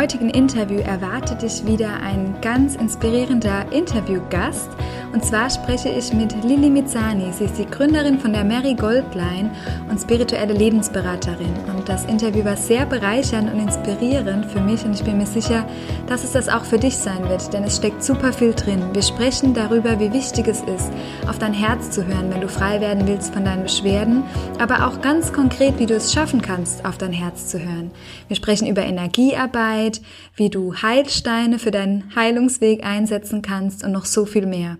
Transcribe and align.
Heutigen 0.00 0.30
Interview 0.30 0.78
erwartet 0.78 1.42
dich 1.42 1.66
wieder 1.66 2.00
ein 2.02 2.34
ganz 2.40 2.74
inspirierender 2.74 3.70
Interviewgast. 3.70 4.70
Und 5.12 5.22
zwar 5.22 5.50
spreche 5.50 5.90
ich 5.90 6.14
mit 6.14 6.42
Lili 6.42 6.70
Mizani. 6.70 7.30
Sie 7.34 7.44
ist 7.44 7.58
die 7.58 7.66
Gründerin 7.66 8.18
von 8.18 8.32
der 8.32 8.44
Mary 8.44 8.72
Goldline 8.72 9.50
und 9.90 10.00
spirituelle 10.00 10.54
Lebensberaterin. 10.54 11.52
Und 11.76 11.88
das 11.88 12.04
Interview 12.04 12.44
war 12.44 12.56
sehr 12.56 12.86
bereichernd 12.86 13.52
und 13.52 13.60
inspirierend 13.60 14.46
für 14.46 14.60
mich 14.60 14.84
und 14.84 14.94
ich 14.94 15.02
bin 15.02 15.18
mir 15.18 15.26
sicher, 15.26 15.66
dass 16.06 16.24
es 16.24 16.32
das 16.32 16.48
auch 16.48 16.64
für 16.64 16.78
dich 16.78 16.96
sein 16.96 17.28
wird, 17.28 17.52
denn 17.52 17.64
es 17.64 17.76
steckt 17.76 18.02
super 18.04 18.32
viel 18.32 18.54
drin. 18.54 18.82
Wir 18.92 19.02
sprechen 19.02 19.52
darüber, 19.52 19.98
wie 19.98 20.12
wichtig 20.12 20.46
es 20.46 20.60
ist, 20.60 20.90
auf 21.28 21.38
dein 21.38 21.52
Herz 21.52 21.90
zu 21.90 22.06
hören, 22.06 22.30
wenn 22.30 22.40
du 22.40 22.48
frei 22.48 22.80
werden 22.80 23.06
willst 23.06 23.34
von 23.34 23.44
deinen 23.44 23.64
Beschwerden, 23.64 24.22
aber 24.58 24.86
auch 24.86 25.00
ganz 25.00 25.32
konkret, 25.32 25.78
wie 25.78 25.86
du 25.86 25.94
es 25.94 26.12
schaffen 26.12 26.40
kannst, 26.40 26.84
auf 26.84 26.96
dein 26.96 27.12
Herz 27.12 27.48
zu 27.48 27.58
hören. 27.58 27.90
Wir 28.28 28.36
sprechen 28.36 28.68
über 28.68 28.82
Energiearbeit, 28.82 30.00
wie 30.36 30.50
du 30.50 30.74
Heilsteine 30.74 31.58
für 31.58 31.72
deinen 31.72 32.14
Heilungsweg 32.14 32.84
einsetzen 32.84 33.42
kannst 33.42 33.82
und 33.84 33.92
noch 33.92 34.04
so 34.04 34.24
viel 34.24 34.46
mehr. 34.46 34.78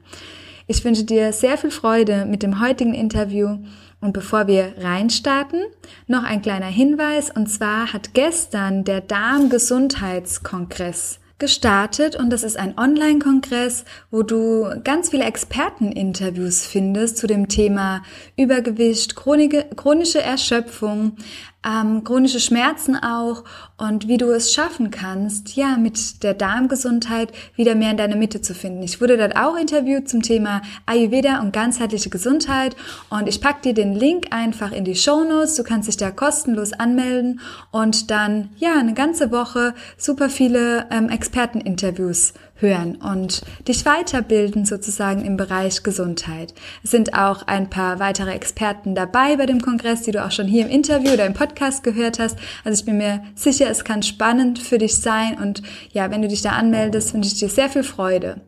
Ich 0.69 0.85
wünsche 0.85 1.03
dir 1.03 1.33
sehr 1.33 1.59
viel 1.59 1.73
Freude 1.73 2.27
mit 2.27 2.45
dem 2.45 2.61
heutigen 2.61 2.95
Interview 2.95 3.59
und 4.01 4.13
bevor 4.13 4.47
wir 4.47 4.75
reinstarten, 4.79 5.65
noch 6.07 6.23
ein 6.25 6.43
kleiner 6.43 6.67
Hinweis. 6.67 7.31
Und 7.31 7.49
zwar 7.49 7.93
hat 7.93 8.15
gestern 8.15 8.85
der 8.85 9.01
Darmgesundheitskongress 9.01 11.19
gestartet. 11.41 12.15
Und 12.15 12.31
das 12.31 12.45
ist 12.45 12.57
ein 12.57 12.79
Online-Kongress, 12.79 13.85
wo 14.13 14.23
du 14.23 14.69
ganz 14.85 15.11
viele 15.11 15.25
Experteninterviews 15.25 16.67
findest 16.67 17.17
zu 17.17 17.27
dem 17.27 17.49
Thema 17.49 18.05
Übergewicht, 18.37 19.17
chronische 19.17 20.23
Erschöpfung, 20.23 21.17
ähm, 21.65 22.05
chronische 22.05 22.41
Schmerzen 22.41 22.97
auch 22.97 23.45
und 23.77 24.09
wie 24.09 24.17
du 24.17 24.31
es 24.31 24.53
schaffen 24.53 24.91
kannst, 24.91 25.57
ja, 25.57 25.77
mit 25.77 26.23
der 26.23 26.35
Darmgesundheit 26.35 27.33
wieder 27.55 27.75
mehr 27.75 27.91
in 27.91 27.97
deine 27.97 28.17
Mitte 28.17 28.41
zu 28.41 28.55
finden. 28.55 28.83
Ich 28.83 29.01
wurde 29.01 29.19
dort 29.19 29.37
auch 29.37 29.57
interviewt 29.57 30.09
zum 30.09 30.23
Thema 30.23 30.63
Ayurveda 30.87 31.41
und 31.41 31.53
ganzheitliche 31.53 32.09
Gesundheit 32.09 32.77
und 33.11 33.29
ich 33.29 33.41
pack 33.41 33.63
dir 33.63 33.75
den 33.75 33.95
Link 33.95 34.29
einfach 34.31 34.73
in 34.73 34.85
die 34.85 34.97
Show 34.97 35.25
Notes. 35.25 35.57
Du 35.57 35.65
kannst 35.65 35.89
dich 35.89 35.97
da 35.97 36.11
kostenlos 36.11 36.73
anmelden 36.73 37.41
und 37.71 38.11
dann, 38.11 38.51
ja, 38.57 38.79
eine 38.79 38.95
ganze 38.95 39.31
Woche 39.31 39.75
super 39.99 40.31
viele 40.31 40.87
ähm, 40.91 41.09
Experteninterviews 41.09 42.33
hören 42.61 42.97
und 42.97 43.43
dich 43.67 43.85
weiterbilden 43.85 44.65
sozusagen 44.65 45.25
im 45.25 45.37
Bereich 45.37 45.83
Gesundheit. 45.83 46.55
Es 46.83 46.91
sind 46.91 47.15
auch 47.15 47.47
ein 47.47 47.71
paar 47.71 47.99
weitere 47.99 48.33
Experten 48.33 48.95
dabei 48.95 49.37
bei 49.37 49.47
dem 49.47 49.61
Kongress, 49.61 50.03
die 50.03 50.13
du 50.13 50.25
auch 50.25 50.31
schon 50.31 50.47
hier 50.47 50.65
im 50.65 50.71
Interview 50.71 51.13
oder 51.13 51.27
im 51.27 51.35
Podcast 51.35 51.83
gehört 51.83 52.19
hast. 52.19 52.39
Also 52.65 52.81
ich 52.81 52.87
bin 52.87 52.99
mir 52.99 53.23
sicher, 53.35 53.69
es 53.71 53.85
kann 53.85 54.03
spannend 54.03 54.59
für 54.59 54.79
dich 54.79 54.97
sein 54.97 55.39
und 55.39 55.63
ja, 55.93 56.11
wenn 56.11 56.23
du 56.23 56.29
dich 56.29 56.43
da 56.43 56.51
anmeldest, 56.51 57.15
wünsche 57.15 57.29
ich 57.29 57.39
dir 57.39 57.49
sehr 57.49 57.69
viel 57.69 57.83
Freude. 57.83 58.41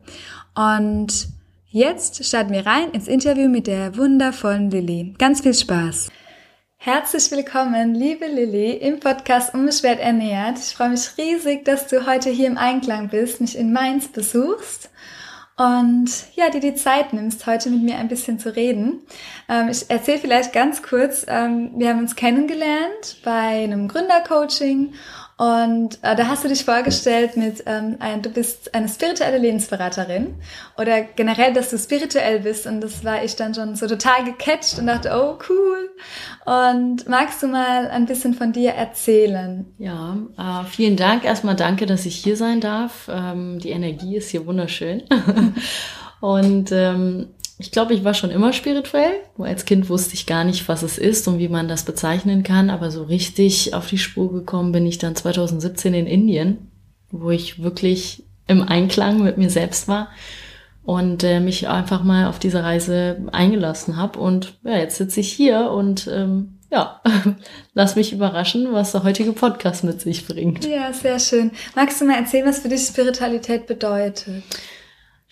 Und 0.55 1.27
jetzt 1.69 2.23
starten 2.25 2.53
wir 2.53 2.65
rein 2.65 2.91
ins 2.91 3.07
Interview 3.07 3.49
mit 3.49 3.67
der 3.67 3.97
wundervollen 3.97 4.69
Lilly. 4.69 5.15
Ganz 5.17 5.41
viel 5.41 5.53
Spaß! 5.53 6.09
Herzlich 6.85 7.31
willkommen, 7.31 7.95
liebe 7.95 8.25
Lilly, 8.25 8.71
im 8.73 8.99
Podcast 8.99 9.53
Unbeschwert 9.53 10.01
ernährt. 10.01 10.59
Ich 10.59 10.75
freue 10.75 10.89
mich 10.89 11.17
riesig, 11.17 11.63
dass 11.63 11.87
du 11.87 12.05
heute 12.05 12.29
hier 12.29 12.47
im 12.47 12.57
Einklang 12.57 13.07
bist, 13.07 13.39
mich 13.39 13.57
in 13.57 13.71
Mainz 13.71 14.09
besuchst 14.09 14.89
und 15.55 16.09
ja, 16.35 16.49
dir 16.49 16.59
die 16.59 16.75
Zeit 16.75 17.13
nimmst, 17.13 17.47
heute 17.47 17.69
mit 17.69 17.83
mir 17.83 17.95
ein 17.99 18.09
bisschen 18.09 18.37
zu 18.37 18.53
reden. 18.53 18.99
Ähm, 19.47 19.69
ich 19.69 19.89
erzähle 19.89 20.17
vielleicht 20.17 20.51
ganz 20.51 20.83
kurz, 20.83 21.25
ähm, 21.29 21.71
wir 21.77 21.87
haben 21.87 21.99
uns 21.99 22.17
kennengelernt 22.17 23.21
bei 23.23 23.63
einem 23.63 23.87
Gründercoaching 23.87 24.93
und 25.37 25.97
äh, 26.03 26.15
da 26.15 26.27
hast 26.27 26.43
du 26.43 26.47
dich 26.47 26.63
vorgestellt 26.63 27.37
mit, 27.37 27.63
ähm, 27.65 27.97
ein, 27.99 28.21
du 28.21 28.29
bist 28.29 28.73
eine 28.75 28.87
spirituelle 28.87 29.39
Lebensberaterin 29.39 30.35
oder 30.77 31.01
generell, 31.01 31.53
dass 31.53 31.71
du 31.71 31.77
spirituell 31.77 32.41
bist. 32.41 32.67
Und 32.67 32.81
das 32.81 33.03
war 33.03 33.23
ich 33.23 33.35
dann 33.35 33.55
schon 33.55 33.75
so 33.75 33.87
total 33.87 34.23
gecatcht 34.25 34.77
und 34.77 34.87
dachte, 34.87 35.11
oh 35.13 35.39
cool. 35.49 35.89
Und 36.45 37.09
magst 37.09 37.41
du 37.41 37.47
mal 37.47 37.87
ein 37.87 38.05
bisschen 38.05 38.35
von 38.35 38.53
dir 38.53 38.71
erzählen? 38.71 39.65
Ja, 39.79 40.17
äh, 40.37 40.65
vielen 40.69 40.97
Dank. 40.97 41.25
Erstmal 41.25 41.55
danke, 41.55 41.87
dass 41.87 42.05
ich 42.05 42.15
hier 42.15 42.37
sein 42.37 42.61
darf. 42.61 43.09
Ähm, 43.11 43.57
die 43.57 43.71
Energie 43.71 44.17
ist 44.17 44.29
hier 44.29 44.45
wunderschön. 44.45 45.03
und 46.21 46.71
ähm, 46.71 47.29
ich 47.63 47.71
glaube, 47.71 47.93
ich 47.93 48.03
war 48.03 48.13
schon 48.13 48.29
immer 48.29 48.51
spirituell. 48.51 49.13
Nur 49.37 49.47
als 49.47 49.63
Kind 49.63 49.87
wusste 49.87 50.15
ich 50.15 50.25
gar 50.25 50.43
nicht, 50.43 50.67
was 50.67 50.83
es 50.83 50.97
ist 50.97 51.29
und 51.29 51.39
wie 51.39 51.47
man 51.47 51.69
das 51.69 51.83
bezeichnen 51.83 52.43
kann. 52.43 52.69
Aber 52.69 52.91
so 52.91 53.03
richtig 53.03 53.73
auf 53.73 53.87
die 53.87 53.97
Spur 53.97 54.33
gekommen 54.33 54.73
bin 54.73 54.85
ich 54.85 54.97
dann 54.97 55.15
2017 55.15 55.93
in 55.93 56.05
Indien, 56.05 56.71
wo 57.09 57.29
ich 57.29 57.63
wirklich 57.63 58.23
im 58.47 58.63
Einklang 58.63 59.23
mit 59.23 59.37
mir 59.37 59.49
selbst 59.49 59.87
war 59.87 60.09
und 60.83 61.23
äh, 61.23 61.39
mich 61.39 61.69
einfach 61.69 62.03
mal 62.03 62.27
auf 62.27 62.37
diese 62.37 62.61
Reise 62.61 63.29
eingelassen 63.31 63.95
habe. 63.95 64.19
Und 64.19 64.59
ja, 64.65 64.77
jetzt 64.77 64.97
sitze 64.97 65.21
ich 65.21 65.31
hier 65.31 65.71
und 65.71 66.09
ähm, 66.13 66.59
ja, 66.69 67.01
lass 67.73 67.95
mich 67.95 68.11
überraschen, 68.11 68.73
was 68.73 68.91
der 68.91 69.05
heutige 69.05 69.31
Podcast 69.31 69.85
mit 69.85 70.01
sich 70.01 70.27
bringt. 70.27 70.65
Ja, 70.65 70.91
sehr 70.91 71.17
schön. 71.17 71.51
Magst 71.75 72.01
du 72.01 72.05
mal 72.05 72.17
erzählen, 72.17 72.45
was 72.45 72.59
für 72.59 72.67
dich 72.67 72.81
Spiritualität 72.81 73.67
bedeutet? 73.67 74.43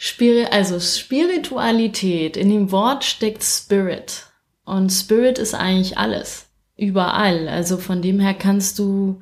Spiri 0.03 0.45
also 0.49 0.79
Spiritualität, 0.79 2.35
in 2.35 2.49
dem 2.49 2.71
Wort 2.71 3.03
steckt 3.03 3.43
Spirit. 3.43 4.25
Und 4.65 4.89
Spirit 4.89 5.37
ist 5.37 5.53
eigentlich 5.53 5.99
alles. 5.99 6.47
Überall. 6.75 7.47
Also 7.47 7.77
von 7.77 8.01
dem 8.01 8.19
her 8.19 8.33
kannst 8.33 8.79
du 8.79 9.19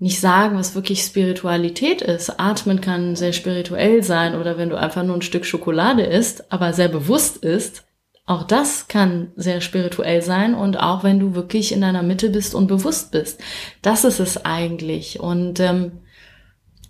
nicht 0.00 0.18
sagen, 0.18 0.58
was 0.58 0.74
wirklich 0.74 1.02
Spiritualität 1.02 2.02
ist. 2.02 2.40
Atmen 2.40 2.80
kann 2.80 3.14
sehr 3.14 3.32
spirituell 3.32 4.02
sein 4.02 4.34
oder 4.34 4.58
wenn 4.58 4.68
du 4.68 4.76
einfach 4.76 5.04
nur 5.04 5.14
ein 5.14 5.22
Stück 5.22 5.46
Schokolade 5.46 6.02
isst, 6.02 6.52
aber 6.52 6.72
sehr 6.72 6.88
bewusst 6.88 7.36
isst, 7.36 7.84
auch 8.26 8.42
das 8.42 8.88
kann 8.88 9.30
sehr 9.36 9.60
spirituell 9.60 10.22
sein 10.22 10.56
und 10.56 10.76
auch 10.76 11.04
wenn 11.04 11.20
du 11.20 11.36
wirklich 11.36 11.70
in 11.70 11.82
deiner 11.82 12.02
Mitte 12.02 12.30
bist 12.30 12.56
und 12.56 12.66
bewusst 12.66 13.12
bist. 13.12 13.40
Das 13.80 14.02
ist 14.02 14.18
es 14.18 14.44
eigentlich. 14.44 15.20
Und 15.20 15.60
ähm, 15.60 16.00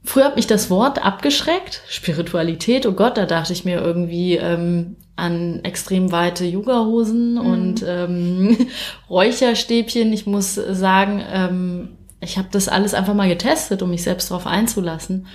Früher 0.06 0.26
hat 0.26 0.36
mich 0.36 0.46
das 0.46 0.68
Wort 0.68 1.02
abgeschreckt, 1.02 1.82
Spiritualität, 1.88 2.86
oh 2.86 2.92
Gott, 2.92 3.16
da 3.16 3.24
dachte 3.24 3.54
ich 3.54 3.64
mir 3.64 3.80
irgendwie 3.80 4.36
ähm, 4.36 4.96
an 5.16 5.60
extrem 5.64 6.12
weite 6.12 6.44
Yogahosen 6.44 7.34
mhm. 7.34 7.40
und 7.40 7.84
ähm, 7.86 8.68
Räucherstäbchen. 9.10 10.12
Ich 10.12 10.26
muss 10.26 10.54
sagen, 10.54 11.22
ähm, 11.32 11.88
ich 12.20 12.36
habe 12.36 12.48
das 12.50 12.68
alles 12.68 12.92
einfach 12.92 13.14
mal 13.14 13.28
getestet, 13.28 13.82
um 13.82 13.90
mich 13.90 14.02
selbst 14.02 14.30
darauf 14.30 14.46
einzulassen. 14.46 15.26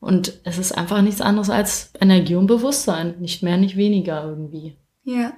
Und 0.00 0.34
es 0.44 0.58
ist 0.58 0.72
einfach 0.72 1.00
nichts 1.00 1.22
anderes 1.22 1.48
als 1.48 1.92
Energie 1.98 2.34
und 2.34 2.46
Bewusstsein, 2.46 3.16
nicht 3.20 3.42
mehr, 3.42 3.56
nicht 3.56 3.76
weniger 3.76 4.24
irgendwie. 4.24 4.76
Ja. 5.04 5.32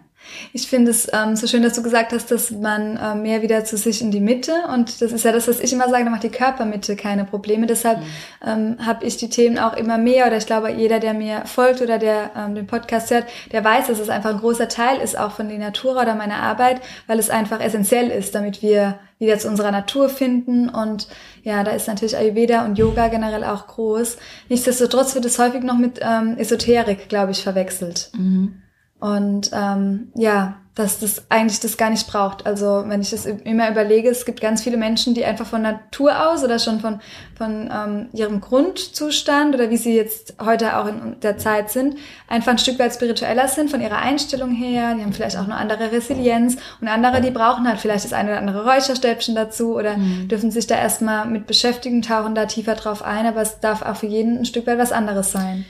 Ich 0.53 0.66
finde 0.66 0.91
es 0.91 1.09
ähm, 1.12 1.37
so 1.37 1.46
schön, 1.46 1.62
dass 1.62 1.75
du 1.75 1.82
gesagt 1.82 2.12
hast, 2.12 2.31
dass 2.31 2.50
man 2.50 2.96
äh, 2.96 3.14
mehr 3.14 3.43
wieder 3.43 3.64
zu 3.64 3.76
sich 3.76 4.00
in 4.00 4.11
die 4.11 4.20
Mitte 4.20 4.52
und 4.73 5.00
das 5.00 5.12
ist 5.12 5.25
ja 5.25 5.32
das, 5.32 5.49
was 5.49 5.61
ich 5.61 5.73
immer 5.73 5.88
sage, 5.88 6.05
da 6.05 6.11
macht 6.11 6.23
die 6.23 6.31
Körpermitte 6.31 6.96
keine 6.96 7.25
Probleme. 7.25 7.67
Deshalb 7.67 7.99
mhm. 7.99 8.05
ähm, 8.46 8.76
habe 8.87 9.05
ich 9.05 9.17
die 9.17 9.29
Themen 9.29 9.58
auch 9.58 9.76
immer 9.76 9.99
mehr 9.99 10.26
oder 10.26 10.37
ich 10.37 10.46
glaube, 10.46 10.70
jeder, 10.70 11.00
der 11.00 11.14
mir 11.14 11.43
folgt 11.46 11.81
oder 11.81 11.99
der 11.99 12.31
ähm, 12.37 12.55
den 12.55 12.67
Podcast 12.67 13.11
hört, 13.11 13.26
der 13.52 13.64
weiß, 13.64 13.87
dass 13.87 13.99
es 13.99 14.08
einfach 14.08 14.31
ein 14.31 14.38
großer 14.38 14.69
Teil 14.69 15.00
ist 15.00 15.19
auch 15.19 15.32
von 15.32 15.49
der 15.49 15.58
Natur 15.58 16.00
oder 16.00 16.14
meiner 16.14 16.37
Arbeit, 16.37 16.81
weil 17.06 17.19
es 17.19 17.31
einfach 17.31 17.61
essentiell 17.61 18.11
ist, 18.11 18.35
damit 18.35 18.62
wir 18.62 18.99
wieder 19.19 19.38
zu 19.38 19.49
unserer 19.49 19.70
Natur 19.70 20.08
finden 20.08 20.69
und 20.69 21.08
ja, 21.44 21.62
da 21.62 21.70
ist 21.70 21.87
natürlich 21.87 22.17
Ayurveda 22.17 22.64
und 22.64 22.76
Yoga 22.76 23.08
generell 23.08 23.44
auch 23.44 23.69
groß. 23.69 24.17
Nichtsdestotrotz 24.49 25.14
wird 25.14 25.25
es 25.25 25.38
häufig 25.38 25.62
noch 25.62 25.79
mit 25.79 26.00
ähm, 26.02 26.37
Esoterik, 26.38 27.08
glaube 27.08 27.31
ich, 27.31 27.43
verwechselt. 27.43 28.11
Mhm. 28.14 28.62
Und 29.02 29.50
ähm, 29.52 30.12
ja, 30.14 30.58
dass 30.76 31.00
das 31.00 31.25
eigentlich 31.28 31.58
das 31.58 31.76
gar 31.76 31.90
nicht 31.90 32.06
braucht. 32.06 32.46
Also 32.46 32.84
wenn 32.87 33.00
ich 33.00 33.10
das 33.10 33.26
immer 33.26 33.69
überlege, 33.69 34.08
es 34.08 34.25
gibt 34.25 34.40
ganz 34.40 34.62
viele 34.62 34.76
Menschen, 34.76 35.12
die 35.12 35.25
einfach 35.25 35.44
von 35.44 35.60
Natur 35.60 36.31
aus 36.31 36.44
oder 36.44 36.60
schon 36.60 36.78
von, 36.78 37.00
von 37.37 37.69
ähm, 37.75 38.10
ihrem 38.12 38.40
Grundzustand 38.40 39.56
oder 39.56 39.70
wie 39.70 39.76
sie 39.76 39.96
jetzt 39.96 40.37
heute 40.40 40.76
auch 40.78 40.87
in 40.87 41.19
der 41.20 41.37
Zeit 41.37 41.70
sind, 41.72 41.96
einfach 42.28 42.52
ein 42.52 42.58
Stück 42.58 42.78
weit 42.78 42.94
spiritueller 42.94 43.49
sind 43.49 43.72
von 43.72 43.81
ihrer 43.81 43.99
Einstellung 43.99 44.52
her. 44.52 44.94
Die 44.94 45.02
haben 45.02 45.12
vielleicht 45.12 45.37
auch 45.37 45.46
eine 45.46 45.56
andere 45.56 45.90
Resilienz 45.90 46.56
und 46.81 46.87
andere, 46.87 47.20
die 47.20 47.32
brauchen 47.32 47.66
halt 47.66 47.81
vielleicht 47.81 48.05
das 48.05 48.12
eine 48.12 48.31
oder 48.31 48.38
andere 48.38 48.64
Räucherstäbchen 48.64 49.34
dazu 49.34 49.75
oder 49.75 49.96
mhm. 49.96 50.28
dürfen 50.28 50.52
sich 50.52 50.69
da 50.69 50.76
erstmal 50.76 51.26
mit 51.26 51.48
beschäftigen, 51.48 52.02
tauchen 52.02 52.37
da 52.37 52.46
tiefer 52.46 52.76
drauf 52.76 53.02
ein, 53.02 53.26
aber 53.26 53.43
es 53.43 53.58
darf 53.58 53.82
auch 53.82 53.96
für 53.96 54.06
jeden 54.06 54.38
ein 54.38 54.44
Stück 54.44 54.69
weit 54.69 54.78
was 54.78 54.93
anderes 54.93 55.32
sein. 55.32 55.64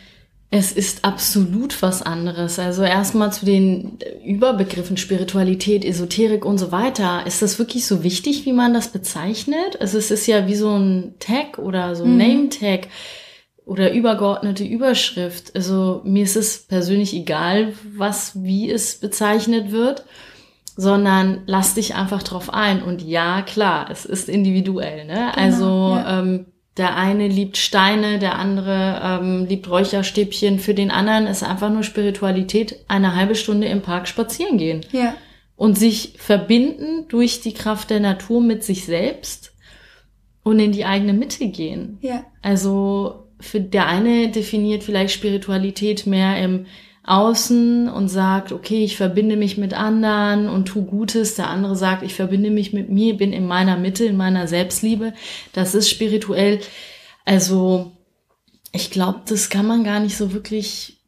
Es 0.54 0.70
ist 0.70 1.02
absolut 1.02 1.80
was 1.80 2.02
anderes. 2.02 2.58
Also 2.58 2.82
erstmal 2.82 3.32
zu 3.32 3.46
den 3.46 3.96
Überbegriffen 4.22 4.98
Spiritualität, 4.98 5.82
Esoterik 5.82 6.44
und 6.44 6.58
so 6.58 6.70
weiter. 6.70 7.26
Ist 7.26 7.40
das 7.40 7.58
wirklich 7.58 7.86
so 7.86 8.02
wichtig, 8.02 8.44
wie 8.44 8.52
man 8.52 8.74
das 8.74 8.88
bezeichnet? 8.88 9.80
Also 9.80 9.96
es 9.96 10.10
ist 10.10 10.26
ja 10.26 10.46
wie 10.46 10.54
so 10.54 10.76
ein 10.76 11.14
Tag 11.20 11.56
oder 11.56 11.96
so 11.96 12.04
ein 12.04 12.12
mhm. 12.12 12.18
Name-Tag 12.18 12.88
oder 13.64 13.94
übergeordnete 13.94 14.64
Überschrift. 14.64 15.56
Also 15.56 16.02
mir 16.04 16.24
ist 16.24 16.36
es 16.36 16.58
persönlich 16.66 17.14
egal, 17.14 17.72
was, 17.96 18.42
wie 18.42 18.70
es 18.70 19.00
bezeichnet 19.00 19.72
wird, 19.72 20.04
sondern 20.76 21.44
lass 21.46 21.76
dich 21.76 21.94
einfach 21.94 22.22
drauf 22.22 22.52
ein. 22.52 22.82
Und 22.82 23.00
ja, 23.00 23.40
klar, 23.40 23.88
es 23.90 24.04
ist 24.04 24.28
individuell. 24.28 25.06
Ne? 25.06 25.14
Genau, 25.14 25.32
also 25.34 25.94
ja. 25.96 26.20
ähm, 26.20 26.46
der 26.76 26.96
eine 26.96 27.28
liebt 27.28 27.58
Steine, 27.58 28.18
der 28.18 28.38
andere 28.38 29.00
ähm, 29.04 29.46
liebt 29.46 29.68
Räucherstäbchen. 29.68 30.58
Für 30.58 30.74
den 30.74 30.90
anderen 30.90 31.26
ist 31.26 31.42
einfach 31.42 31.70
nur 31.70 31.82
Spiritualität 31.82 32.76
eine 32.88 33.14
halbe 33.14 33.34
Stunde 33.34 33.66
im 33.66 33.82
Park 33.82 34.08
spazieren 34.08 34.56
gehen. 34.56 34.86
Ja. 34.90 35.14
Und 35.56 35.78
sich 35.78 36.14
verbinden 36.16 37.06
durch 37.08 37.40
die 37.40 37.52
Kraft 37.52 37.90
der 37.90 38.00
Natur 38.00 38.40
mit 38.40 38.64
sich 38.64 38.86
selbst 38.86 39.52
und 40.42 40.58
in 40.58 40.72
die 40.72 40.86
eigene 40.86 41.12
Mitte 41.12 41.48
gehen. 41.48 41.98
Ja. 42.00 42.24
Also 42.40 43.26
für 43.38 43.60
der 43.60 43.86
eine 43.86 44.30
definiert 44.30 44.82
vielleicht 44.82 45.14
Spiritualität 45.14 46.06
mehr 46.06 46.42
im 46.42 46.66
außen 47.04 47.88
und 47.88 48.08
sagt, 48.08 48.52
okay, 48.52 48.84
ich 48.84 48.96
verbinde 48.96 49.36
mich 49.36 49.58
mit 49.58 49.74
anderen 49.74 50.48
und 50.48 50.66
tu 50.66 50.84
Gutes. 50.84 51.34
Der 51.34 51.48
andere 51.48 51.74
sagt, 51.74 52.02
ich 52.02 52.14
verbinde 52.14 52.50
mich 52.50 52.72
mit 52.72 52.90
mir, 52.90 53.16
bin 53.16 53.32
in 53.32 53.46
meiner 53.46 53.76
Mitte, 53.76 54.04
in 54.04 54.16
meiner 54.16 54.46
Selbstliebe. 54.46 55.12
Das 55.52 55.74
ist 55.74 55.90
spirituell. 55.90 56.60
Also 57.24 57.92
ich 58.72 58.90
glaube, 58.90 59.20
das 59.26 59.50
kann 59.50 59.66
man 59.66 59.84
gar 59.84 60.00
nicht 60.00 60.16
so 60.16 60.32
wirklich 60.32 61.01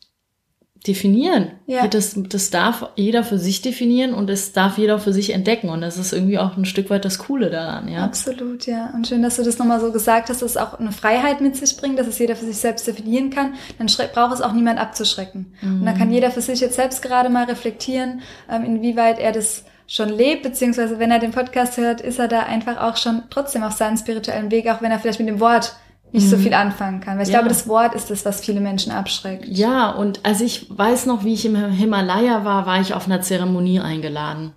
definieren. 0.86 1.52
Ja. 1.66 1.86
Das, 1.86 2.14
das 2.28 2.50
darf 2.50 2.90
jeder 2.94 3.24
für 3.24 3.38
sich 3.38 3.62
definieren 3.62 4.12
und 4.12 4.28
es 4.28 4.52
darf 4.52 4.76
jeder 4.76 4.98
für 4.98 5.14
sich 5.14 5.32
entdecken. 5.32 5.70
Und 5.70 5.80
das 5.80 5.96
ist 5.96 6.12
irgendwie 6.12 6.38
auch 6.38 6.58
ein 6.58 6.66
Stück 6.66 6.90
weit 6.90 7.06
das 7.06 7.18
Coole 7.18 7.48
daran, 7.48 7.88
ja. 7.88 8.04
Absolut, 8.04 8.66
ja. 8.66 8.90
Und 8.94 9.06
schön, 9.06 9.22
dass 9.22 9.36
du 9.36 9.42
das 9.42 9.58
nochmal 9.58 9.80
so 9.80 9.92
gesagt 9.92 10.28
hast, 10.28 10.42
dass 10.42 10.50
es 10.50 10.56
auch 10.58 10.78
eine 10.78 10.92
Freiheit 10.92 11.40
mit 11.40 11.56
sich 11.56 11.76
bringt, 11.78 11.98
dass 11.98 12.06
es 12.06 12.18
jeder 12.18 12.36
für 12.36 12.44
sich 12.44 12.58
selbst 12.58 12.86
definieren 12.86 13.30
kann. 13.30 13.54
Dann 13.78 13.86
braucht 14.12 14.34
es 14.34 14.42
auch 14.42 14.52
niemand 14.52 14.78
abzuschrecken. 14.78 15.54
Mhm. 15.62 15.80
Und 15.80 15.86
dann 15.86 15.96
kann 15.96 16.10
jeder 16.10 16.30
für 16.30 16.42
sich 16.42 16.60
jetzt 16.60 16.76
selbst 16.76 17.00
gerade 17.00 17.30
mal 17.30 17.44
reflektieren, 17.44 18.20
ähm, 18.50 18.64
inwieweit 18.64 19.18
er 19.18 19.32
das 19.32 19.64
schon 19.86 20.08
lebt, 20.08 20.42
beziehungsweise 20.42 20.98
wenn 20.98 21.10
er 21.10 21.18
den 21.18 21.32
Podcast 21.32 21.76
hört, 21.76 22.00
ist 22.00 22.18
er 22.18 22.28
da 22.28 22.40
einfach 22.40 22.80
auch 22.80 22.96
schon 22.96 23.22
trotzdem 23.30 23.62
auf 23.62 23.72
seinem 23.72 23.96
spirituellen 23.96 24.50
Weg, 24.50 24.68
auch 24.68 24.80
wenn 24.80 24.90
er 24.90 24.98
vielleicht 24.98 25.20
mit 25.20 25.28
dem 25.28 25.40
Wort 25.40 25.76
nicht 26.14 26.30
so 26.30 26.36
mhm. 26.36 26.42
viel 26.42 26.54
anfangen 26.54 27.00
kann. 27.00 27.16
Weil 27.16 27.24
ich 27.24 27.32
ja. 27.32 27.40
glaube, 27.40 27.48
das 27.48 27.66
Wort 27.66 27.94
ist 27.94 28.08
das, 28.08 28.24
was 28.24 28.40
viele 28.40 28.60
Menschen 28.60 28.92
abschreckt. 28.92 29.46
Ja, 29.48 29.90
und 29.90 30.24
als 30.24 30.40
ich 30.40 30.66
weiß 30.70 31.06
noch, 31.06 31.24
wie 31.24 31.34
ich 31.34 31.44
im 31.44 31.56
Himalaya 31.56 32.44
war, 32.44 32.66
war 32.66 32.80
ich 32.80 32.94
auf 32.94 33.06
einer 33.06 33.20
Zeremonie 33.20 33.80
eingeladen. 33.80 34.52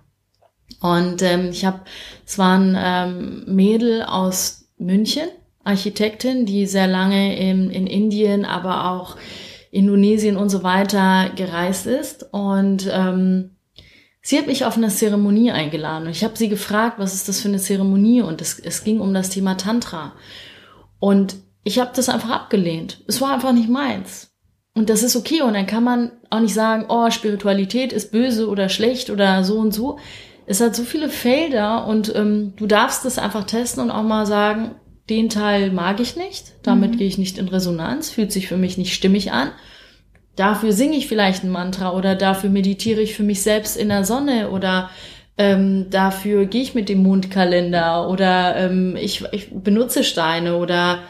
Und 0.80 1.20
ähm, 1.22 1.48
ich 1.50 1.64
habe, 1.64 1.80
es 2.24 2.38
war 2.38 2.56
ein 2.56 2.76
ähm, 2.78 3.42
Mädel 3.52 4.04
aus 4.04 4.68
München, 4.78 5.26
Architektin, 5.64 6.46
die 6.46 6.66
sehr 6.66 6.86
lange 6.86 7.36
in, 7.36 7.70
in 7.70 7.88
Indien, 7.88 8.44
aber 8.44 8.92
auch 8.92 9.16
Indonesien 9.72 10.36
und 10.36 10.50
so 10.50 10.62
weiter 10.62 11.30
gereist 11.34 11.86
ist. 11.86 12.24
Und 12.30 12.88
ähm, 12.88 13.56
sie 14.22 14.38
hat 14.38 14.46
mich 14.46 14.64
auf 14.64 14.76
eine 14.76 14.90
Zeremonie 14.90 15.50
eingeladen. 15.50 16.04
Und 16.04 16.12
ich 16.12 16.22
habe 16.22 16.36
sie 16.36 16.48
gefragt, 16.48 17.00
was 17.00 17.14
ist 17.14 17.28
das 17.28 17.40
für 17.40 17.48
eine 17.48 17.58
Zeremonie? 17.58 18.22
Und 18.22 18.40
es, 18.40 18.60
es 18.60 18.84
ging 18.84 19.00
um 19.00 19.12
das 19.12 19.30
Thema 19.30 19.56
Tantra. 19.56 20.12
Und 21.00 21.36
ich 21.64 21.78
habe 21.78 21.90
das 21.94 22.08
einfach 22.08 22.30
abgelehnt. 22.30 23.02
Es 23.06 23.20
war 23.20 23.32
einfach 23.32 23.52
nicht 23.52 23.68
meins. 23.68 24.30
Und 24.74 24.90
das 24.90 25.02
ist 25.02 25.16
okay. 25.16 25.42
Und 25.42 25.54
dann 25.54 25.66
kann 25.66 25.84
man 25.84 26.12
auch 26.30 26.40
nicht 26.40 26.54
sagen, 26.54 26.86
oh, 26.88 27.10
Spiritualität 27.10 27.92
ist 27.92 28.12
böse 28.12 28.48
oder 28.48 28.68
schlecht 28.68 29.10
oder 29.10 29.42
so 29.44 29.58
und 29.58 29.74
so. 29.74 29.98
Es 30.46 30.60
hat 30.60 30.74
so 30.74 30.84
viele 30.84 31.08
Felder 31.10 31.86
und 31.86 32.14
ähm, 32.14 32.54
du 32.56 32.66
darfst 32.66 33.04
das 33.04 33.18
einfach 33.18 33.44
testen 33.44 33.82
und 33.82 33.90
auch 33.90 34.02
mal 34.02 34.24
sagen, 34.24 34.76
den 35.10 35.28
Teil 35.28 35.70
mag 35.70 36.00
ich 36.00 36.16
nicht, 36.16 36.52
damit 36.62 36.92
mhm. 36.92 36.96
gehe 36.98 37.06
ich 37.06 37.18
nicht 37.18 37.38
in 37.38 37.48
Resonanz, 37.48 38.10
fühlt 38.10 38.32
sich 38.32 38.48
für 38.48 38.56
mich 38.56 38.78
nicht 38.78 38.94
stimmig 38.94 39.32
an. 39.32 39.50
Dafür 40.36 40.72
singe 40.72 40.96
ich 40.96 41.08
vielleicht 41.08 41.44
ein 41.44 41.50
Mantra 41.50 41.92
oder 41.92 42.14
dafür 42.14 42.48
meditiere 42.48 43.00
ich 43.00 43.14
für 43.14 43.24
mich 43.24 43.42
selbst 43.42 43.76
in 43.76 43.88
der 43.88 44.04
Sonne 44.04 44.50
oder 44.50 44.90
ähm, 45.36 45.90
dafür 45.90 46.46
gehe 46.46 46.62
ich 46.62 46.74
mit 46.74 46.88
dem 46.88 47.02
Mondkalender 47.02 48.08
oder 48.08 48.56
ähm, 48.56 48.96
ich, 48.96 49.24
ich 49.32 49.50
benutze 49.52 50.04
Steine 50.04 50.56
oder 50.56 51.00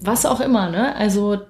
was 0.00 0.26
auch 0.26 0.40
immer, 0.40 0.70
ne? 0.70 0.94
Also 0.96 1.42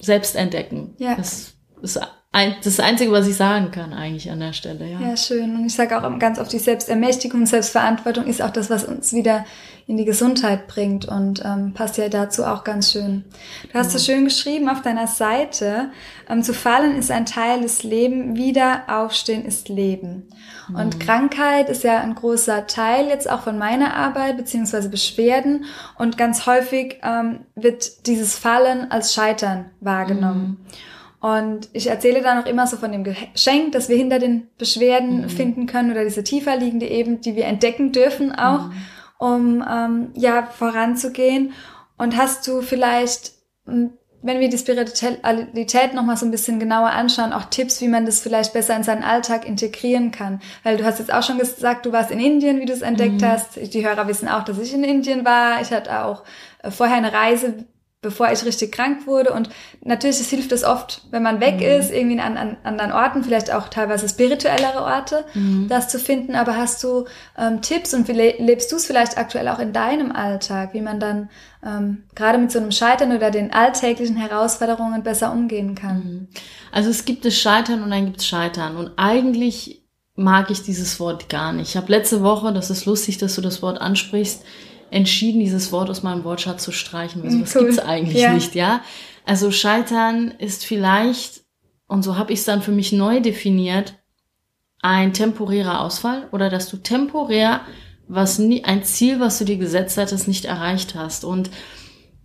selbst 0.00 0.36
entdecken. 0.36 0.94
Ja. 0.98 1.16
Das 1.16 1.54
ist 1.82 2.00
ein, 2.30 2.56
das 2.62 2.78
Einzige, 2.78 3.10
was 3.10 3.26
ich 3.26 3.36
sagen 3.36 3.70
kann 3.70 3.94
eigentlich 3.94 4.30
an 4.30 4.40
der 4.40 4.52
Stelle, 4.52 4.86
ja. 4.86 5.00
Ja, 5.00 5.16
schön. 5.16 5.56
Und 5.56 5.64
ich 5.64 5.74
sage 5.74 5.96
auch 5.96 6.18
ganz 6.18 6.38
oft, 6.38 6.52
die 6.52 6.58
Selbstermächtigung, 6.58 7.46
Selbstverantwortung 7.46 8.26
ist 8.26 8.42
auch 8.42 8.50
das, 8.50 8.68
was 8.68 8.84
uns 8.84 9.14
wieder 9.14 9.46
in 9.86 9.96
die 9.96 10.04
Gesundheit 10.04 10.68
bringt 10.68 11.06
und 11.06 11.42
ähm, 11.42 11.72
passt 11.72 11.96
ja 11.96 12.10
dazu 12.10 12.44
auch 12.44 12.62
ganz 12.62 12.92
schön. 12.92 13.24
Du 13.72 13.78
hast 13.78 13.94
ja. 13.94 13.98
so 13.98 14.12
schön 14.12 14.24
geschrieben 14.24 14.68
auf 14.68 14.82
deiner 14.82 15.06
Seite, 15.06 15.90
ähm, 16.28 16.42
zu 16.42 16.52
fallen 16.52 16.98
ist 16.98 17.10
ein 17.10 17.24
Teil 17.24 17.62
des 17.62 17.82
Lebens, 17.82 18.38
wieder 18.38 18.82
aufstehen 18.88 19.46
ist 19.46 19.70
Leben. 19.70 20.28
Und 20.68 20.96
mhm. 20.96 20.98
Krankheit 20.98 21.70
ist 21.70 21.84
ja 21.84 22.00
ein 22.00 22.14
großer 22.14 22.66
Teil 22.66 23.08
jetzt 23.08 23.30
auch 23.30 23.40
von 23.40 23.56
meiner 23.56 23.94
Arbeit, 23.94 24.36
beziehungsweise 24.36 24.90
Beschwerden. 24.90 25.64
Und 25.96 26.18
ganz 26.18 26.44
häufig 26.44 27.00
ähm, 27.02 27.46
wird 27.54 28.06
dieses 28.06 28.38
Fallen 28.38 28.90
als 28.90 29.14
Scheitern 29.14 29.70
wahrgenommen. 29.80 30.58
Mhm. 30.60 30.66
Und 31.20 31.68
ich 31.72 31.88
erzähle 31.88 32.22
dann 32.22 32.42
auch 32.42 32.46
immer 32.46 32.66
so 32.66 32.76
von 32.76 32.92
dem 32.92 33.02
Geschenk, 33.02 33.72
das 33.72 33.88
wir 33.88 33.96
hinter 33.96 34.20
den 34.20 34.48
Beschwerden 34.56 35.22
mhm. 35.22 35.28
finden 35.28 35.66
können 35.66 35.90
oder 35.90 36.04
diese 36.04 36.22
tiefer 36.22 36.56
liegende 36.56 36.86
eben, 36.86 37.20
die 37.20 37.34
wir 37.34 37.46
entdecken 37.46 37.90
dürfen 37.90 38.32
auch, 38.32 38.68
mhm. 38.68 38.72
um 39.18 39.64
ähm, 39.68 40.10
ja 40.14 40.44
voranzugehen. 40.46 41.52
Und 41.96 42.16
hast 42.16 42.46
du 42.46 42.62
vielleicht, 42.62 43.32
hm, 43.66 43.90
wenn 44.22 44.38
wir 44.38 44.48
die 44.48 44.58
Spiritualität 44.58 45.92
nochmal 45.94 46.16
so 46.16 46.24
ein 46.24 46.30
bisschen 46.30 46.60
genauer 46.60 46.90
anschauen, 46.90 47.32
auch 47.32 47.46
Tipps, 47.46 47.80
wie 47.80 47.88
man 47.88 48.06
das 48.06 48.20
vielleicht 48.20 48.52
besser 48.52 48.76
in 48.76 48.84
seinen 48.84 49.02
Alltag 49.02 49.44
integrieren 49.44 50.12
kann? 50.12 50.40
Weil 50.62 50.76
du 50.76 50.84
hast 50.84 51.00
jetzt 51.00 51.12
auch 51.12 51.24
schon 51.24 51.38
gesagt, 51.38 51.84
du 51.84 51.92
warst 51.92 52.12
in 52.12 52.20
Indien, 52.20 52.60
wie 52.60 52.66
du 52.66 52.72
es 52.72 52.82
entdeckt 52.82 53.22
mhm. 53.22 53.26
hast. 53.26 53.74
Die 53.74 53.84
Hörer 53.84 54.06
wissen 54.06 54.28
auch, 54.28 54.44
dass 54.44 54.60
ich 54.60 54.72
in 54.72 54.84
Indien 54.84 55.24
war. 55.24 55.60
Ich 55.62 55.72
hatte 55.72 56.04
auch 56.04 56.22
äh, 56.62 56.70
vorher 56.70 56.96
eine 56.96 57.12
Reise 57.12 57.64
bevor 58.00 58.30
ich 58.30 58.44
richtig 58.44 58.70
krank 58.70 59.06
wurde. 59.06 59.32
Und 59.32 59.48
natürlich 59.82 60.20
es 60.20 60.30
hilft 60.30 60.52
es 60.52 60.62
oft, 60.62 61.02
wenn 61.10 61.22
man 61.22 61.40
weg 61.40 61.56
mhm. 61.56 61.62
ist, 61.62 61.90
irgendwie 61.90 62.20
an, 62.20 62.36
an 62.36 62.56
anderen 62.62 62.92
Orten, 62.92 63.24
vielleicht 63.24 63.52
auch 63.52 63.68
teilweise 63.68 64.08
spirituellere 64.08 64.82
Orte, 64.82 65.24
mhm. 65.34 65.66
das 65.68 65.88
zu 65.88 65.98
finden. 65.98 66.36
Aber 66.36 66.56
hast 66.56 66.82
du 66.84 67.06
ähm, 67.36 67.60
Tipps 67.60 67.94
und 67.94 68.06
wie 68.06 68.12
lebst 68.12 68.70
du 68.70 68.76
es 68.76 68.86
vielleicht 68.86 69.18
aktuell 69.18 69.48
auch 69.48 69.58
in 69.58 69.72
deinem 69.72 70.12
Alltag, 70.12 70.74
wie 70.74 70.80
man 70.80 71.00
dann 71.00 71.28
ähm, 71.64 72.04
gerade 72.14 72.38
mit 72.38 72.52
so 72.52 72.60
einem 72.60 72.70
Scheitern 72.70 73.14
oder 73.14 73.32
den 73.32 73.52
alltäglichen 73.52 74.16
Herausforderungen 74.16 75.02
besser 75.02 75.32
umgehen 75.32 75.74
kann? 75.74 75.96
Mhm. 75.96 76.28
Also 76.70 76.90
es 76.90 77.04
gibt 77.04 77.24
das 77.24 77.34
Scheitern 77.34 77.82
und 77.82 77.90
dann 77.90 78.06
gibt 78.06 78.20
es 78.20 78.26
Scheitern. 78.28 78.76
Und 78.76 78.92
eigentlich 78.96 79.82
mag 80.14 80.50
ich 80.50 80.62
dieses 80.62 81.00
Wort 81.00 81.28
gar 81.28 81.52
nicht. 81.52 81.70
Ich 81.70 81.76
habe 81.76 81.90
letzte 81.90 82.22
Woche, 82.22 82.52
das 82.52 82.70
ist 82.70 82.86
lustig, 82.86 83.18
dass 83.18 83.36
du 83.36 83.40
das 83.40 83.62
Wort 83.62 83.80
ansprichst, 83.80 84.44
entschieden, 84.90 85.40
dieses 85.40 85.72
Wort 85.72 85.90
aus 85.90 86.02
meinem 86.02 86.24
Wortschatz 86.24 86.64
zu 86.64 86.72
streichen. 86.72 87.22
Also, 87.22 87.38
das 87.38 87.54
cool. 87.54 87.62
gibt's 87.62 87.78
eigentlich 87.78 88.22
ja. 88.22 88.32
nicht, 88.32 88.54
ja. 88.54 88.82
Also 89.24 89.50
Scheitern 89.50 90.30
ist 90.38 90.64
vielleicht, 90.64 91.42
und 91.86 92.02
so 92.02 92.16
habe 92.16 92.32
ich 92.32 92.40
es 92.40 92.44
dann 92.44 92.62
für 92.62 92.72
mich 92.72 92.92
neu 92.92 93.20
definiert, 93.20 93.94
ein 94.80 95.12
temporärer 95.12 95.80
Ausfall 95.80 96.28
oder 96.32 96.50
dass 96.50 96.70
du 96.70 96.76
temporär 96.76 97.62
was 98.08 98.38
nie, 98.38 98.64
ein 98.64 98.82
Ziel, 98.84 99.20
was 99.20 99.38
du 99.38 99.44
dir 99.44 99.58
gesetzt 99.58 99.98
hattest, 99.98 100.26
nicht 100.26 100.46
erreicht 100.46 100.94
hast. 100.94 101.24
Und 101.24 101.50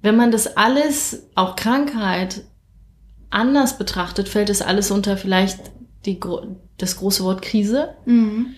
wenn 0.01 0.15
man 0.15 0.32
das 0.32 0.58
alles, 0.58 1.27
auch 1.36 1.55
Krankheit, 1.55 2.43
anders 3.29 3.77
betrachtet, 3.77 4.29
fällt 4.29 4.50
es 4.50 4.62
alles 4.62 4.91
unter 4.91 5.17
vielleicht 5.17 5.60
die, 6.05 6.20
das 6.77 6.98
große 6.98 7.24
Wort 7.24 7.41
Krise 7.41 7.96
mhm. 8.05 8.53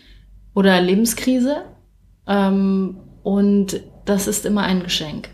oder 0.53 0.79
Lebenskrise. 0.81 1.63
Ähm, 2.27 2.99
und 3.23 3.81
das 4.05 4.27
ist 4.27 4.45
immer 4.45 4.63
ein 4.63 4.83
Geschenk. 4.83 5.29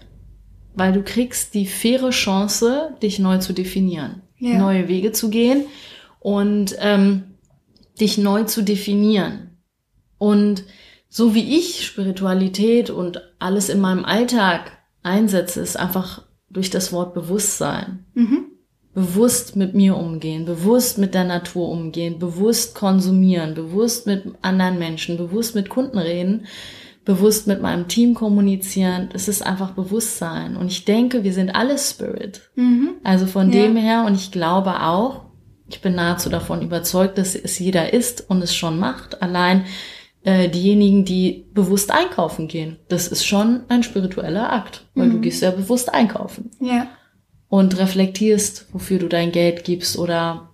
Weil 0.73 0.93
du 0.93 1.03
kriegst 1.03 1.53
die 1.53 1.65
faire 1.65 2.11
Chance, 2.11 2.95
dich 3.01 3.19
neu 3.19 3.37
zu 3.39 3.53
definieren, 3.53 4.21
ja. 4.37 4.57
neue 4.57 4.87
Wege 4.87 5.11
zu 5.11 5.29
gehen. 5.29 5.65
Und 6.19 6.75
ähm, 6.79 7.31
dich 7.99 8.17
neu 8.17 8.43
zu 8.43 8.63
definieren. 8.63 9.57
Und 10.17 10.63
so 11.09 11.35
wie 11.35 11.57
ich 11.57 11.85
Spiritualität 11.85 12.89
und 12.89 13.21
alles 13.39 13.69
in 13.69 13.79
meinem 13.79 14.05
Alltag 14.05 14.71
einsetze, 15.03 15.61
ist 15.61 15.77
einfach 15.77 16.23
durch 16.49 16.69
das 16.69 16.91
Wort 16.91 17.13
Bewusstsein. 17.13 18.05
Mhm. 18.13 18.45
Bewusst 18.93 19.55
mit 19.55 19.73
mir 19.73 19.95
umgehen, 19.95 20.45
bewusst 20.45 20.97
mit 20.97 21.13
der 21.13 21.23
Natur 21.23 21.69
umgehen, 21.69 22.19
bewusst 22.19 22.75
konsumieren, 22.75 23.53
bewusst 23.53 24.05
mit 24.05 24.25
anderen 24.41 24.79
Menschen, 24.79 25.17
bewusst 25.17 25.55
mit 25.55 25.69
Kunden 25.69 25.97
reden, 25.97 26.45
bewusst 27.03 27.47
mit 27.47 27.61
meinem 27.61 27.87
Team 27.87 28.13
kommunizieren. 28.13 29.09
Es 29.13 29.27
ist 29.27 29.45
einfach 29.45 29.71
Bewusstsein. 29.71 30.55
Und 30.55 30.67
ich 30.67 30.85
denke, 30.85 31.23
wir 31.23 31.33
sind 31.33 31.49
alle 31.49 31.77
Spirit. 31.77 32.49
Mhm. 32.55 32.91
Also 33.03 33.25
von 33.25 33.51
ja. 33.51 33.61
dem 33.61 33.75
her, 33.75 34.03
und 34.05 34.15
ich 34.15 34.31
glaube 34.31 34.81
auch, 34.81 35.25
ich 35.67 35.81
bin 35.81 35.95
nahezu 35.95 36.29
davon 36.29 36.61
überzeugt, 36.61 37.17
dass 37.17 37.35
es 37.35 37.57
jeder 37.57 37.93
ist 37.93 38.29
und 38.29 38.41
es 38.41 38.53
schon 38.53 38.77
macht. 38.77 39.21
Allein 39.21 39.65
äh, 40.23 40.49
diejenigen, 40.49 41.05
die 41.05 41.47
bewusst 41.53 41.91
einkaufen 41.91 42.47
gehen. 42.47 42.77
Das 42.89 43.07
ist 43.07 43.25
schon 43.25 43.61
ein 43.69 43.83
spiritueller 43.83 44.51
Akt, 44.51 44.85
weil 44.93 45.07
mhm. 45.07 45.13
du 45.13 45.19
gehst 45.21 45.41
ja 45.41 45.51
bewusst 45.51 45.93
einkaufen. 45.93 46.51
Ja. 46.59 46.87
Und 47.47 47.77
reflektierst, 47.79 48.67
wofür 48.71 48.99
du 48.99 49.07
dein 49.07 49.31
Geld 49.31 49.63
gibst 49.63 49.97
oder 49.97 50.51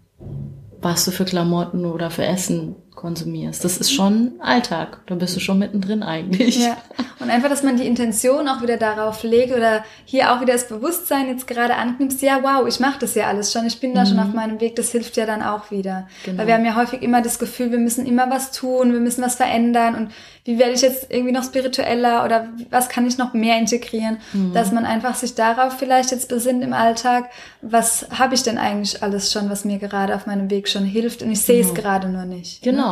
was 0.82 1.06
du 1.06 1.12
für 1.12 1.26
Klamotten 1.26 1.86
oder 1.86 2.10
für 2.10 2.26
Essen 2.26 2.76
konsumierst. 2.98 3.64
Das 3.64 3.78
ist 3.78 3.94
schon 3.94 4.34
Alltag. 4.40 5.00
Da 5.06 5.16
bist 5.16 5.36
du 5.36 5.40
schon 5.40 5.60
mittendrin 5.60 6.04
eigentlich. 6.04 6.58
Ja. 6.58 6.76
Und 7.20 7.30
einfach, 7.30 7.48
dass 7.48 7.64
man 7.64 7.78
die 7.78 7.88
Intention 7.88 8.48
auch 8.50 8.62
wieder 8.62 8.78
darauf 8.78 9.24
legt 9.24 9.56
oder 9.56 9.86
hier 10.04 10.34
auch 10.34 10.42
wieder 10.42 10.54
das 10.54 10.68
Bewusstsein 10.68 11.30
jetzt 11.30 11.48
gerade 11.48 11.76
anknipst, 11.76 12.22
ja, 12.22 12.40
wow, 12.42 12.68
ich 12.68 12.80
mache 12.80 13.00
das 13.00 13.16
ja 13.16 13.28
alles 13.28 13.52
schon, 13.52 13.66
ich 13.66 13.80
bin 13.80 13.94
da 13.94 14.02
mhm. 14.02 14.08
schon 14.08 14.20
auf 14.20 14.34
meinem 14.34 14.60
Weg, 14.60 14.76
das 14.76 14.92
hilft 14.92 15.16
ja 15.16 15.26
dann 15.26 15.42
auch 15.42 15.72
wieder. 15.72 16.08
Genau. 16.26 16.40
Weil 16.40 16.48
wir 16.48 16.54
haben 16.56 16.66
ja 16.66 16.76
häufig 16.76 17.02
immer 17.02 17.22
das 17.22 17.40
Gefühl, 17.40 17.72
wir 17.72 17.78
müssen 17.78 18.06
immer 18.06 18.30
was 18.30 18.52
tun, 18.52 18.92
wir 18.92 19.00
müssen 19.00 19.24
was 19.24 19.36
verändern 19.36 19.96
und 19.96 20.12
wie 20.48 20.58
werde 20.58 20.72
ich 20.72 20.82
jetzt 20.82 21.08
irgendwie 21.10 21.34
noch 21.34 21.44
spiritueller 21.44 22.24
oder 22.24 22.48
was 22.70 22.88
kann 22.88 23.06
ich 23.06 23.18
noch 23.18 23.34
mehr 23.34 23.58
integrieren, 23.60 24.18
mhm. 24.32 24.54
dass 24.54 24.72
man 24.72 24.86
einfach 24.86 25.14
sich 25.16 25.36
darauf 25.36 25.78
vielleicht 25.78 26.12
jetzt 26.12 26.30
besinnt 26.30 26.64
im 26.64 26.72
Alltag, 26.72 27.30
was 27.62 28.08
habe 28.18 28.34
ich 28.34 28.44
denn 28.44 28.58
eigentlich 28.58 29.04
alles 29.04 29.32
schon, 29.32 29.50
was 29.50 29.66
mir 29.66 29.78
gerade 29.78 30.16
auf 30.16 30.26
meinem 30.26 30.50
Weg 30.50 30.70
schon 30.70 30.86
hilft 30.86 31.22
und 31.22 31.32
ich 31.32 31.42
sehe 31.42 31.60
es 31.60 31.74
genau. 31.74 31.82
gerade 31.82 32.08
nur 32.08 32.24
nicht. 32.24 32.62
Genau. 32.62 32.87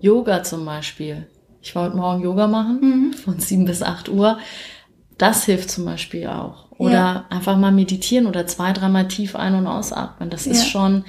Yoga 0.00 0.42
zum 0.42 0.64
Beispiel. 0.64 1.26
Ich 1.62 1.74
war 1.74 1.84
heute 1.84 1.96
Morgen 1.96 2.22
Yoga 2.22 2.46
machen, 2.46 2.80
mhm. 2.80 3.12
von 3.12 3.38
sieben 3.38 3.64
bis 3.64 3.82
acht 3.82 4.08
Uhr. 4.08 4.38
Das 5.18 5.44
hilft 5.44 5.70
zum 5.70 5.84
Beispiel 5.84 6.26
auch. 6.26 6.70
Oder 6.78 6.92
ja. 6.92 7.26
einfach 7.28 7.58
mal 7.58 7.72
meditieren 7.72 8.26
oder 8.26 8.46
zwei, 8.46 8.72
dreimal 8.72 9.06
tief 9.06 9.36
ein- 9.36 9.54
und 9.54 9.66
ausatmen. 9.66 10.30
Das 10.30 10.46
ja. 10.46 10.52
ist 10.52 10.66
schon, 10.66 11.04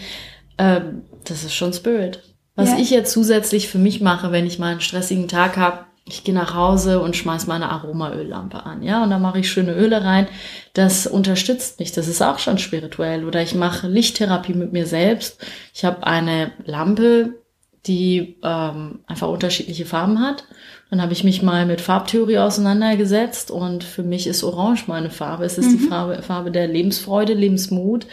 ähm, 0.57 1.03
das 1.24 1.45
ist 1.45 1.53
schon 1.53 1.71
Spirit. 1.71 2.21
Was 2.55 2.71
ja. 2.71 2.77
ich 2.77 2.89
jetzt 2.89 3.13
zusätzlich 3.13 3.69
für 3.69 3.77
mich 3.77 4.01
mache, 4.01 4.33
wenn 4.33 4.45
ich 4.45 4.60
mal 4.60 4.71
einen 4.71 4.81
stressigen 4.81 5.29
Tag 5.29 5.55
habe, 5.55 5.86
ich 6.05 6.25
gehe 6.25 6.36
nach 6.36 6.55
Hause 6.55 7.00
und 7.00 7.15
schmeiß 7.15 7.48
meine 7.48 7.69
Aromaöllampe 7.69 8.65
an, 8.65 8.83
ja, 8.83 9.03
und 9.03 9.12
dann 9.12 9.21
mache 9.21 9.39
ich 9.39 9.50
schöne 9.50 9.74
Öle 9.74 10.03
rein. 10.03 10.27
Das 10.74 11.07
unterstützt 11.07 11.79
mich, 11.79 11.93
das 11.93 12.07
ist 12.10 12.21
auch 12.21 12.39
schon 12.39 12.57
spirituell. 12.57 13.24
Oder 13.24 13.41
ich 13.41 13.55
mache 13.55 13.88
Lichttherapie 13.88 14.53
mit 14.53 14.74
mir 14.74 14.88
selbst. 14.88 15.39
Ich 15.74 15.86
habe 15.86 16.05
eine 16.05 16.51
Lampe, 16.65 17.40
die 17.88 18.38
ähm, 18.44 19.00
einfach 19.08 19.30
unterschiedliche 19.30 19.86
Farben 19.86 20.20
hat. 20.20 20.46
Dann 20.90 21.02
habe 21.02 21.14
ich 21.14 21.24
mich 21.24 21.42
mal 21.42 21.66
mit 21.66 21.82
Farbtheorie 21.82 22.38
auseinandergesetzt 22.38 23.50
und 23.50 23.84
für 23.84 24.04
mich 24.04 24.28
ist 24.28 24.44
Orange 24.44 24.84
meine 24.88 25.10
Farbe. 25.10 25.46
Es 25.46 25.58
ist 25.58 25.72
mhm. 25.72 25.78
die 25.78 25.88
Farbe, 25.88 26.22
Farbe 26.22 26.52
der 26.52 26.68
Lebensfreude, 26.68 27.34
Lebensmut. 27.34 28.06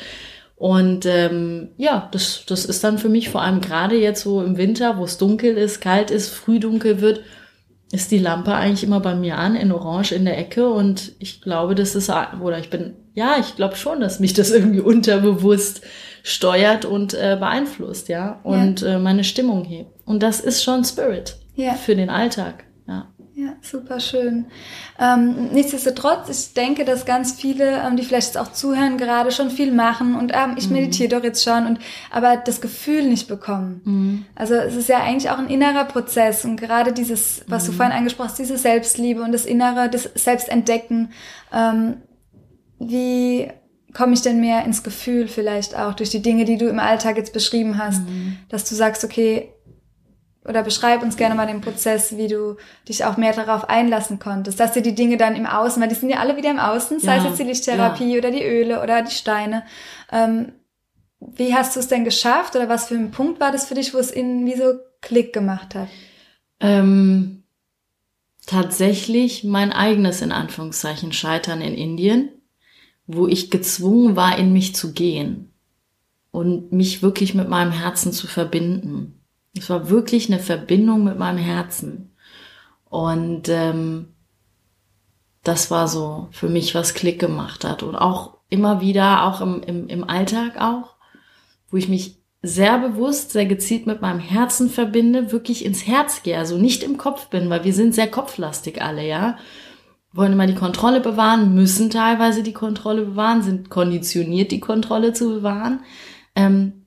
Und 0.56 1.06
ähm, 1.06 1.68
ja, 1.76 2.08
das, 2.12 2.44
das 2.46 2.64
ist 2.64 2.82
dann 2.82 2.98
für 2.98 3.08
mich 3.08 3.28
vor 3.28 3.42
allem 3.42 3.60
gerade 3.60 3.96
jetzt 3.96 4.22
so 4.22 4.42
im 4.42 4.56
Winter, 4.56 4.96
wo 4.96 5.04
es 5.04 5.18
dunkel 5.18 5.56
ist, 5.56 5.80
kalt 5.80 6.10
ist, 6.10 6.30
früh 6.30 6.58
dunkel 6.58 7.00
wird, 7.00 7.20
ist 7.90 8.10
die 8.10 8.18
Lampe 8.18 8.54
eigentlich 8.54 8.84
immer 8.84 9.00
bei 9.00 9.14
mir 9.14 9.38
an, 9.38 9.56
in 9.56 9.72
Orange 9.72 10.12
in 10.14 10.24
der 10.24 10.38
Ecke. 10.38 10.68
Und 10.68 11.12
ich 11.18 11.40
glaube, 11.40 11.74
das 11.74 11.94
ist, 11.94 12.10
oder 12.40 12.58
ich 12.58 12.70
bin, 12.70 12.94
ja, 13.14 13.36
ich 13.40 13.56
glaube 13.56 13.76
schon, 13.76 14.00
dass 14.00 14.20
mich 14.20 14.34
das 14.34 14.50
irgendwie 14.52 14.80
unterbewusst 14.80 15.82
steuert 16.22 16.84
und 16.84 17.14
äh, 17.14 17.36
beeinflusst, 17.38 18.08
ja, 18.08 18.40
und 18.42 18.82
ja. 18.82 18.96
Äh, 18.96 18.98
meine 18.98 19.24
Stimmung 19.24 19.64
hebt. 19.64 19.90
Und 20.04 20.22
das 20.22 20.40
ist 20.40 20.62
schon 20.62 20.84
Spirit 20.84 21.36
ja. 21.54 21.74
für 21.74 21.96
den 21.96 22.10
Alltag. 22.10 22.64
Ja. 22.86 23.08
Ja, 23.38 23.54
super 23.62 24.00
schön. 24.00 24.46
Ähm, 24.98 25.50
nichtsdestotrotz, 25.52 26.28
ich 26.28 26.54
denke, 26.54 26.84
dass 26.84 27.06
ganz 27.06 27.30
viele, 27.30 27.80
ähm, 27.86 27.96
die 27.96 28.02
vielleicht 28.02 28.26
jetzt 28.26 28.36
auch 28.36 28.50
zuhören, 28.50 28.98
gerade 28.98 29.30
schon 29.30 29.50
viel 29.50 29.70
machen 29.70 30.16
und 30.16 30.32
ähm, 30.34 30.56
ich 30.56 30.66
mhm. 30.66 30.72
meditiere 30.72 31.08
doch 31.10 31.22
jetzt 31.22 31.44
schon 31.44 31.64
und 31.64 31.78
aber 32.10 32.36
das 32.36 32.60
Gefühl 32.60 33.04
nicht 33.04 33.28
bekommen. 33.28 33.80
Mhm. 33.84 34.24
Also 34.34 34.54
es 34.54 34.74
ist 34.74 34.88
ja 34.88 35.04
eigentlich 35.04 35.30
auch 35.30 35.38
ein 35.38 35.50
innerer 35.50 35.84
Prozess 35.84 36.44
und 36.44 36.56
gerade 36.56 36.92
dieses, 36.92 37.44
was 37.46 37.62
mhm. 37.62 37.66
du 37.68 37.72
vorhin 37.74 37.96
angesprochen 37.96 38.30
hast, 38.30 38.40
diese 38.40 38.58
Selbstliebe 38.58 39.22
und 39.22 39.30
das 39.30 39.46
Innere, 39.46 39.88
das 39.88 40.10
Selbstentdecken. 40.16 41.12
Ähm, 41.52 41.98
wie 42.80 43.52
komme 43.94 44.14
ich 44.14 44.22
denn 44.22 44.40
mehr 44.40 44.64
ins 44.64 44.82
Gefühl 44.82 45.28
vielleicht 45.28 45.76
auch 45.76 45.94
durch 45.94 46.10
die 46.10 46.22
Dinge, 46.22 46.44
die 46.44 46.58
du 46.58 46.68
im 46.68 46.80
Alltag 46.80 47.16
jetzt 47.16 47.32
beschrieben 47.32 47.78
hast, 47.78 48.00
mhm. 48.00 48.38
dass 48.48 48.68
du 48.68 48.74
sagst, 48.74 49.04
okay, 49.04 49.52
oder 50.48 50.62
beschreib 50.62 51.02
uns 51.02 51.16
gerne 51.16 51.34
mal 51.34 51.46
den 51.46 51.60
Prozess, 51.60 52.16
wie 52.16 52.28
du 52.28 52.56
dich 52.88 53.04
auch 53.04 53.16
mehr 53.16 53.32
darauf 53.32 53.68
einlassen 53.68 54.18
konntest, 54.18 54.58
dass 54.58 54.72
dir 54.72 54.82
die 54.82 54.94
Dinge 54.94 55.16
dann 55.16 55.36
im 55.36 55.46
Außen, 55.46 55.80
weil 55.80 55.88
die 55.88 55.94
sind 55.94 56.10
ja 56.10 56.18
alle 56.18 56.36
wieder 56.36 56.50
im 56.50 56.58
Außen, 56.58 57.00
sei 57.00 57.16
ja, 57.16 57.18
es 57.18 57.24
jetzt 57.24 57.38
die 57.38 57.44
Lichttherapie 57.44 58.12
ja. 58.12 58.18
oder 58.18 58.30
die 58.30 58.44
Öle 58.44 58.82
oder 58.82 59.02
die 59.02 59.14
Steine. 59.14 59.64
Ähm, 60.10 60.52
wie 61.20 61.54
hast 61.54 61.76
du 61.76 61.80
es 61.80 61.88
denn 61.88 62.04
geschafft 62.04 62.56
oder 62.56 62.68
was 62.68 62.88
für 62.88 62.94
ein 62.94 63.10
Punkt 63.10 63.40
war 63.40 63.52
das 63.52 63.66
für 63.66 63.74
dich, 63.74 63.92
wo 63.92 63.98
es 63.98 64.10
innen 64.10 64.46
wie 64.46 64.56
so 64.56 64.74
Klick 65.00 65.32
gemacht 65.32 65.74
hat? 65.74 65.88
Ähm, 66.60 67.42
tatsächlich 68.46 69.44
mein 69.44 69.72
eigenes 69.72 70.22
in 70.22 70.32
Anführungszeichen 70.32 71.12
Scheitern 71.12 71.60
in 71.60 71.74
Indien 71.74 72.30
wo 73.08 73.26
ich 73.26 73.50
gezwungen 73.50 74.14
war, 74.14 74.38
in 74.38 74.52
mich 74.52 74.76
zu 74.76 74.92
gehen 74.92 75.50
und 76.30 76.70
mich 76.72 77.02
wirklich 77.02 77.34
mit 77.34 77.48
meinem 77.48 77.72
Herzen 77.72 78.12
zu 78.12 78.26
verbinden. 78.28 79.17
Es 79.56 79.70
war 79.70 79.90
wirklich 79.90 80.30
eine 80.30 80.40
Verbindung 80.40 81.04
mit 81.04 81.18
meinem 81.18 81.38
Herzen. 81.38 82.14
Und 82.84 83.48
ähm, 83.48 84.14
das 85.42 85.70
war 85.70 85.88
so 85.88 86.28
für 86.30 86.48
mich, 86.48 86.74
was 86.74 86.94
Klick 86.94 87.18
gemacht 87.18 87.64
hat. 87.64 87.82
Und 87.82 87.96
auch 87.96 88.38
immer 88.48 88.80
wieder, 88.80 89.24
auch 89.24 89.40
im, 89.40 89.62
im, 89.62 89.88
im 89.88 90.04
Alltag 90.04 90.60
auch, 90.60 90.96
wo 91.70 91.76
ich 91.76 91.88
mich 91.88 92.18
sehr 92.40 92.78
bewusst, 92.78 93.32
sehr 93.32 93.46
gezielt 93.46 93.86
mit 93.86 94.00
meinem 94.00 94.20
Herzen 94.20 94.70
verbinde, 94.70 95.32
wirklich 95.32 95.64
ins 95.64 95.86
Herz 95.86 96.22
gehe, 96.22 96.38
also 96.38 96.56
nicht 96.56 96.84
im 96.84 96.96
Kopf 96.96 97.28
bin, 97.28 97.50
weil 97.50 97.64
wir 97.64 97.74
sind 97.74 97.94
sehr 97.94 98.08
kopflastig 98.08 98.80
alle, 98.80 99.06
ja 99.06 99.36
wollen 100.12 100.32
immer 100.32 100.46
die 100.46 100.54
Kontrolle 100.54 101.00
bewahren, 101.00 101.54
müssen 101.54 101.90
teilweise 101.90 102.42
die 102.42 102.52
Kontrolle 102.52 103.02
bewahren, 103.02 103.42
sind 103.42 103.70
konditioniert, 103.70 104.50
die 104.50 104.60
Kontrolle 104.60 105.12
zu 105.12 105.28
bewahren. 105.28 105.80
Ähm, 106.34 106.77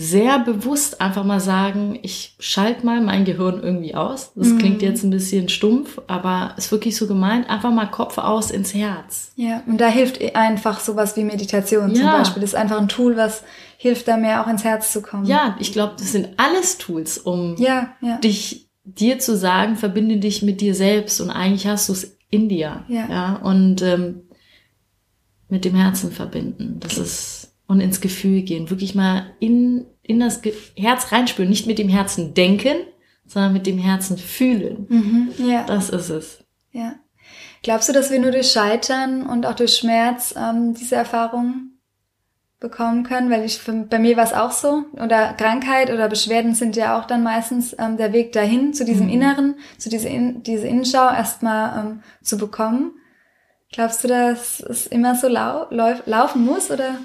sehr 0.00 0.38
bewusst 0.38 1.02
einfach 1.02 1.24
mal 1.24 1.40
sagen, 1.40 1.98
ich 2.00 2.34
schalte 2.38 2.86
mal 2.86 3.02
mein 3.02 3.26
Gehirn 3.26 3.62
irgendwie 3.62 3.94
aus. 3.94 4.32
Das 4.34 4.48
mm. 4.48 4.56
klingt 4.56 4.80
jetzt 4.80 5.02
ein 5.02 5.10
bisschen 5.10 5.50
stumpf, 5.50 6.00
aber 6.06 6.54
ist 6.56 6.72
wirklich 6.72 6.96
so 6.96 7.06
gemeint. 7.06 7.50
Einfach 7.50 7.70
mal 7.70 7.84
Kopf 7.84 8.16
aus 8.16 8.50
ins 8.50 8.72
Herz. 8.72 9.32
Ja, 9.36 9.62
und 9.66 9.78
da 9.78 9.88
hilft 9.88 10.34
einfach 10.34 10.80
sowas 10.80 11.18
wie 11.18 11.24
Meditation 11.24 11.90
ja. 11.90 11.96
zum 11.96 12.10
Beispiel. 12.12 12.40
Das 12.40 12.52
ist 12.52 12.58
einfach 12.58 12.80
ein 12.80 12.88
Tool, 12.88 13.18
was 13.18 13.44
hilft 13.76 14.08
da 14.08 14.16
mehr 14.16 14.42
auch 14.42 14.48
ins 14.48 14.64
Herz 14.64 14.90
zu 14.90 15.02
kommen. 15.02 15.26
Ja, 15.26 15.56
ich 15.60 15.70
glaube, 15.70 15.92
das 15.98 16.12
sind 16.12 16.30
alles 16.38 16.78
Tools, 16.78 17.18
um 17.18 17.56
ja, 17.58 17.90
ja. 18.00 18.16
dich 18.16 18.70
dir 18.84 19.18
zu 19.18 19.36
sagen, 19.36 19.76
verbinde 19.76 20.16
dich 20.16 20.40
mit 20.40 20.62
dir 20.62 20.74
selbst 20.74 21.20
und 21.20 21.28
eigentlich 21.28 21.66
hast 21.66 21.90
du 21.90 21.92
es 21.92 22.16
in 22.30 22.48
dir. 22.48 22.84
Ja. 22.88 23.06
ja 23.10 23.34
und 23.42 23.82
ähm, 23.82 24.22
mit 25.50 25.66
dem 25.66 25.74
Herzen 25.74 26.10
verbinden. 26.10 26.78
Das 26.80 26.96
ist 26.96 27.39
und 27.70 27.80
ins 27.80 28.00
Gefühl 28.00 28.42
gehen. 28.42 28.68
Wirklich 28.68 28.96
mal 28.96 29.26
in, 29.38 29.86
in 30.02 30.18
das 30.18 30.42
Ge 30.42 30.52
Herz 30.76 31.12
reinspüren. 31.12 31.48
Nicht 31.48 31.68
mit 31.68 31.78
dem 31.78 31.88
Herzen 31.88 32.34
denken, 32.34 32.78
sondern 33.26 33.52
mit 33.52 33.64
dem 33.64 33.78
Herzen 33.78 34.18
fühlen. 34.18 34.86
Mhm, 34.88 35.32
ja. 35.48 35.64
Das 35.66 35.88
ist 35.88 36.10
es. 36.10 36.44
Ja. 36.72 36.96
Glaubst 37.62 37.88
du, 37.88 37.92
dass 37.92 38.10
wir 38.10 38.18
nur 38.18 38.32
durch 38.32 38.50
Scheitern 38.50 39.24
und 39.24 39.46
auch 39.46 39.54
durch 39.54 39.76
Schmerz 39.76 40.34
ähm, 40.36 40.74
diese 40.74 40.96
Erfahrung 40.96 41.70
bekommen 42.58 43.04
können, 43.04 43.30
weil 43.30 43.44
ich 43.44 43.60
bei 43.64 44.00
mir 44.00 44.16
war 44.16 44.24
es 44.24 44.34
auch 44.34 44.50
so 44.50 44.84
oder 44.92 45.32
Krankheit 45.34 45.90
oder 45.90 46.08
Beschwerden 46.08 46.56
sind 46.56 46.74
ja 46.74 46.98
auch 46.98 47.06
dann 47.06 47.22
meistens 47.22 47.74
ähm, 47.78 47.96
der 47.96 48.12
Weg 48.12 48.32
dahin 48.32 48.74
zu 48.74 48.84
diesem 48.84 49.06
mhm. 49.06 49.12
Inneren, 49.12 49.54
zu 49.78 49.90
dieser 49.90 50.10
in, 50.10 50.42
diese 50.42 50.66
Innenschau 50.66 51.08
erstmal 51.08 51.78
ähm, 51.78 52.02
zu 52.20 52.36
bekommen. 52.36 52.94
Glaubst 53.72 54.02
du, 54.02 54.08
dass 54.08 54.58
es 54.60 54.88
immer 54.88 55.14
so 55.14 55.28
lau 55.28 55.68
lauf 55.70 56.02
laufen 56.06 56.44
muss 56.44 56.70
oder? 56.72 56.96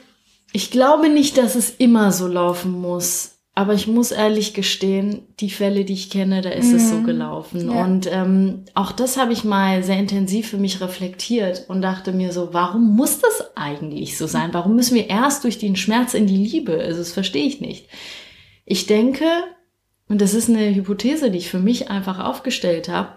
Ich 0.55 0.71
glaube 0.71 1.09
nicht, 1.09 1.37
dass 1.37 1.55
es 1.55 1.69
immer 1.69 2.13
so 2.13 2.27
laufen 2.27 2.71
muss. 2.71 3.39
Aber 3.55 3.73
ich 3.73 3.87
muss 3.87 4.11
ehrlich 4.11 4.53
gestehen, 4.53 5.23
die 5.41 5.49
Fälle, 5.49 5.83
die 5.83 5.91
ich 5.91 6.09
kenne, 6.09 6.41
da 6.41 6.49
ist 6.49 6.69
mhm. 6.69 6.75
es 6.75 6.89
so 6.89 6.95
mhm. 6.95 7.03
gelaufen. 7.03 7.71
Ja. 7.71 7.83
Und 7.83 8.09
ähm, 8.09 8.63
auch 8.73 8.93
das 8.93 9.17
habe 9.17 9.33
ich 9.33 9.43
mal 9.43 9.83
sehr 9.83 9.99
intensiv 9.99 10.47
für 10.47 10.57
mich 10.57 10.79
reflektiert 10.79 11.65
und 11.67 11.81
dachte 11.81 12.13
mir 12.13 12.31
so, 12.31 12.53
warum 12.53 12.95
muss 12.95 13.19
das 13.19 13.57
eigentlich 13.57 14.17
so 14.17 14.27
sein? 14.27 14.53
Warum 14.53 14.77
müssen 14.77 14.95
wir 14.95 15.09
erst 15.09 15.43
durch 15.43 15.59
den 15.59 15.75
Schmerz 15.75 16.13
in 16.13 16.25
die 16.25 16.37
Liebe? 16.37 16.79
Also 16.79 16.99
das 16.99 17.11
verstehe 17.11 17.47
ich 17.47 17.59
nicht. 17.59 17.89
Ich 18.63 18.85
denke, 18.85 19.25
und 20.07 20.21
das 20.21 20.33
ist 20.33 20.49
eine 20.49 20.73
Hypothese, 20.73 21.31
die 21.31 21.39
ich 21.39 21.49
für 21.49 21.59
mich 21.59 21.89
einfach 21.89 22.19
aufgestellt 22.19 22.87
habe, 22.87 23.09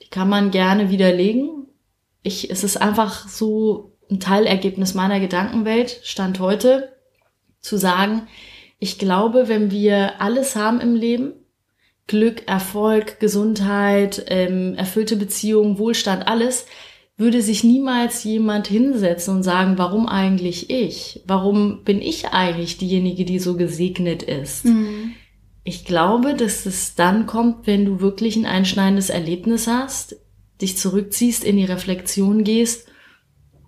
die 0.00 0.10
kann 0.10 0.28
man 0.28 0.52
gerne 0.52 0.90
widerlegen. 0.90 1.66
Ich, 2.22 2.52
es 2.52 2.62
ist 2.62 2.76
einfach 2.80 3.26
so 3.26 3.87
ein 4.10 4.20
Teilergebnis 4.20 4.94
meiner 4.94 5.20
Gedankenwelt, 5.20 6.00
Stand 6.02 6.40
heute, 6.40 6.92
zu 7.60 7.76
sagen, 7.76 8.26
ich 8.78 8.98
glaube, 8.98 9.48
wenn 9.48 9.70
wir 9.70 10.20
alles 10.20 10.56
haben 10.56 10.80
im 10.80 10.94
Leben, 10.94 11.32
Glück, 12.06 12.48
Erfolg, 12.48 13.20
Gesundheit, 13.20 14.24
ähm, 14.28 14.74
erfüllte 14.74 15.16
Beziehungen, 15.16 15.78
Wohlstand, 15.78 16.26
alles, 16.26 16.66
würde 17.16 17.42
sich 17.42 17.64
niemals 17.64 18.22
jemand 18.22 18.68
hinsetzen 18.68 19.36
und 19.36 19.42
sagen, 19.42 19.76
warum 19.76 20.08
eigentlich 20.08 20.70
ich? 20.70 21.20
Warum 21.26 21.82
bin 21.82 22.00
ich 22.00 22.28
eigentlich 22.28 22.78
diejenige, 22.78 23.24
die 23.24 23.40
so 23.40 23.56
gesegnet 23.56 24.22
ist? 24.22 24.64
Mhm. 24.64 25.14
Ich 25.64 25.84
glaube, 25.84 26.34
dass 26.34 26.64
es 26.64 26.94
dann 26.94 27.26
kommt, 27.26 27.66
wenn 27.66 27.84
du 27.84 28.00
wirklich 28.00 28.36
ein 28.36 28.46
einschneidendes 28.46 29.10
Erlebnis 29.10 29.66
hast, 29.66 30.16
dich 30.62 30.78
zurückziehst, 30.78 31.44
in 31.44 31.56
die 31.56 31.64
Reflexion 31.64 32.44
gehst 32.44 32.87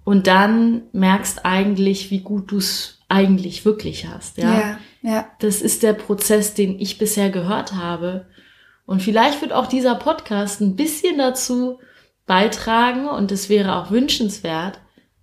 und 0.05 0.27
dann 0.27 0.83
merkst 0.93 1.45
eigentlich, 1.45 2.11
wie 2.11 2.21
gut 2.21 2.51
du 2.51 2.59
es 2.59 3.01
eigentlich 3.09 3.65
wirklich 3.65 4.07
hast. 4.07 4.39
Ja? 4.39 4.59
ja, 4.59 4.79
ja. 5.03 5.27
Das 5.41 5.61
ist 5.63 5.83
der 5.83 5.93
Prozess, 5.93 6.55
den 6.55 6.79
ich 6.79 6.99
bisher 6.99 7.31
gehört 7.31 7.75
habe. 7.75 8.27
Und 8.87 9.03
vielleicht 9.03 9.41
wird 9.41 9.53
auch 9.53 9.67
dieser 9.67 9.95
Podcast 9.95 10.61
ein 10.61 10.77
bisschen 10.77 11.19
dazu 11.19 11.79
beitragen 12.27 13.09
und 13.09 13.33
es 13.33 13.49
wäre 13.49 13.77
auch 13.77 13.91
wünschenswert, 13.91 14.81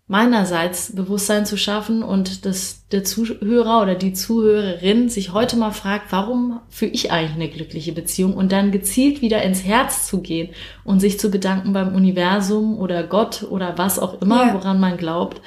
meinerseits 0.07 0.95
Bewusstsein 0.95 1.45
zu 1.45 1.57
schaffen 1.57 2.01
und 2.01 2.45
dass 2.45 2.87
der 2.87 3.03
Zuhörer 3.03 3.81
oder 3.81 3.95
die 3.95 4.13
Zuhörerin 4.13 5.09
sich 5.09 5.33
heute 5.33 5.57
mal 5.57 5.71
fragt, 5.71 6.13
warum 6.13 6.61
führe 6.69 6.91
ich 6.91 7.11
eigentlich 7.11 7.35
eine 7.35 7.49
glückliche 7.49 7.91
Beziehung 7.91 8.33
und 8.33 8.53
dann 8.53 8.71
gezielt 8.71 9.21
wieder 9.21 9.41
ins 9.41 9.65
Herz 9.65 10.07
zu 10.07 10.21
gehen 10.21 10.49
und 10.85 11.01
sich 11.01 11.19
zu 11.19 11.29
bedanken 11.29 11.73
beim 11.73 11.93
Universum 11.93 12.77
oder 12.77 13.03
Gott 13.03 13.43
oder 13.43 13.77
was 13.77 13.99
auch 13.99 14.21
immer, 14.21 14.47
ja. 14.47 14.53
woran 14.53 14.79
man 14.79 14.95
glaubt, 14.95 15.41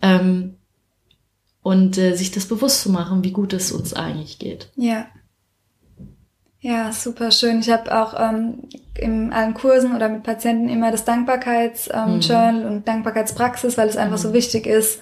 ähm, 0.00 0.56
und 1.62 1.98
äh, 1.98 2.14
sich 2.14 2.30
das 2.30 2.46
bewusst 2.46 2.82
zu 2.82 2.90
machen, 2.90 3.22
wie 3.22 3.32
gut 3.32 3.52
es 3.52 3.72
uns 3.72 3.92
eigentlich 3.92 4.38
geht. 4.38 4.70
Ja. 4.76 5.08
Ja, 6.66 6.90
super 6.90 7.30
schön. 7.30 7.60
Ich 7.60 7.70
habe 7.70 7.96
auch 7.96 8.14
ähm, 8.18 8.62
in 8.98 9.32
allen 9.32 9.54
Kursen 9.54 9.94
oder 9.94 10.08
mit 10.08 10.24
Patienten 10.24 10.68
immer 10.68 10.90
das 10.90 11.04
Dankbarkeitsjournal 11.04 12.54
ähm, 12.54 12.60
mhm. 12.60 12.66
und 12.66 12.88
Dankbarkeitspraxis, 12.88 13.78
weil 13.78 13.88
es 13.88 13.96
einfach 13.96 14.16
mhm. 14.16 14.22
so 14.22 14.32
wichtig 14.32 14.66
ist, 14.66 15.00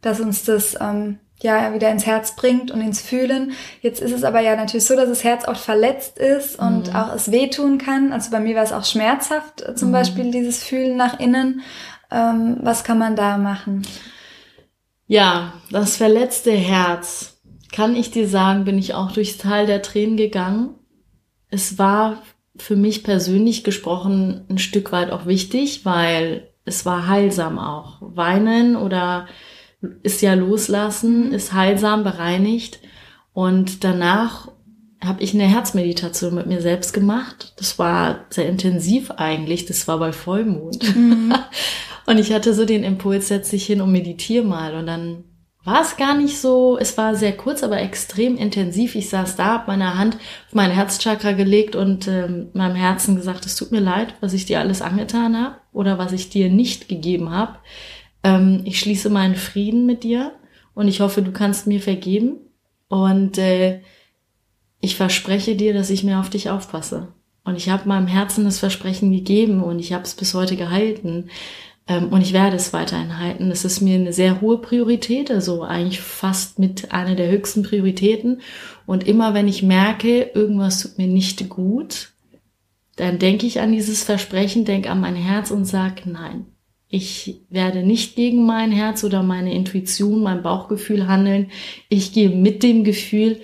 dass 0.00 0.20
uns 0.20 0.44
das 0.44 0.74
ähm, 0.80 1.18
ja 1.42 1.74
wieder 1.74 1.90
ins 1.90 2.06
Herz 2.06 2.34
bringt 2.34 2.70
und 2.70 2.80
ins 2.80 3.02
Fühlen. 3.02 3.52
Jetzt 3.82 4.00
ist 4.00 4.12
es 4.12 4.24
aber 4.24 4.40
ja 4.40 4.56
natürlich 4.56 4.86
so, 4.86 4.96
dass 4.96 5.10
das 5.10 5.22
Herz 5.22 5.44
auch 5.44 5.56
verletzt 5.56 6.16
ist 6.16 6.58
und 6.58 6.88
mhm. 6.88 6.96
auch 6.96 7.14
es 7.14 7.30
wehtun 7.30 7.76
kann. 7.76 8.10
Also 8.14 8.30
bei 8.30 8.40
mir 8.40 8.56
war 8.56 8.62
es 8.62 8.72
auch 8.72 8.86
schmerzhaft, 8.86 9.60
äh, 9.60 9.74
zum 9.74 9.88
mhm. 9.88 9.92
Beispiel 9.92 10.30
dieses 10.30 10.64
Fühlen 10.64 10.96
nach 10.96 11.20
innen. 11.20 11.60
Ähm, 12.10 12.56
was 12.62 12.84
kann 12.84 12.96
man 12.96 13.16
da 13.16 13.36
machen? 13.36 13.82
Ja, 15.08 15.52
das 15.70 15.98
verletzte 15.98 16.52
Herz, 16.52 17.38
kann 17.70 17.94
ich 17.96 18.10
dir 18.10 18.26
sagen, 18.26 18.64
bin 18.64 18.78
ich 18.78 18.94
auch 18.94 19.12
durchs 19.12 19.36
Tal 19.36 19.66
der 19.66 19.82
Tränen 19.82 20.16
gegangen 20.16 20.78
es 21.52 21.78
war 21.78 22.22
für 22.56 22.76
mich 22.76 23.04
persönlich 23.04 23.62
gesprochen 23.62 24.44
ein 24.48 24.58
Stück 24.58 24.90
weit 24.90 25.10
auch 25.10 25.26
wichtig, 25.26 25.84
weil 25.84 26.48
es 26.64 26.84
war 26.86 27.06
heilsam 27.08 27.58
auch. 27.58 27.98
Weinen 28.00 28.74
oder 28.74 29.26
ist 30.02 30.22
ja 30.22 30.34
loslassen, 30.34 31.32
ist 31.32 31.52
heilsam, 31.52 32.04
bereinigt. 32.04 32.80
Und 33.34 33.84
danach 33.84 34.48
habe 35.04 35.22
ich 35.22 35.34
eine 35.34 35.44
Herzmeditation 35.44 36.34
mit 36.34 36.46
mir 36.46 36.62
selbst 36.62 36.94
gemacht. 36.94 37.52
Das 37.58 37.78
war 37.78 38.26
sehr 38.30 38.48
intensiv 38.48 39.10
eigentlich. 39.10 39.66
Das 39.66 39.86
war 39.88 39.98
bei 39.98 40.12
Vollmond. 40.12 40.96
Mhm. 40.96 41.34
und 42.06 42.18
ich 42.18 42.32
hatte 42.32 42.54
so 42.54 42.64
den 42.64 42.82
Impuls, 42.82 43.28
setz 43.28 43.50
dich 43.50 43.66
hin 43.66 43.82
und 43.82 43.92
meditiere 43.92 44.44
mal. 44.44 44.74
Und 44.74 44.86
dann 44.86 45.24
war 45.64 45.82
es 45.82 45.96
gar 45.96 46.16
nicht 46.16 46.38
so, 46.38 46.76
es 46.78 46.96
war 46.98 47.14
sehr 47.14 47.36
kurz, 47.36 47.62
aber 47.62 47.80
extrem 47.80 48.36
intensiv. 48.36 48.94
Ich 48.96 49.08
saß 49.08 49.36
da, 49.36 49.46
hab 49.54 49.68
meine 49.68 49.96
Hand 49.96 50.16
auf 50.16 50.54
mein 50.54 50.70
Herzchakra 50.70 51.32
gelegt 51.32 51.76
und 51.76 52.08
ähm, 52.08 52.48
meinem 52.52 52.74
Herzen 52.74 53.14
gesagt, 53.14 53.46
es 53.46 53.54
tut 53.54 53.70
mir 53.70 53.80
leid, 53.80 54.14
was 54.20 54.32
ich 54.32 54.44
dir 54.44 54.60
alles 54.60 54.82
angetan 54.82 55.36
habe 55.36 55.56
oder 55.72 55.98
was 55.98 56.12
ich 56.12 56.30
dir 56.30 56.50
nicht 56.50 56.88
gegeben 56.88 57.30
habe. 57.30 57.58
Ähm, 58.24 58.62
ich 58.64 58.80
schließe 58.80 59.08
meinen 59.08 59.36
Frieden 59.36 59.86
mit 59.86 60.02
dir 60.02 60.32
und 60.74 60.88
ich 60.88 61.00
hoffe, 61.00 61.22
du 61.22 61.32
kannst 61.32 61.66
mir 61.66 61.80
vergeben. 61.80 62.36
Und 62.88 63.38
äh, 63.38 63.80
ich 64.80 64.96
verspreche 64.96 65.56
dir, 65.56 65.72
dass 65.72 65.90
ich 65.90 66.04
mir 66.04 66.18
auf 66.18 66.28
dich 66.28 66.50
aufpasse. 66.50 67.08
Und 67.44 67.56
ich 67.56 67.70
habe 67.70 67.88
meinem 67.88 68.06
Herzen 68.06 68.44
das 68.44 68.58
Versprechen 68.58 69.12
gegeben 69.12 69.62
und 69.62 69.78
ich 69.78 69.92
habe 69.92 70.04
es 70.04 70.14
bis 70.14 70.34
heute 70.34 70.56
gehalten. 70.56 71.30
Ähm, 71.86 72.08
und 72.08 72.20
ich 72.22 72.32
werde 72.32 72.56
es 72.56 72.72
weiterhin 72.72 73.18
halten. 73.18 73.50
Es 73.50 73.64
ist 73.64 73.80
mir 73.80 73.96
eine 73.96 74.12
sehr 74.12 74.40
hohe 74.40 74.58
Priorität, 74.58 75.30
also 75.30 75.62
eigentlich 75.62 76.00
fast 76.00 76.58
mit 76.58 76.92
einer 76.92 77.14
der 77.14 77.30
höchsten 77.30 77.62
Prioritäten. 77.62 78.40
Und 78.86 79.06
immer 79.06 79.34
wenn 79.34 79.48
ich 79.48 79.62
merke, 79.62 80.30
irgendwas 80.34 80.82
tut 80.82 80.98
mir 80.98 81.08
nicht 81.08 81.48
gut, 81.48 82.10
dann 82.96 83.18
denke 83.18 83.46
ich 83.46 83.60
an 83.60 83.72
dieses 83.72 84.04
Versprechen, 84.04 84.64
denke 84.64 84.90
an 84.90 85.00
mein 85.00 85.16
Herz 85.16 85.50
und 85.50 85.64
sage, 85.64 86.02
nein, 86.06 86.46
ich 86.88 87.40
werde 87.48 87.82
nicht 87.82 88.16
gegen 88.16 88.44
mein 88.44 88.70
Herz 88.70 89.02
oder 89.02 89.22
meine 89.22 89.54
Intuition, 89.54 90.22
mein 90.22 90.42
Bauchgefühl 90.42 91.08
handeln. 91.08 91.50
Ich 91.88 92.12
gehe 92.12 92.28
mit 92.28 92.62
dem 92.62 92.84
Gefühl 92.84 93.40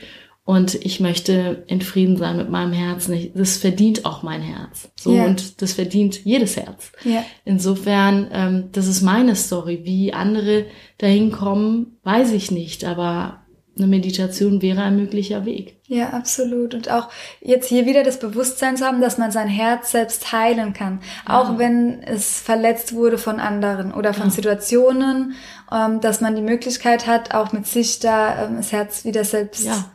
und 0.49 0.77
ich 0.77 0.99
möchte 0.99 1.63
in 1.67 1.83
Frieden 1.83 2.17
sein 2.17 2.39
mit 2.39 2.49
meinem 2.49 2.73
Herzen. 2.73 3.33
Das 3.35 3.59
verdient 3.59 4.07
auch 4.07 4.23
mein 4.23 4.41
Herz. 4.41 4.89
So 4.99 5.13
yeah. 5.13 5.27
und 5.27 5.61
das 5.61 5.75
verdient 5.75 6.25
jedes 6.25 6.57
Herz. 6.57 6.91
Yeah. 7.05 7.23
Insofern, 7.45 8.31
ähm, 8.33 8.69
das 8.73 8.87
ist 8.87 9.03
meine 9.03 9.37
Story. 9.37 9.81
Wie 9.85 10.15
andere 10.15 10.65
dahin 10.97 11.33
kommen, 11.33 11.99
weiß 12.03 12.33
ich 12.33 12.51
nicht. 12.51 12.87
Aber 12.87 13.43
eine 13.77 13.89
Meditation 13.89 14.63
wäre 14.63 14.81
ein 14.81 14.97
möglicher 14.97 15.45
Weg. 15.45 15.83
Ja, 15.87 16.15
absolut. 16.15 16.73
Und 16.73 16.91
auch 16.91 17.11
jetzt 17.43 17.69
hier 17.69 17.85
wieder 17.85 18.03
das 18.03 18.19
Bewusstsein 18.19 18.79
zu 18.79 18.87
haben, 18.87 19.03
dass 19.03 19.19
man 19.19 19.31
sein 19.31 19.49
Herz 19.49 19.91
selbst 19.91 20.33
heilen 20.33 20.73
kann. 20.73 21.01
Ja. 21.29 21.43
Auch 21.43 21.59
wenn 21.59 22.03
es 22.03 22.41
verletzt 22.41 22.95
wurde 22.95 23.19
von 23.19 23.39
anderen 23.39 23.93
oder 23.93 24.15
von 24.15 24.29
ja. 24.29 24.31
Situationen, 24.31 25.35
ähm, 25.71 26.01
dass 26.01 26.23
man 26.23 26.35
die 26.35 26.41
Möglichkeit 26.41 27.07
hat, 27.07 27.35
auch 27.35 27.53
mit 27.53 27.67
sich 27.67 27.99
da 27.99 28.47
ähm, 28.47 28.57
das 28.57 28.73
Herz 28.73 29.05
wieder 29.05 29.25
selbst 29.25 29.67
ja 29.67 29.91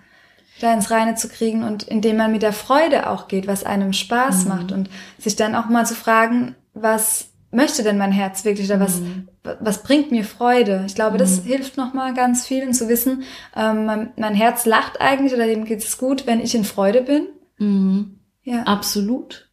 da 0.64 0.74
ins 0.74 0.92
Reine 0.92 1.16
zu 1.16 1.28
kriegen 1.30 1.64
und 1.64 1.84
indem 1.84 2.18
man 2.18 2.32
mit 2.32 2.42
der 2.42 2.54
Freude 2.54 3.10
auch 3.10 3.28
geht, 3.28 3.48
was 3.48 3.64
einem 3.64 3.94
Spaß 3.94 4.44
mhm. 4.44 4.50
macht 4.50 4.72
und 4.72 4.90
sich 5.18 5.36
dann 5.36 5.56
auch 5.56 5.68
mal 5.68 5.86
zu 5.86 5.96
fragen, 5.96 6.56
was 6.74 7.28
möchte 7.52 7.84
denn 7.84 7.98
mein 7.98 8.12
Herz 8.12 8.46
wirklich 8.46 8.68
oder 8.70 8.80
was, 8.80 9.00
mhm. 9.00 9.28
was 9.60 9.84
bringt 9.84 10.12
mir 10.12 10.24
Freude? 10.24 10.84
Ich 10.88 10.96
glaube, 10.96 11.18
das 11.18 11.42
mhm. 11.42 11.48
hilft 11.48 11.78
nochmal 11.78 12.14
ganz 12.14 12.48
vielen 12.48 12.74
zu 12.74 12.90
wissen, 12.90 13.24
ähm, 13.56 13.86
mein, 13.86 14.12
mein, 14.18 14.34
Herz 14.34 14.66
lacht 14.66 15.00
eigentlich 15.00 15.34
oder 15.34 15.46
dem 15.46 15.66
geht 15.66 15.84
es 15.84 15.98
gut, 15.98 16.26
wenn 16.26 16.40
ich 16.40 16.56
in 16.56 16.64
Freude 16.64 17.02
bin. 17.02 17.28
Mhm. 17.58 18.20
Ja. 18.44 18.64
Absolut. 18.64 19.50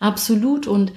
Absolut. 0.00 0.66
Und 0.66 0.92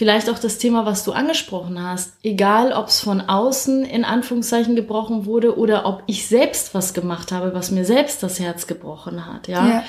Vielleicht 0.00 0.30
auch 0.30 0.38
das 0.38 0.56
Thema, 0.56 0.86
was 0.86 1.04
du 1.04 1.12
angesprochen 1.12 1.78
hast. 1.82 2.14
Egal, 2.22 2.72
ob 2.72 2.86
es 2.86 3.00
von 3.00 3.20
außen 3.20 3.84
in 3.84 4.06
Anführungszeichen 4.06 4.74
gebrochen 4.74 5.26
wurde 5.26 5.58
oder 5.58 5.84
ob 5.84 6.04
ich 6.06 6.26
selbst 6.26 6.72
was 6.72 6.94
gemacht 6.94 7.32
habe, 7.32 7.52
was 7.52 7.70
mir 7.70 7.84
selbst 7.84 8.22
das 8.22 8.40
Herz 8.40 8.66
gebrochen 8.66 9.26
hat. 9.26 9.46
Ja. 9.46 9.68
ja. 9.68 9.84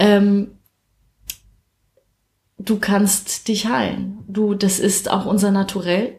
Ähm, 0.00 0.58
du 2.58 2.80
kannst 2.80 3.46
dich 3.46 3.68
heilen. 3.68 4.24
Du, 4.26 4.54
das 4.54 4.80
ist 4.80 5.08
auch 5.08 5.24
unser 5.24 5.52
Naturell. 5.52 6.18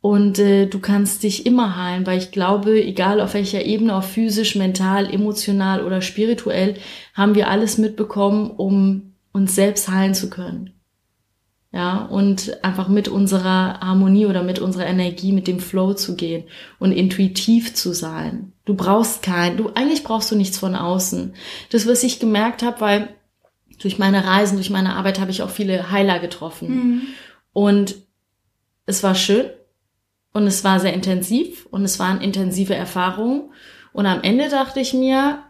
Und 0.00 0.40
äh, 0.40 0.66
du 0.66 0.80
kannst 0.80 1.22
dich 1.22 1.46
immer 1.46 1.76
heilen, 1.76 2.08
weil 2.08 2.18
ich 2.18 2.32
glaube, 2.32 2.82
egal 2.82 3.20
auf 3.20 3.34
welcher 3.34 3.64
Ebene, 3.64 3.94
auf 3.94 4.10
physisch, 4.10 4.56
mental, 4.56 5.08
emotional 5.14 5.84
oder 5.84 6.02
spirituell, 6.02 6.74
haben 7.14 7.36
wir 7.36 7.50
alles 7.50 7.78
mitbekommen, 7.78 8.50
um 8.50 9.14
uns 9.32 9.54
selbst 9.54 9.88
heilen 9.88 10.14
zu 10.14 10.28
können 10.28 10.74
ja, 11.70 11.98
und 12.06 12.64
einfach 12.64 12.88
mit 12.88 13.08
unserer 13.08 13.80
Harmonie 13.80 14.26
oder 14.26 14.42
mit 14.42 14.58
unserer 14.58 14.86
Energie, 14.86 15.32
mit 15.32 15.46
dem 15.46 15.60
Flow 15.60 15.92
zu 15.92 16.16
gehen 16.16 16.44
und 16.78 16.92
intuitiv 16.92 17.74
zu 17.74 17.92
sein. 17.92 18.52
Du 18.64 18.74
brauchst 18.74 19.22
kein, 19.22 19.58
du 19.58 19.70
eigentlich 19.74 20.02
brauchst 20.02 20.30
du 20.30 20.36
nichts 20.36 20.58
von 20.58 20.74
außen. 20.74 21.34
Das, 21.70 21.86
was 21.86 22.02
ich 22.02 22.20
gemerkt 22.20 22.62
habe, 22.62 22.80
weil 22.80 23.08
durch 23.80 23.98
meine 23.98 24.24
Reisen, 24.24 24.56
durch 24.56 24.70
meine 24.70 24.96
Arbeit 24.96 25.20
habe 25.20 25.30
ich 25.30 25.42
auch 25.42 25.50
viele 25.50 25.90
Heiler 25.90 26.18
getroffen. 26.18 26.68
Mhm. 26.68 27.02
Und 27.52 27.96
es 28.86 29.02
war 29.02 29.14
schön 29.14 29.46
und 30.32 30.46
es 30.46 30.64
war 30.64 30.80
sehr 30.80 30.94
intensiv 30.94 31.66
und 31.66 31.84
es 31.84 31.98
waren 31.98 32.22
intensive 32.22 32.74
Erfahrungen. 32.74 33.50
Und 33.92 34.06
am 34.06 34.22
Ende 34.22 34.48
dachte 34.48 34.80
ich 34.80 34.94
mir, 34.94 35.42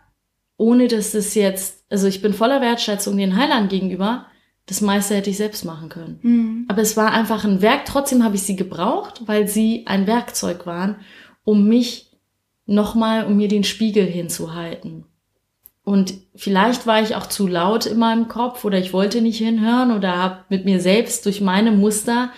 ohne 0.57 0.89
dass 0.89 1.13
das 1.13 1.37
jetzt, 1.37 1.85
also 1.91 2.09
ich 2.09 2.21
bin 2.23 2.35
voller 2.35 2.61
Wertschätzung 2.61 3.17
den 3.17 3.37
Heilern 3.37 3.69
gegenüber, 3.69 4.27
das 4.69 4.83
meiste 4.83 5.15
hätte 5.15 5.31
ich 5.31 5.39
selbst 5.39 5.65
machen 5.65 5.89
können. 5.89 6.19
Mhm. 6.23 6.65
Aber 6.69 6.83
es 6.83 6.97
war 6.97 7.11
einfach 7.11 7.45
ein 7.45 7.63
Werk. 7.63 7.87
Trotzdem 7.87 8.23
habe 8.23 8.37
ich 8.37 8.43
sie 8.43 8.55
gebraucht, 8.55 9.23
weil 9.25 9.49
sie 9.49 9.85
ein 9.87 10.07
Werkzeug 10.07 10.67
waren, 10.67 10.97
um 11.43 11.67
mich 11.67 12.13
nochmal, 12.67 13.25
um 13.25 13.39
mir 13.39 13.49
den 13.49 13.65
Spiegel 13.65 14.05
hinzuhalten. 14.05 15.07
Und 15.85 16.13
vielleicht 16.35 16.87
war 16.87 17.01
ich 17.01 17.17
auch 17.17 17.27
zu 17.27 17.47
laut 17.47 17.87
in 17.87 17.99
meinem 17.99 18.29
Kopf 18.29 18.67
oder 18.67 18.79
ich 18.79 18.93
wollte 18.93 19.23
nicht 19.23 19.39
hinhören 19.39 19.91
oder 19.91 20.19
habe 20.19 20.45
mit 20.51 20.67
mir 20.67 20.83
selbst 20.83 21.25
durch 21.25 21.41
meine 21.41 21.73
Muster 21.73 22.31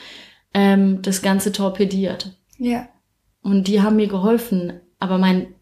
ähm, 0.54 1.02
das 1.02 1.22
Ganze 1.22 1.50
torpediert. 1.50 2.38
Ja. 2.58 2.88
Und 3.42 3.66
die 3.66 3.82
haben 3.82 3.96
mir 3.96 4.06
geholfen. 4.06 4.80
Aber 5.00 5.18
mein 5.18 5.52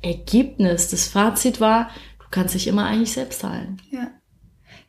Ergebnis, 0.00 0.90
das 0.90 1.08
Fazit 1.08 1.60
war, 1.60 1.90
du 2.20 2.26
kannst 2.30 2.54
dich 2.54 2.68
immer 2.68 2.84
eigentlich 2.84 3.12
selbst 3.12 3.42
heilen. 3.42 3.82
Ja. 3.90 4.12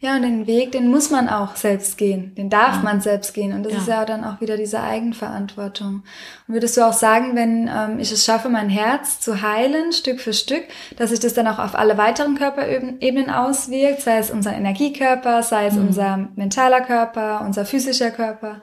Ja, 0.03 0.17
und 0.17 0.23
den 0.23 0.47
Weg, 0.47 0.73
den 0.73 0.91
muss 0.91 1.11
man 1.11 1.29
auch 1.29 1.55
selbst 1.55 1.97
gehen. 1.97 2.35
Den 2.35 2.49
darf 2.49 2.75
Ja. 2.75 2.81
man 2.81 2.99
selbst 2.99 3.33
gehen. 3.33 3.53
Und 3.53 3.63
das 3.63 3.71
Ja. 3.71 3.79
ist 3.79 3.87
ja 3.87 4.03
dann 4.03 4.25
auch 4.25 4.41
wieder 4.41 4.57
diese 4.57 4.81
Eigenverantwortung. 4.81 6.03
Und 6.45 6.53
würdest 6.53 6.75
du 6.75 6.81
auch 6.81 6.91
sagen, 6.91 7.37
wenn 7.37 7.69
ähm, 7.73 7.99
ich 7.99 8.11
es 8.11 8.25
schaffe, 8.25 8.49
mein 8.49 8.67
Herz 8.67 9.21
zu 9.21 9.41
heilen, 9.41 9.93
Stück 9.93 10.19
für 10.19 10.33
Stück, 10.33 10.63
dass 10.97 11.11
sich 11.11 11.21
das 11.21 11.33
dann 11.33 11.47
auch 11.47 11.57
auf 11.57 11.73
alle 11.75 11.97
weiteren 11.97 12.35
Körperebenen 12.37 13.29
auswirkt, 13.29 14.01
sei 14.01 14.17
es 14.17 14.29
unser 14.29 14.51
Energiekörper, 14.53 15.41
sei 15.41 15.67
es 15.67 15.77
unser 15.77 16.27
mentaler 16.35 16.81
Körper, 16.81 17.41
unser 17.45 17.63
physischer 17.63 18.11
Körper? 18.11 18.59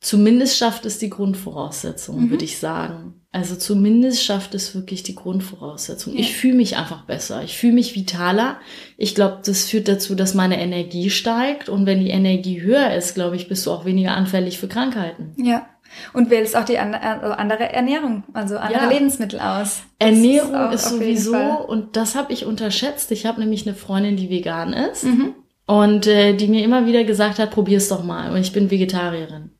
Zumindest 0.00 0.56
schafft 0.56 0.84
es 0.86 0.98
die 0.98 1.10
Grundvoraussetzung, 1.10 2.24
Mhm. 2.26 2.30
würde 2.30 2.44
ich 2.44 2.58
sagen. 2.58 3.14
Also 3.32 3.56
zumindest 3.56 4.24
schafft 4.24 4.54
es 4.54 4.74
wirklich 4.74 5.02
die 5.02 5.14
Grundvoraussetzung. 5.14 6.14
Ja. 6.14 6.20
Ich 6.20 6.34
fühle 6.34 6.54
mich 6.54 6.76
einfach 6.76 7.04
besser. 7.04 7.42
Ich 7.42 7.58
fühle 7.58 7.74
mich 7.74 7.94
vitaler. 7.94 8.58
Ich 8.96 9.14
glaube, 9.14 9.40
das 9.44 9.66
führt 9.66 9.88
dazu, 9.88 10.14
dass 10.14 10.34
meine 10.34 10.60
Energie 10.60 11.10
steigt. 11.10 11.68
Und 11.68 11.84
wenn 11.84 12.00
die 12.00 12.10
Energie 12.10 12.60
höher 12.62 12.94
ist, 12.94 13.14
glaube 13.14 13.36
ich, 13.36 13.48
bist 13.48 13.66
du 13.66 13.72
auch 13.72 13.84
weniger 13.84 14.12
anfällig 14.16 14.58
für 14.58 14.68
Krankheiten. 14.68 15.34
Ja. 15.36 15.66
Und 16.12 16.30
wählst 16.30 16.54
auch 16.56 16.64
die 16.64 16.78
also 16.78 17.32
andere 17.32 17.72
Ernährung, 17.72 18.22
also 18.34 18.56
andere 18.56 18.84
Ja. 18.84 18.90
Lebensmittel 18.90 19.40
aus. 19.40 19.82
Das 19.98 20.08
Ernährung 20.10 20.54
auch 20.54 20.72
ist, 20.72 20.84
jeden 20.90 20.98
sowieso, 21.00 21.36
und 21.66 21.96
das 21.96 22.14
habe 22.14 22.32
ich 22.32 22.44
unterschätzt. 22.46 23.10
Ich 23.10 23.26
habe 23.26 23.40
nämlich 23.40 23.66
eine 23.66 23.74
Freundin, 23.74 24.16
die 24.16 24.30
vegan 24.30 24.72
ist. 24.72 25.04
Mhm. 25.04 25.34
Und 25.66 26.06
äh, 26.06 26.34
die 26.34 26.48
mir 26.48 26.62
immer 26.64 26.86
wieder 26.86 27.04
gesagt 27.04 27.38
hat, 27.38 27.50
probier's 27.50 27.88
doch 27.88 28.02
mal. 28.04 28.30
Und 28.32 28.38
ich 28.40 28.52
bin 28.52 28.70
Vegetarierin. 28.70 29.50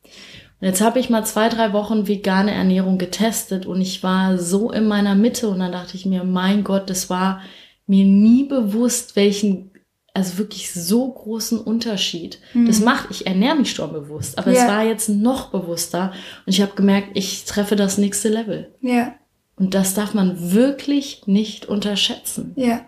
Und 0.60 0.66
jetzt 0.66 0.80
habe 0.80 0.98
ich 0.98 1.08
mal 1.08 1.24
zwei, 1.24 1.48
drei 1.48 1.72
Wochen 1.72 2.08
vegane 2.08 2.52
Ernährung 2.52 2.98
getestet 2.98 3.64
und 3.66 3.80
ich 3.80 4.02
war 4.02 4.38
so 4.38 4.70
in 4.72 4.86
meiner 4.88 5.14
Mitte 5.14 5.48
und 5.48 5.60
dann 5.60 5.72
dachte 5.72 5.96
ich 5.96 6.04
mir, 6.04 6.24
mein 6.24 6.64
Gott, 6.64 6.90
das 6.90 7.08
war 7.10 7.40
mir 7.86 8.04
nie 8.04 8.44
bewusst, 8.44 9.14
welchen, 9.14 9.70
also 10.14 10.36
wirklich 10.38 10.72
so 10.72 11.08
großen 11.12 11.60
Unterschied. 11.60 12.40
Das 12.66 12.80
macht, 12.80 13.08
ich 13.10 13.26
ernähre 13.26 13.54
mich 13.56 13.70
schon 13.70 13.92
bewusst, 13.92 14.36
aber 14.36 14.50
es 14.50 14.58
Ja. 14.58 14.66
war 14.68 14.84
jetzt 14.84 15.08
noch 15.08 15.50
bewusster 15.50 16.12
und 16.44 16.52
ich 16.52 16.60
habe 16.60 16.74
gemerkt, 16.74 17.10
ich 17.14 17.44
treffe 17.44 17.76
das 17.76 17.96
nächste 17.96 18.28
Level. 18.28 18.74
Ja. 18.80 19.14
Und 19.56 19.74
das 19.74 19.94
darf 19.94 20.12
man 20.12 20.52
wirklich 20.52 21.22
nicht 21.26 21.66
unterschätzen. 21.66 22.52
Ja. 22.56 22.80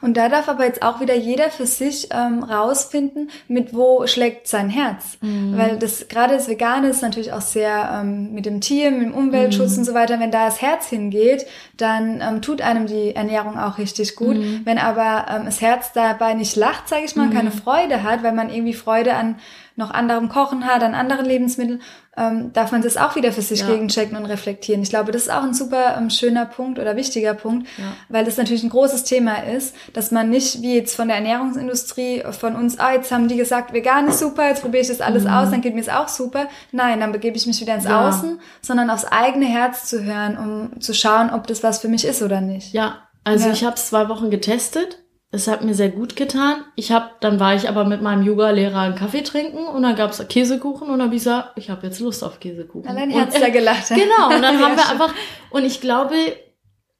Und 0.00 0.16
da 0.16 0.28
darf 0.28 0.48
aber 0.48 0.64
jetzt 0.64 0.82
auch 0.82 1.00
wieder 1.00 1.14
jeder 1.14 1.50
für 1.50 1.66
sich 1.66 2.08
ähm, 2.12 2.42
rausfinden, 2.42 3.30
mit 3.48 3.74
wo 3.74 4.06
schlägt 4.06 4.48
sein 4.48 4.70
Herz. 4.70 5.18
Weil 5.56 5.78
das 5.78 6.08
gerade 6.08 6.34
das 6.34 6.48
Vegane 6.48 6.88
ist 6.88 7.02
natürlich 7.02 7.32
auch 7.32 7.40
sehr 7.40 8.00
ähm, 8.00 8.32
mit 8.32 8.46
dem 8.46 8.60
Tier, 8.60 8.90
mit 8.90 9.02
dem 9.02 9.14
Umweltschutz 9.14 9.76
und 9.78 9.84
so 9.84 9.94
weiter. 9.94 10.20
Wenn 10.20 10.30
da 10.30 10.46
das 10.46 10.60
Herz 10.62 10.86
hingeht, 10.86 11.46
dann 11.76 12.20
ähm, 12.20 12.42
tut 12.42 12.62
einem 12.62 12.86
die 12.86 13.14
Ernährung 13.14 13.58
auch 13.58 13.78
richtig 13.78 14.16
gut. 14.16 14.36
Wenn 14.64 14.78
aber 14.78 15.26
ähm, 15.30 15.44
das 15.46 15.60
Herz 15.60 15.92
dabei 15.92 16.34
nicht 16.34 16.56
lacht, 16.56 16.88
sage 16.88 17.04
ich 17.04 17.16
mal, 17.16 17.30
keine 17.30 17.50
Freude 17.50 18.02
hat, 18.02 18.22
weil 18.22 18.32
man 18.32 18.50
irgendwie 18.50 18.74
Freude 18.74 19.14
an 19.14 19.36
noch 19.76 19.90
anderem 19.90 20.28
Kochen 20.28 20.66
hat, 20.66 20.82
an 20.82 20.94
anderen 20.94 21.26
Lebensmitteln, 21.26 21.82
ähm, 22.16 22.52
darf 22.52 22.70
man 22.72 22.82
das 22.82 22.96
auch 22.96 23.16
wieder 23.16 23.32
für 23.32 23.42
sich 23.42 23.60
Ja. 23.60 23.66
gegenchecken 23.68 24.16
und 24.16 24.26
reflektieren. 24.26 24.82
Ich 24.82 24.90
glaube, 24.90 25.12
das 25.12 25.22
ist 25.22 25.30
auch 25.32 25.42
ein 25.42 25.54
super 25.54 25.96
ähm, 25.98 26.10
schöner 26.10 26.46
Punkt 26.46 26.78
oder 26.78 26.96
wichtiger 26.96 27.34
Punkt, 27.34 27.66
Ja. 27.76 27.84
weil 28.08 28.24
das 28.24 28.36
natürlich 28.36 28.62
ein 28.62 28.70
großes 28.70 29.04
Thema 29.04 29.42
ist, 29.44 29.74
dass 29.92 30.10
man 30.10 30.30
nicht 30.30 30.62
wie 30.62 30.74
jetzt 30.76 30.94
von 30.94 31.08
der 31.08 31.16
Ernährungsindustrie 31.16 32.22
von 32.38 32.56
uns, 32.56 32.78
ah, 32.78 32.92
jetzt 32.92 33.10
haben 33.12 33.28
die 33.28 33.36
gesagt, 33.36 33.72
vegan 33.72 34.08
ist 34.08 34.20
super, 34.20 34.48
jetzt 34.48 34.62
probiere 34.62 34.82
ich 34.82 34.88
das 34.88 35.00
alles 35.00 35.26
aus, 35.26 35.50
dann 35.50 35.60
geht 35.60 35.74
mir 35.74 35.80
es 35.80 35.88
auch 35.88 36.08
super. 36.08 36.46
Nein, 36.72 37.00
dann 37.00 37.12
begebe 37.12 37.36
ich 37.36 37.46
mich 37.46 37.60
wieder 37.60 37.74
ins 37.74 37.84
Mhm. 37.84 37.90
Ja. 37.90 38.08
Außen, 38.08 38.40
sondern 38.62 38.90
aufs 38.90 39.04
eigene 39.04 39.46
Herz 39.46 39.86
zu 39.86 40.04
hören, 40.04 40.38
um 40.38 40.80
zu 40.80 40.94
schauen, 40.94 41.30
ob 41.30 41.46
das 41.46 41.62
was 41.62 41.78
für 41.78 41.88
mich 41.88 42.04
ist 42.04 42.22
oder 42.22 42.40
nicht. 42.40 42.72
Ja, 42.72 42.98
also 43.24 43.48
ich 43.50 43.64
habe 43.64 43.76
es 43.76 43.88
zwei 43.88 44.08
Wochen 44.08 44.30
getestet. 44.30 44.98
Es 45.34 45.48
hat 45.48 45.64
mir 45.64 45.74
sehr 45.74 45.88
gut 45.90 46.16
getan. 46.16 46.64
Ich 46.76 46.92
habe, 46.92 47.10
dann 47.20 47.40
war 47.40 47.54
ich 47.54 47.68
aber 47.68 47.84
mit 47.84 48.00
meinem 48.02 48.22
Yoga-Lehrer 48.24 48.78
einen 48.78 48.94
Kaffee 48.94 49.22
trinken 49.22 49.66
und 49.66 49.82
dann 49.82 49.96
gab's 49.96 50.22
Käsekuchen 50.28 50.88
und 50.88 50.98
dann 50.98 51.06
habe 51.08 51.14
ich 51.16 51.20
gesagt, 51.22 51.52
ich 51.58 51.70
habe 51.70 51.86
jetzt 51.86 52.00
Lust 52.00 52.22
auf 52.22 52.40
Käsekuchen. 52.40 52.88
Allein 52.88 53.10
Herz 53.10 53.38
da 53.38 53.48
gelacht. 53.48 53.88
Genau, 53.88 54.34
und 54.34 54.42
dann 54.42 54.58
haben 54.62 54.76
wir 54.76 54.88
einfach, 54.88 55.12
und 55.50 55.64
ich 55.64 55.80
glaube, 55.80 56.14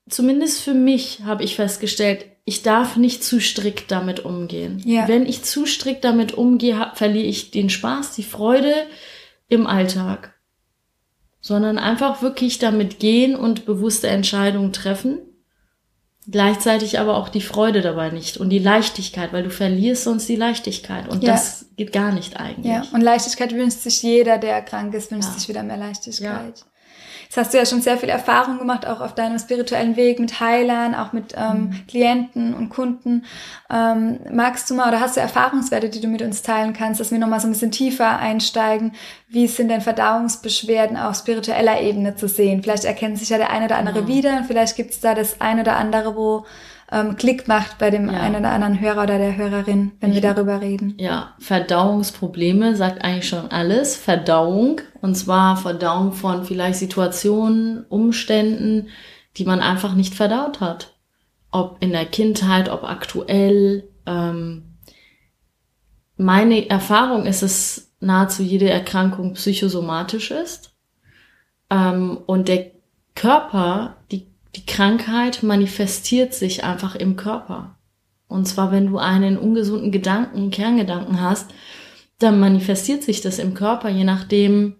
zumindest 0.09 0.61
für 0.62 0.75
mich 0.75 1.20
habe 1.25 1.42
ich 1.44 1.57
festgestellt, 1.57 2.27
ich 2.44 2.62
darf 2.62 2.97
nicht 2.97 3.25
zu 3.25 3.40
strikt 3.40 3.90
damit 3.90 4.25
umgehen. 4.25 4.83
Ja. 4.85 5.09
Wenn 5.09 5.25
ich 5.25 5.44
zu 5.44 5.64
strikt 5.64 6.05
damit 6.05 6.33
umgehe, 6.35 6.79
hab- 6.79 6.99
verliere 6.99 7.25
ich 7.27 7.51
den 7.53 7.70
Spaß, 7.70 8.14
die 8.16 8.23
Freude 8.23 8.75
im 9.49 9.66
Alltag. 9.66 10.35
Sondern 11.40 11.79
einfach 11.79 12.20
wirklich 12.23 12.59
damit 12.59 12.99
gehen 12.99 13.37
und 13.37 13.64
bewusste 13.66 14.09
Entscheidungen 14.09 14.73
treffen. 14.73 15.18
Gleichzeitig 16.26 16.98
aber 16.98 17.16
auch 17.18 17.28
die 17.28 17.42
Freude 17.42 17.82
dabei 17.82 18.08
nicht 18.10 18.38
und 18.38 18.48
die 18.48 18.58
Leichtigkeit, 18.58 19.32
weil 19.34 19.42
du 19.42 19.50
verlierst 19.50 20.04
sonst 20.04 20.26
die 20.28 20.37
Leichtigkeit. 20.37 21.06
Und 21.08 21.22
Ja. 21.22 21.32
das 21.32 21.66
geht 21.76 21.92
gar 21.92 22.12
nicht 22.12 22.40
eigentlich. 22.40 22.72
Ja, 22.72 22.82
und 22.92 23.02
Leichtigkeit 23.02 23.52
wünscht 23.52 23.80
sich 23.80 24.02
jeder, 24.02 24.38
der 24.38 24.62
krank 24.62 24.94
ist, 24.94 25.10
wünscht 25.10 25.28
Ja. 25.28 25.38
sich 25.38 25.48
wieder 25.48 25.62
mehr 25.62 25.76
Leichtigkeit. 25.76 26.64
Jetzt 27.35 27.47
hast 27.47 27.53
du 27.55 27.59
ja 27.59 27.66
schon 27.66 27.81
sehr 27.83 27.99
viel 27.99 28.11
Erfahrung 28.11 28.59
gemacht, 28.61 28.87
auch 28.87 29.01
auf 29.01 29.12
deinem 29.12 29.40
spirituellen 29.40 29.97
Weg 29.97 30.20
mit 30.20 30.38
Heilern, 30.38 30.94
auch 30.94 31.12
mit 31.12 31.35
ähm, 31.37 31.62
Mhm. 31.64 31.87
Klienten 31.88 32.55
und 32.55 32.68
Kunden. 32.68 33.25
Ähm, 33.68 34.20
magst 34.33 34.70
du 34.70 34.75
mal 34.75 34.87
oder 34.87 35.01
hast 35.01 35.16
du 35.16 35.20
Erfahrungswerte, 35.20 35.88
die 35.88 36.01
du 36.01 36.07
mit 36.07 36.23
uns 36.23 36.42
teilen 36.42 36.75
kannst, 36.75 37.01
dass 37.01 37.11
wir 37.11 37.18
nochmal 37.18 37.40
so 37.40 37.49
ein 37.49 37.53
bisschen 37.53 37.73
tiefer 37.73 38.18
einsteigen? 38.20 38.92
Wie 39.27 39.49
sind 39.49 39.66
denn 39.66 39.81
Verdauungsbeschwerden 39.81 40.97
auf 40.97 41.16
spiritueller 41.16 41.81
Ebene 41.81 42.14
zu 42.14 42.29
sehen? 42.29 42.62
Vielleicht 42.62 42.85
erkennt 42.85 43.18
sich 43.18 43.31
ja 43.31 43.38
der 43.38 43.51
eine 43.51 43.64
oder 43.64 43.79
andere 43.79 44.03
Ja. 44.03 44.07
wieder 44.07 44.37
und 44.37 44.47
vielleicht 44.47 44.77
gibt 44.77 44.92
es 44.92 45.01
da 45.01 45.16
das 45.16 45.40
eine 45.40 45.62
oder 45.62 45.75
andere, 45.77 46.14
wo 46.14 46.47
ähm, 46.92 47.16
Klick 47.16 47.49
macht 47.49 47.79
bei 47.79 47.90
dem 47.90 48.11
Ja. 48.11 48.20
einen 48.20 48.37
oder 48.37 48.51
anderen 48.51 48.81
Hörer 48.81 49.05
oder 49.05 49.18
der 49.18 49.37
Hörerin, 49.37 49.92
wenn 50.01 50.11
wir 50.11 50.18
Ich- 50.18 50.23
darüber 50.23 50.61
reden. 50.61 50.94
Ja, 50.99 51.35
Verdauungsprobleme 51.38 52.77
sagt 52.77 53.03
eigentlich 53.05 53.29
schon 53.29 53.51
alles. 53.51 53.97
Verdauung, 53.97 54.81
und 55.01 55.14
zwar 55.16 55.57
Verdauung 55.57 56.12
von 56.12 56.44
vielleicht 56.44 56.79
Situationen, 56.79 57.85
Umständen, 57.88 58.88
die 59.37 59.44
man 59.44 59.61
einfach 59.61 59.94
nicht 59.94 60.14
verdaut 60.14 60.61
hat. 60.61 60.94
Ob 61.51 61.77
in 61.81 61.90
der 61.92 62.07
Kindheit, 62.07 62.68
ob 62.68 62.85
aktuell. 62.85 63.88
Ähm, 64.07 64.77
meine 66.16 66.68
Erfahrung 66.70 67.27
ist, 67.27 67.42
dass 67.42 67.92
nahezu 68.01 68.42
jede 68.42 68.68
Erkrankung 68.70 69.33
psychosomatisch 69.35 70.31
ist. 70.31 70.75
Ähm, 71.70 72.18
und 72.27 72.49
der 72.49 72.70
Körper, 73.14 73.97
die, 74.12 74.27
die 74.57 74.67
Krankheit 74.67 75.43
manifestiert 75.43 76.35
sich 76.35 76.64
einfach 76.64 76.95
im 76.95 77.17
Körper. 77.17 77.77
Und 78.29 78.47
zwar, 78.47 78.73
wenn 78.73 78.88
du 78.88 78.99
einen 78.99 79.37
ungesunden 79.37 79.93
Gedanken, 79.93 80.51
Kerngedanken 80.51 81.21
hast, 81.21 81.51
dann 82.19 82.40
manifestiert 82.40 83.03
sich 83.03 83.21
das 83.21 83.38
im 83.38 83.55
Körper, 83.55 83.88
je 83.88 84.05
nachdem, 84.05 84.77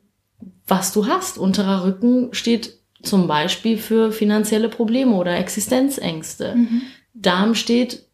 was 0.67 0.93
du 0.93 1.07
hast. 1.07 1.39
Unterer 1.39 1.85
Rücken 1.85 2.33
steht 2.33 2.79
zum 3.03 3.27
Beispiel 3.27 3.77
für 3.77 4.13
finanzielle 4.13 4.69
Probleme 4.69 5.15
oder 5.15 5.37
Existenzängste. 5.37 6.57
Darm 7.13 7.55
steht 7.55 8.07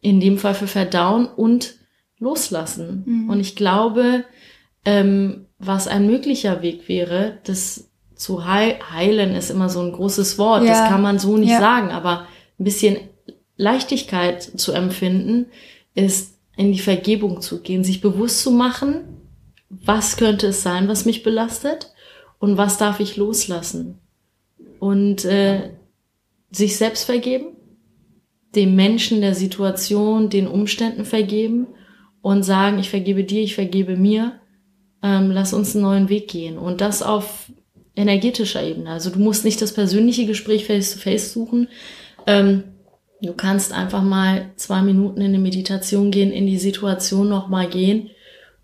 in 0.00 0.20
dem 0.20 0.38
Fall 0.38 0.54
für 0.54 0.66
Verdauen 0.66 1.26
und 1.26 1.74
Loslassen. 2.18 3.04
Mhm. 3.06 3.30
Und 3.30 3.40
ich 3.40 3.56
glaube, 3.56 4.24
ähm, 4.84 5.46
was 5.58 5.88
ein 5.88 6.06
möglicher 6.06 6.62
Weg 6.62 6.88
wäre, 6.88 7.38
das 7.44 7.90
zu 8.16 8.46
heil 8.46 8.76
heilen 8.90 9.34
ist 9.34 9.50
immer 9.50 9.68
so 9.68 9.80
ein 9.80 9.92
großes 9.92 10.38
Wort. 10.38 10.64
Ja. 10.64 10.70
Das 10.70 10.88
kann 10.88 11.02
man 11.02 11.18
so 11.18 11.36
nicht 11.36 11.50
Ja. 11.50 11.60
sagen, 11.60 11.90
aber 11.90 12.26
ein 12.58 12.64
bisschen 12.64 12.96
Leichtigkeit 13.56 14.42
zu 14.42 14.72
empfinden, 14.72 15.46
ist 15.94 16.34
in 16.56 16.72
die 16.72 16.78
Vergebung 16.78 17.40
zu 17.42 17.60
gehen, 17.60 17.84
sich 17.84 18.00
bewusst 18.00 18.40
zu 18.40 18.50
machen, 18.50 19.02
was 19.68 20.16
könnte 20.16 20.48
es 20.48 20.62
sein, 20.62 20.88
was 20.88 21.04
mich 21.04 21.22
belastet 21.22 21.92
und 22.38 22.56
was 22.56 22.78
darf 22.78 23.00
ich 23.00 23.16
loslassen. 23.16 23.98
Und 24.78 25.24
äh, 25.24 25.70
sich 26.50 26.76
selbst 26.76 27.04
vergeben, 27.04 27.48
dem 28.54 28.74
Menschen, 28.74 29.20
der 29.20 29.34
Situation, 29.34 30.30
den 30.30 30.46
Umständen 30.46 31.04
vergeben 31.04 31.66
und 32.22 32.42
sagen, 32.42 32.78
ich 32.78 32.88
vergebe 32.88 33.24
dir, 33.24 33.42
ich 33.42 33.54
vergebe 33.54 33.96
mir, 33.96 34.40
ähm, 35.02 35.30
lass 35.30 35.52
uns 35.52 35.74
einen 35.74 35.84
neuen 35.84 36.08
Weg 36.08 36.28
gehen. 36.28 36.56
Und 36.56 36.80
das 36.80 37.02
auf 37.02 37.50
energetischer 37.96 38.62
Ebene. 38.62 38.90
Also 38.90 39.10
du 39.10 39.18
musst 39.18 39.44
nicht 39.44 39.60
das 39.60 39.72
persönliche 39.72 40.26
Gespräch 40.26 40.66
face-to-face 40.66 41.32
suchen. 41.32 41.68
Ähm, 42.26 42.64
du 43.22 43.32
kannst 43.32 43.72
einfach 43.72 44.02
mal 44.02 44.50
zwei 44.56 44.82
Minuten 44.82 45.20
in 45.20 45.28
eine 45.28 45.38
Meditation 45.38 46.10
gehen, 46.10 46.30
in 46.30 46.46
die 46.46 46.58
Situation 46.58 47.28
nochmal 47.28 47.68
gehen 47.68 48.10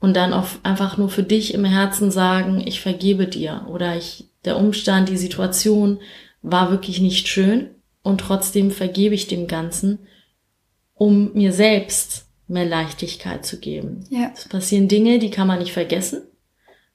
und 0.01 0.15
dann 0.15 0.33
auf, 0.33 0.61
einfach 0.63 0.99
nur 0.99 1.09
für 1.09 1.23
dich 1.23 1.55
im 1.55 1.65
Herzen 1.65 2.11
sagen, 2.11 2.63
ich 2.65 2.81
vergebe 2.81 3.27
dir 3.27 3.67
oder 3.69 3.97
ich, 3.97 4.29
der 4.45 4.59
Umstand, 4.59 5.09
die 5.09 5.17
Situation 5.17 6.01
war 6.43 6.71
wirklich 6.71 7.01
nicht 7.01 7.29
schön 7.29 7.71
und 8.03 8.21
trotzdem 8.21 8.71
vergebe 8.71 9.15
ich 9.15 9.29
dem 9.29 9.47
Ganzen 9.47 10.01
um 10.95 11.33
mir 11.35 11.53
selbst 11.53 12.27
mehr 12.47 12.65
Leichtigkeit 12.65 13.45
zu 13.45 13.59
geben. 13.59 14.05
Ja. 14.09 14.31
Es 14.35 14.49
passieren 14.49 14.87
Dinge, 14.87 15.19
die 15.19 15.31
kann 15.31 15.49
man 15.49 15.59
nicht 15.59 15.73
vergessen. 15.73 16.23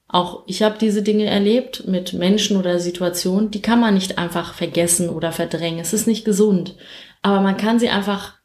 Auch 0.09 0.43
ich 0.47 0.63
habe 0.63 0.77
diese 0.79 1.01
Dinge 1.03 1.25
erlebt 1.25 1.85
mit 1.87 2.13
Menschen 2.13 2.55
oder 2.57 2.79
Situationen, 2.79 3.51
die 3.51 3.61
kann 3.61 3.79
man 3.81 3.93
nicht 3.93 4.17
einfach 4.17 4.53
vergessen 4.53 5.09
oder 5.09 5.31
verdrängen. 5.33 5.79
Es 5.79 5.91
ist 5.93 6.07
nicht 6.07 6.23
gesund. 6.23 6.77
Aber 7.21 7.41
man 7.41 7.57
kann 7.57 7.77
sie 7.79 7.89
einfach 7.89 8.35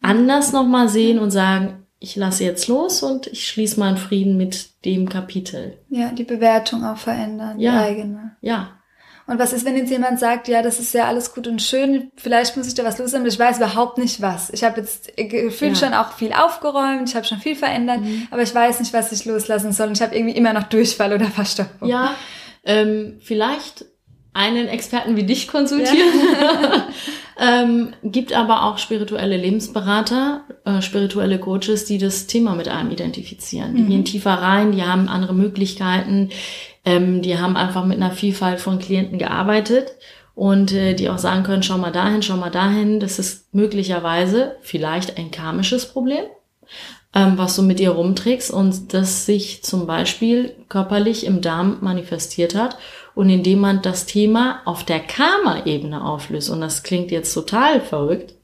anders 0.00 0.52
nochmal 0.52 0.88
sehen 0.88 1.18
und 1.18 1.30
sagen, 1.30 1.86
ich 1.98 2.16
lasse 2.16 2.44
jetzt 2.44 2.68
los 2.68 3.02
und 3.02 3.26
ich 3.26 3.46
schließe 3.46 3.78
meinen 3.78 3.98
Frieden 3.98 4.36
mit 4.36 4.84
dem 4.84 5.08
Kapitel. 5.08 5.78
Ja, 5.90 6.10
die 6.12 6.24
Bewertung 6.24 6.84
auch 6.84 6.96
verändern, 6.96 7.58
Ja. 7.58 7.72
die 7.72 7.78
eigene. 7.90 8.36
Ja, 8.40 8.79
Und 9.30 9.38
was 9.38 9.52
ist, 9.52 9.64
wenn 9.64 9.76
jetzt 9.76 9.90
jemand 9.92 10.18
sagt, 10.18 10.48
ja, 10.48 10.60
das 10.60 10.80
ist 10.80 10.92
ja 10.92 11.04
alles 11.04 11.32
gut 11.32 11.46
und 11.46 11.62
schön, 11.62 12.10
vielleicht 12.16 12.56
muss 12.56 12.66
ich 12.66 12.74
da 12.74 12.82
was 12.82 12.98
loswerden, 12.98 13.20
aber 13.20 13.32
ich 13.32 13.38
weiß 13.38 13.58
überhaupt 13.58 13.96
nicht 13.96 14.20
was. 14.20 14.50
Ich 14.50 14.64
habe 14.64 14.80
jetzt 14.80 15.16
gefühlt 15.16 15.78
Ja. 15.80 15.86
schon 15.86 15.94
auch 15.94 16.14
viel 16.14 16.32
aufgeräumt, 16.32 17.08
ich 17.08 17.14
habe 17.14 17.24
schon 17.24 17.38
viel 17.38 17.54
verändert, 17.54 18.00
aber 18.32 18.42
ich 18.42 18.52
weiß 18.52 18.80
nicht, 18.80 18.92
was 18.92 19.12
ich 19.12 19.24
loslassen 19.26 19.70
soll 19.70 19.86
und 19.86 19.96
ich 19.96 20.02
habe 20.02 20.16
irgendwie 20.16 20.36
immer 20.36 20.52
noch 20.52 20.64
Durchfall 20.64 21.12
oder 21.12 21.26
Verstopfung. 21.26 21.88
ja, 21.88 22.16
ähm, 22.64 23.18
vielleicht 23.20 23.84
einen 24.32 24.66
Experten 24.66 25.16
wie 25.16 25.22
dich 25.22 25.46
konsultieren. 25.46 26.08
ähm, 27.38 27.92
gibt 28.02 28.32
aber 28.32 28.64
auch 28.64 28.78
spirituelle 28.78 29.36
Lebensberater, 29.36 30.42
äh, 30.64 30.82
spirituelle 30.82 31.38
Coaches, 31.38 31.84
die 31.84 31.98
das 31.98 32.26
Thema 32.26 32.54
mit 32.56 32.68
einem 32.68 32.90
identifizieren. 32.90 33.76
Die 33.76 33.84
gehen 33.84 34.04
tiefer 34.04 34.34
rein, 34.34 34.72
die 34.72 34.82
haben 34.82 35.08
andere 35.08 35.34
Möglichkeiten, 35.34 36.30
ähm, 36.84 37.22
die 37.22 37.38
haben 37.38 37.56
einfach 37.56 37.84
mit 37.84 37.96
einer 37.96 38.12
Vielfalt 38.12 38.60
von 38.60 38.78
Klienten 38.78 39.18
gearbeitet 39.18 39.92
und 40.34 40.72
äh, 40.72 40.94
die 40.94 41.08
auch 41.08 41.18
sagen 41.18 41.42
können, 41.42 41.62
schau 41.62 41.78
mal 41.78 41.92
dahin, 41.92 42.22
schau 42.22 42.36
mal 42.36 42.50
dahin, 42.50 43.00
das 43.00 43.18
ist 43.18 43.52
möglicherweise 43.54 44.56
vielleicht 44.62 45.18
ein 45.18 45.30
karmisches 45.30 45.86
Problem 45.86 46.24
ähm, 47.14 47.36
was 47.36 47.56
du 47.56 47.62
mit 47.62 47.78
dir 47.78 47.90
rumträgst 47.90 48.50
und 48.50 48.94
das 48.94 49.26
sich 49.26 49.62
zum 49.64 49.86
Beispiel 49.86 50.54
körperlich 50.68 51.26
im 51.26 51.40
Darm 51.40 51.78
manifestiert 51.80 52.54
hat 52.54 52.76
und 53.14 53.28
indem 53.28 53.60
man 53.60 53.82
das 53.82 54.06
Thema 54.06 54.60
auf 54.64 54.84
der 54.84 55.00
Karma-Ebene 55.00 56.04
auflöst. 56.04 56.50
Und 56.50 56.60
das 56.60 56.82
klingt 56.82 57.10
jetzt 57.10 57.34
total 57.34 57.80
verrückt, 57.80 58.34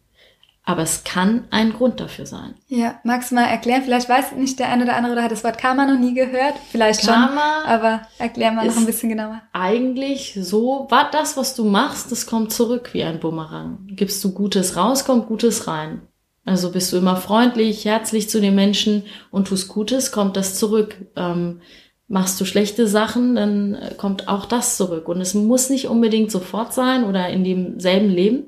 aber 0.67 0.83
es 0.83 1.05
kann 1.05 1.45
ein 1.51 1.73
Grund 1.73 2.01
dafür 2.01 2.27
sein. 2.27 2.55
Ja, 2.67 2.99
magst 3.05 3.31
du 3.31 3.37
mal 3.37 3.45
erklären? 3.45 3.83
Vielleicht 3.85 4.09
weiß 4.09 4.33
nicht 4.33 4.59
der 4.59 4.69
eine 4.69 4.83
oder 4.83 4.97
andere 4.97 5.13
oder 5.13 5.23
hat 5.23 5.31
das 5.31 5.45
Wort 5.45 5.59
Karma 5.59 5.87
noch 5.87 5.99
nie 5.99 6.13
gehört. 6.13 6.55
Vielleicht 6.73 7.07
Karma 7.07 7.61
schon, 7.63 7.71
aber 7.71 8.03
erklär 8.19 8.51
mal 8.51 8.67
noch 8.67 8.77
ein 8.77 8.85
bisschen 8.85 9.09
genauer. 9.09 9.41
Eigentlich 9.53 10.37
so, 10.43 10.89
war 10.91 11.09
das, 11.13 11.37
was 11.37 11.55
du 11.55 11.65
machst, 11.65 12.11
das 12.11 12.27
kommt 12.27 12.53
zurück 12.53 12.91
wie 12.93 13.05
ein 13.05 13.21
Bumerang. 13.21 13.79
Gibst 13.87 14.23
du 14.25 14.33
Gutes 14.33 14.77
raus, 14.77 15.05
kommt 15.05 15.29
Gutes 15.29 15.69
rein. 15.69 16.03
Also 16.45 16.73
bist 16.73 16.93
du 16.93 16.97
immer 16.97 17.17
freundlich, 17.17 17.85
herzlich 17.85 18.29
zu 18.29 18.41
den 18.41 18.57
Menschen 18.57 19.05
und 19.31 19.47
tust 19.47 19.69
Gutes, 19.69 20.11
kommt 20.11 20.37
das 20.37 20.57
zurück. 20.57 20.97
Ähm, 21.15 21.61
machst 22.09 22.41
du 22.41 22.45
schlechte 22.45 22.89
Sachen, 22.89 23.37
dann 23.37 23.79
kommt 23.99 24.27
auch 24.27 24.47
das 24.47 24.77
zurück. 24.77 25.09
Und 25.09 25.21
es 25.21 25.35
muss 25.35 25.71
nicht 25.71 25.87
unbedingt 25.87 26.33
sofort 26.33 26.75
sein 26.75 27.05
oder 27.05 27.29
in 27.29 27.45
demselben 27.45 28.11
Leben, 28.11 28.47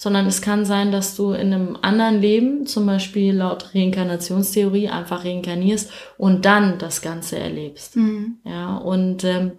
sondern 0.00 0.26
es 0.26 0.40
kann 0.40 0.64
sein, 0.64 0.92
dass 0.92 1.14
du 1.14 1.32
in 1.32 1.52
einem 1.52 1.76
anderen 1.82 2.22
Leben, 2.22 2.64
zum 2.64 2.86
Beispiel 2.86 3.34
laut 3.34 3.74
Reinkarnationstheorie, 3.74 4.88
einfach 4.88 5.26
reinkarnierst 5.26 5.92
und 6.16 6.46
dann 6.46 6.78
das 6.78 7.02
Ganze 7.02 7.38
erlebst. 7.38 7.96
Mhm. 7.96 8.38
Ja, 8.46 8.78
und 8.78 9.24
ähm, 9.24 9.52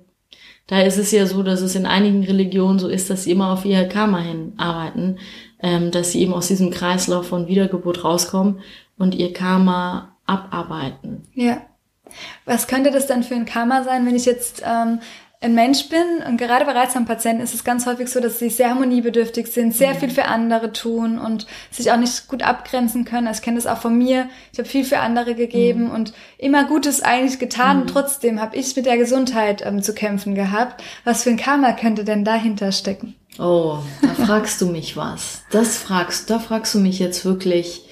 da 0.66 0.82
ist 0.82 0.98
es 0.98 1.12
ja 1.12 1.28
so, 1.28 1.44
dass 1.44 1.62
es 1.62 1.76
in 1.76 1.86
einigen 1.86 2.24
Religionen 2.24 2.80
so 2.80 2.88
ist, 2.88 3.12
dass 3.12 3.26
sie 3.26 3.32
immer 3.32 3.52
auf 3.52 3.66
ihr 3.66 3.88
Karma 3.88 4.18
hinarbeiten, 4.18 5.20
ähm, 5.62 5.92
dass 5.92 6.12
sie 6.12 6.22
eben 6.22 6.34
aus 6.34 6.48
diesem 6.48 6.72
Kreislauf 6.72 7.28
von 7.28 7.48
Wiedergeburt 7.48 8.04
rauskommen 8.04 8.62
und 8.98 9.14
ihr 9.14 9.34
Karma 9.34 10.16
abarbeiten. 10.26 11.22
Ja. 11.36 11.62
Was 12.46 12.66
könnte 12.66 12.90
das 12.90 13.06
dann 13.06 13.22
für 13.22 13.36
ein 13.36 13.46
Karma 13.46 13.84
sein, 13.84 14.08
wenn 14.08 14.16
ich 14.16 14.26
jetzt 14.26 14.64
ähm, 14.66 15.02
ein 15.44 15.56
Mensch 15.56 15.90
bin 15.90 16.24
und 16.28 16.38
gerade 16.38 16.66
bei 16.66 16.72
reizsamen 16.72 17.08
Patienten 17.08 17.42
ist 17.42 17.56
es 17.56 17.64
ganz 17.64 17.88
häufig 17.88 18.10
so, 18.10 18.20
dass 18.20 18.38
sie 18.38 18.50
sehr 18.50 18.70
harmoniebedürftig 18.70 19.48
sind, 19.48 19.76
sehr 19.76 19.96
viel 19.96 20.12
für 20.12 20.26
andere 20.26 20.72
tun 20.72 21.18
und 21.18 21.48
sich 21.72 21.92
auch 21.92 21.98
nicht 21.98 22.28
gut 22.28 22.44
abgrenzen 22.44 23.06
können. 23.06 23.28
Also 23.28 23.40
ich 23.40 23.44
kenne 23.44 23.58
das 23.58 23.66
auch 23.66 23.80
von 23.80 23.98
mir. 23.98 24.30
Ich 24.54 24.60
habe 24.60 24.70
viel 24.70 24.86
für 24.86 25.00
andere 25.00 25.34
gegeben 25.34 25.90
und 25.90 26.14
immer 26.38 26.66
Gutes 26.66 27.02
eigentlich 27.02 27.40
getan 27.40 27.82
und 27.82 27.88
trotzdem 27.88 28.40
habe 28.40 28.56
ich 28.56 28.76
mit 28.76 28.86
der 28.86 28.98
Gesundheit 28.98 29.66
ähm, 29.66 29.82
zu 29.82 29.96
kämpfen 29.96 30.36
gehabt. 30.36 30.84
Was 31.06 31.24
für 31.24 31.32
ein 31.32 31.38
Karma 31.38 31.74
könnte 31.74 32.04
denn 32.04 32.24
dahinter 32.24 32.72
stecken? 32.72 33.16
Oh, 33.40 33.80
da 34.02 34.26
fragst 34.26 34.62
du 34.62 34.68
mich 34.68 34.96
was. 34.96 35.42
Das 35.50 35.78
fragst, 35.78 36.30
da 36.30 36.38
fragst 36.38 36.76
du 36.76 36.80
mich 36.80 37.00
jetzt 37.00 37.26
wirklich. 37.26 37.84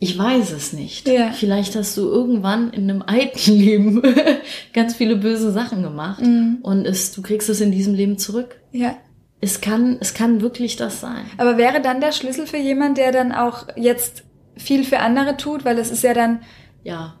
Ich 0.00 0.16
weiß 0.16 0.52
es 0.52 0.72
nicht. 0.72 1.08
Ja. 1.08 1.32
Vielleicht 1.32 1.74
hast 1.74 1.96
du 1.96 2.02
irgendwann 2.02 2.70
in 2.70 2.88
einem 2.88 3.02
alten 3.02 3.52
Leben 3.58 4.02
ganz 4.72 4.94
viele 4.94 5.16
böse 5.16 5.50
Sachen 5.50 5.82
gemacht 5.82 6.22
und 6.62 6.86
es, 6.86 7.12
du 7.12 7.22
kriegst 7.22 7.48
es 7.48 7.60
in 7.60 7.72
diesem 7.72 7.94
Leben 7.94 8.16
zurück. 8.18 8.60
Ja. 8.72 8.96
Es 9.40 9.60
kann, 9.60 9.98
es 10.00 10.14
kann 10.14 10.40
wirklich 10.40 10.76
das 10.76 11.00
sein. 11.00 11.24
Aber 11.36 11.58
wäre 11.58 11.80
dann 11.80 12.00
der 12.00 12.12
Schlüssel 12.12 12.46
für 12.46 12.56
jemand, 12.56 12.98
der 12.98 13.12
dann 13.12 13.32
auch 13.32 13.66
jetzt 13.76 14.24
viel 14.56 14.84
für 14.84 14.98
andere 14.98 15.36
tut, 15.36 15.64
weil 15.64 15.78
es 15.78 15.90
ist 15.90 16.02
ja 16.02 16.14
dann, 16.14 16.40
Ja, 16.82 17.14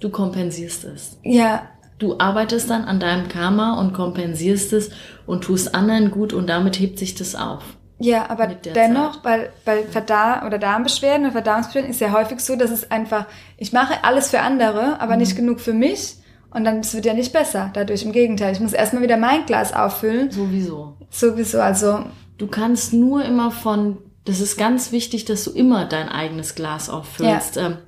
du 0.00 0.10
kompensierst 0.10 0.84
es. 0.84 1.18
ja, 1.22 1.68
Du 1.98 2.18
arbeitest 2.18 2.68
dann 2.68 2.84
an 2.84 3.00
deinem 3.00 3.28
Karma 3.28 3.80
und 3.80 3.94
kompensierst 3.94 4.74
es 4.74 4.90
und 5.24 5.44
tust 5.44 5.74
anderen 5.74 6.10
gut 6.10 6.34
und 6.34 6.46
damit 6.46 6.78
hebt 6.78 6.98
sich 6.98 7.14
das 7.14 7.34
auf. 7.34 7.75
Ja, 7.98 8.28
aber 8.28 8.46
dennoch, 8.48 9.18
bei, 9.22 9.50
bei 9.64 9.84
Verda 9.84 10.46
oder 10.46 10.58
Darmbeschwerden 10.58 11.22
oder 11.26 11.32
Verdauungsbeschwerden 11.32 11.90
ist 11.90 12.00
ja 12.00 12.12
häufig 12.12 12.40
so, 12.40 12.54
dass 12.56 12.70
es 12.70 12.90
einfach, 12.90 13.24
ich 13.56 13.72
mache 13.72 14.04
alles 14.04 14.30
für 14.30 14.40
andere, 14.40 15.00
aber 15.00 15.14
Mhm. 15.14 15.18
nicht 15.20 15.36
genug 15.36 15.60
für 15.60 15.72
mich. 15.72 16.16
Und 16.50 16.64
dann 16.64 16.80
es 16.80 16.94
wird 16.94 17.04
ja 17.06 17.14
nicht 17.14 17.32
besser 17.32 17.70
dadurch. 17.74 18.02
Im 18.04 18.12
Gegenteil, 18.12 18.52
ich 18.52 18.60
muss 18.60 18.72
erstmal 18.72 19.02
wieder 19.02 19.16
mein 19.16 19.44
Glas 19.46 19.72
auffüllen. 19.74 20.30
Sowieso. 20.30 20.94
Sowieso, 21.10 21.60
also 21.60 22.00
Du 22.38 22.46
kannst 22.48 22.92
nur 22.92 23.24
immer 23.24 23.50
von, 23.50 23.96
das 24.26 24.40
ist 24.40 24.58
ganz 24.58 24.92
wichtig, 24.92 25.24
dass 25.24 25.44
du 25.44 25.52
immer 25.52 25.86
dein 25.86 26.10
eigenes 26.10 26.54
Glas 26.54 26.90
auffüllst. 26.90 27.56
Ähm, 27.56 27.78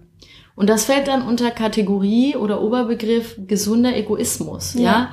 Und 0.56 0.70
das 0.70 0.84
fällt 0.86 1.06
dann 1.06 1.20
unter 1.22 1.50
Kategorie 1.50 2.34
oder 2.34 2.62
Oberbegriff 2.62 3.36
gesunder 3.46 3.94
Egoismus. 3.94 4.72
Ja. 4.74 4.80
Ja. 4.82 5.08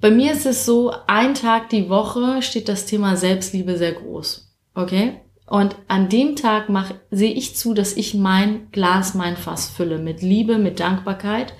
Bei 0.00 0.10
mir 0.10 0.32
ist 0.32 0.46
es 0.46 0.64
so, 0.64 0.92
ein 1.06 1.34
Tag 1.34 1.68
die 1.68 1.88
Woche 1.88 2.40
steht 2.42 2.68
das 2.68 2.86
Thema 2.86 3.16
Selbstliebe 3.16 3.76
sehr 3.76 3.92
groß. 3.92 4.48
Okay? 4.74 5.20
Und 5.46 5.74
an 5.88 6.08
dem 6.08 6.36
Tag 6.36 6.68
mach, 6.68 6.92
sehe 7.10 7.32
ich 7.32 7.56
zu, 7.56 7.74
dass 7.74 7.96
ich 7.96 8.14
mein 8.14 8.68
Glas, 8.70 9.14
mein 9.14 9.36
Fass 9.36 9.68
fülle 9.68 9.98
mit 9.98 10.22
Liebe, 10.22 10.58
mit 10.58 10.78
Dankbarkeit. 10.78 11.54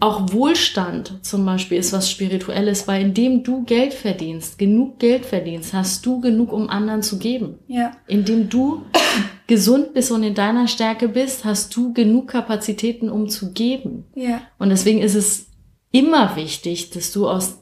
Auch 0.00 0.32
Wohlstand 0.32 1.18
zum 1.20 1.44
Beispiel 1.44 1.76
ist 1.76 1.92
was 1.92 2.10
Spirituelles, 2.10 2.88
weil 2.88 3.02
indem 3.02 3.42
du 3.42 3.64
Geld 3.64 3.92
verdienst, 3.92 4.58
genug 4.58 4.98
Geld 4.98 5.26
verdienst, 5.26 5.74
hast 5.74 6.06
du 6.06 6.22
genug, 6.22 6.50
um 6.50 6.70
anderen 6.70 7.02
zu 7.02 7.18
geben. 7.18 7.58
ja, 7.68 7.92
Indem 8.06 8.48
du 8.48 8.84
gesund 9.46 9.92
bist 9.92 10.10
und 10.10 10.22
in 10.22 10.34
deiner 10.34 10.66
Stärke 10.66 11.06
bist, 11.06 11.44
hast 11.44 11.76
du 11.76 11.92
genug 11.92 12.28
Kapazitäten, 12.28 13.10
um 13.10 13.28
zu 13.28 13.52
geben. 13.52 14.06
ja, 14.14 14.40
Und 14.58 14.70
deswegen 14.70 15.02
ist 15.02 15.14
es 15.14 15.49
immer 15.92 16.36
wichtig, 16.36 16.90
dass 16.90 17.12
du 17.12 17.28
aus, 17.28 17.60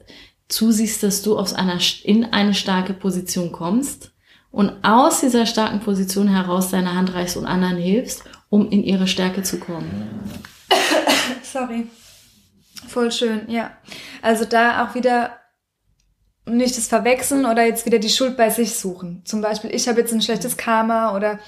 zusiehst, 0.49 1.03
dass 1.03 1.23
du 1.23 1.39
aus 1.39 1.55
einer, 1.55 1.79
in 2.05 2.25
eine 2.27 2.55
starke 2.55 2.95
Position 2.95 3.53
kommst 3.53 4.13
und 4.51 4.73
aus 4.83 5.21
dieser 5.21 5.47
starken 5.47 5.81
Position 5.81 6.29
heraus 6.29 6.71
deine 6.71 6.95
Hand 6.95 7.15
reichst 7.15 7.37
und 7.37 7.47
anderen 7.47 7.77
hilfst, 7.77 8.25
um 8.49 8.71
in 8.71 8.83
ihre 8.83 9.07
Stärke 9.07 9.43
zu 9.43 9.59
kommen. 9.59 10.35
sorry. 11.43 11.87
Voll 12.87 13.13
schön, 13.13 13.43
ja. 13.49 13.77
Also 14.23 14.45
da 14.45 14.87
auch 14.87 14.95
wieder 14.95 15.33
nicht 16.47 16.77
das 16.77 16.89
Verwechseln 16.89 17.45
oder 17.45 17.67
jetzt 17.67 17.85
wieder 17.85 17.99
die 17.99 18.09
Schuld 18.09 18.37
bei 18.37 18.49
sich 18.49 18.75
suchen. 18.75 19.23
Zum 19.25 19.43
Beispiel, 19.43 19.75
ich 19.75 19.87
habe 19.89 20.01
jetzt 20.01 20.13
ein 20.13 20.23
schlechtes 20.23 20.57
Karma 20.57 21.15
oder 21.15 21.39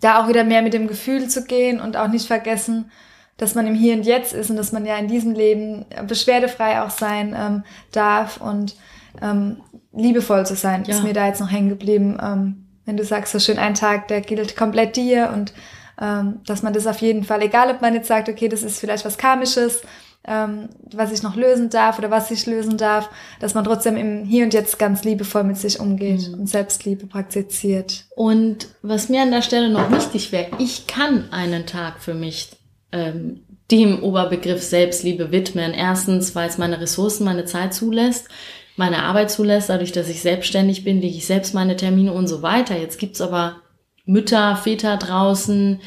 da 0.00 0.22
auch 0.22 0.28
wieder 0.28 0.44
mehr 0.44 0.62
mit 0.62 0.74
dem 0.74 0.86
Gefühl 0.86 1.28
zu 1.28 1.44
gehen 1.44 1.80
und 1.80 1.96
auch 1.96 2.08
nicht 2.08 2.26
vergessen, 2.26 2.90
dass 3.36 3.54
man 3.54 3.66
im 3.66 3.74
Hier 3.74 3.94
und 3.94 4.06
Jetzt 4.06 4.32
ist 4.32 4.50
und 4.50 4.56
dass 4.56 4.72
man 4.72 4.86
ja 4.86 4.96
in 4.96 5.08
diesem 5.08 5.34
Leben 5.34 5.84
beschwerdefrei 6.06 6.82
auch 6.82 6.90
sein 6.90 7.34
ähm, 7.38 7.64
darf 7.92 8.40
und 8.40 8.76
ähm, 9.22 9.58
liebevoll 9.92 10.46
zu 10.46 10.54
sein, 10.56 10.84
Ja. 10.86 10.94
ist 10.94 11.04
mir 11.04 11.12
da 11.12 11.26
jetzt 11.26 11.40
noch 11.40 11.50
hängen 11.50 11.68
geblieben. 11.68 12.18
Ähm, 12.22 12.66
wenn 12.84 12.96
du 12.96 13.04
sagst, 13.04 13.32
so 13.32 13.38
schön 13.38 13.58
ein 13.58 13.74
Tag, 13.74 14.08
der 14.08 14.20
gilt 14.20 14.56
komplett 14.56 14.96
dir 14.96 15.30
und 15.34 15.52
ähm, 16.00 16.40
dass 16.46 16.62
man 16.62 16.72
das 16.72 16.86
auf 16.86 17.00
jeden 17.00 17.24
Fall, 17.24 17.42
egal 17.42 17.70
ob 17.70 17.80
man 17.80 17.94
jetzt 17.94 18.08
sagt, 18.08 18.28
okay, 18.28 18.48
das 18.48 18.62
ist 18.62 18.78
vielleicht 18.78 19.04
was 19.04 19.16
Karmisches, 19.18 19.80
ähm, 20.28 20.68
was 20.92 21.12
ich 21.12 21.22
noch 21.22 21.36
lösen 21.36 21.70
darf 21.70 21.98
oder 21.98 22.10
was 22.10 22.30
ich 22.30 22.46
lösen 22.46 22.76
darf, 22.76 23.08
dass 23.40 23.54
man 23.54 23.64
trotzdem 23.64 23.96
im 23.96 24.24
Hier 24.24 24.44
und 24.44 24.52
Jetzt 24.52 24.78
ganz 24.78 25.04
liebevoll 25.04 25.44
mit 25.44 25.56
sich 25.56 25.80
umgeht 25.80 26.28
und 26.32 26.48
Selbstliebe 26.48 27.06
praktiziert. 27.06 28.04
Und 28.14 28.68
was 28.82 29.08
mir 29.08 29.22
an 29.22 29.30
der 29.30 29.42
Stelle 29.42 29.70
noch 29.70 29.90
wichtig 29.90 30.32
wäre, 30.32 30.48
ich 30.58 30.86
kann 30.86 31.30
einen 31.32 31.64
Tag 31.66 32.00
für 32.00 32.14
mich 32.14 32.50
ähm, 32.96 33.40
dem 33.70 34.02
Oberbegriff 34.02 34.62
Selbstliebe 34.62 35.32
widmen. 35.32 35.74
Erstens, 35.74 36.34
weil 36.34 36.48
es 36.48 36.58
meine 36.58 36.80
Ressourcen, 36.80 37.24
meine 37.24 37.44
Zeit 37.44 37.74
zulässt, 37.74 38.28
meine 38.76 39.02
Arbeit 39.02 39.30
zulässt, 39.30 39.70
dadurch, 39.70 39.92
dass 39.92 40.08
ich 40.08 40.20
selbstständig 40.22 40.84
bin, 40.84 41.00
lege 41.00 41.16
ich 41.16 41.26
selbst 41.26 41.54
meine 41.54 41.76
Termine 41.76 42.12
und 42.12 42.28
so 42.28 42.42
weiter. 42.42 42.78
Jetzt 42.78 42.98
gibt's 42.98 43.20
aber 43.20 43.56
Mütter, 44.04 44.56
Väter 44.56 44.96
draußen 44.96 45.80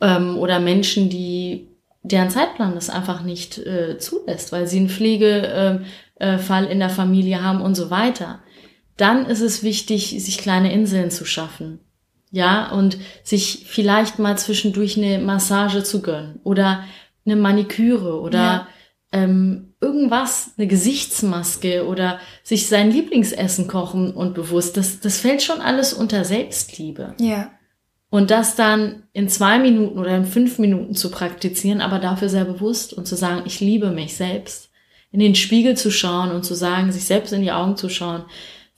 ähm, 0.00 0.38
oder 0.38 0.60
Menschen, 0.60 1.10
die 1.10 1.68
deren 2.02 2.30
Zeitplan 2.30 2.74
das 2.74 2.88
einfach 2.88 3.22
nicht 3.22 3.58
äh, 3.58 3.98
zulässt, 3.98 4.52
weil 4.52 4.66
sie 4.66 4.78
einen 4.78 4.88
Pflegefall 4.88 5.84
äh, 6.18 6.68
äh, 6.68 6.72
in 6.72 6.78
der 6.78 6.88
Familie 6.88 7.42
haben 7.42 7.60
und 7.60 7.74
so 7.74 7.90
weiter. 7.90 8.40
Dann 8.96 9.26
ist 9.26 9.40
es 9.40 9.62
wichtig, 9.62 10.16
sich 10.18 10.38
kleine 10.38 10.72
Inseln 10.72 11.10
zu 11.10 11.24
schaffen. 11.24 11.80
Ja, 12.32 12.70
und 12.70 12.98
sich 13.24 13.66
vielleicht 13.66 14.18
mal 14.18 14.38
zwischendurch 14.38 14.96
eine 14.96 15.18
Massage 15.18 15.82
zu 15.82 16.00
gönnen 16.00 16.38
oder 16.44 16.84
eine 17.26 17.36
Maniküre 17.36 18.20
oder 18.20 18.38
ja. 18.38 18.68
ähm, 19.12 19.74
irgendwas, 19.80 20.52
eine 20.56 20.66
Gesichtsmaske 20.66 21.86
oder 21.86 22.20
sich 22.42 22.68
sein 22.68 22.90
Lieblingsessen 22.90 23.66
kochen 23.66 24.12
und 24.12 24.34
bewusst. 24.34 24.76
Das, 24.76 25.00
das 25.00 25.18
fällt 25.18 25.42
schon 25.42 25.60
alles 25.60 25.92
unter 25.92 26.24
Selbstliebe. 26.24 27.14
Ja. 27.18 27.50
Und 28.10 28.30
das 28.30 28.56
dann 28.56 29.04
in 29.12 29.28
zwei 29.28 29.58
Minuten 29.58 29.98
oder 29.98 30.16
in 30.16 30.24
fünf 30.24 30.58
Minuten 30.58 30.94
zu 30.94 31.10
praktizieren, 31.10 31.80
aber 31.80 32.00
dafür 32.00 32.28
sehr 32.28 32.44
bewusst 32.44 32.92
und 32.92 33.06
zu 33.06 33.16
sagen, 33.16 33.42
ich 33.46 33.60
liebe 33.60 33.90
mich 33.90 34.16
selbst. 34.16 34.70
In 35.12 35.20
den 35.20 35.34
Spiegel 35.34 35.76
zu 35.76 35.90
schauen 35.90 36.30
und 36.30 36.44
zu 36.44 36.54
sagen, 36.54 36.92
sich 36.92 37.04
selbst 37.04 37.32
in 37.32 37.42
die 37.42 37.52
Augen 37.52 37.76
zu 37.76 37.88
schauen, 37.88 38.24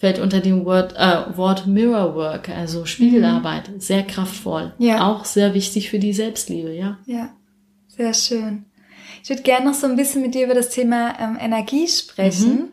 fällt 0.03 0.19
unter 0.19 0.41
dem 0.41 0.65
Wort, 0.65 0.97
äh, 0.97 1.37
Wort 1.37 1.69
Mirror 1.69 2.17
Work, 2.17 2.49
also 2.49 2.87
Spiegelarbeit, 2.87 3.71
mhm. 3.71 3.79
sehr 3.79 4.03
kraftvoll. 4.03 4.73
Ja. 4.79 5.07
Auch 5.07 5.25
sehr 5.25 5.55
wichtig 5.55 5.91
für 5.91 6.01
die 6.01 6.13
Selbstliebe, 6.13 6.75
ja. 6.75 6.99
Ja, 7.07 7.29
sehr 7.87 8.13
schön. 8.13 8.65
Ich 9.23 9.31
würde 9.31 9.43
gerne 9.43 9.67
noch 9.67 9.75
so 9.75 9.87
ein 9.87 9.95
bisschen 9.95 10.21
mit 10.23 10.35
dir 10.35 10.47
über 10.47 10.55
das 10.55 10.71
Thema 10.71 11.15
ähm, 11.21 11.39
Energie 11.41 11.87
sprechen. 11.87 12.55
Mhm 12.55 12.69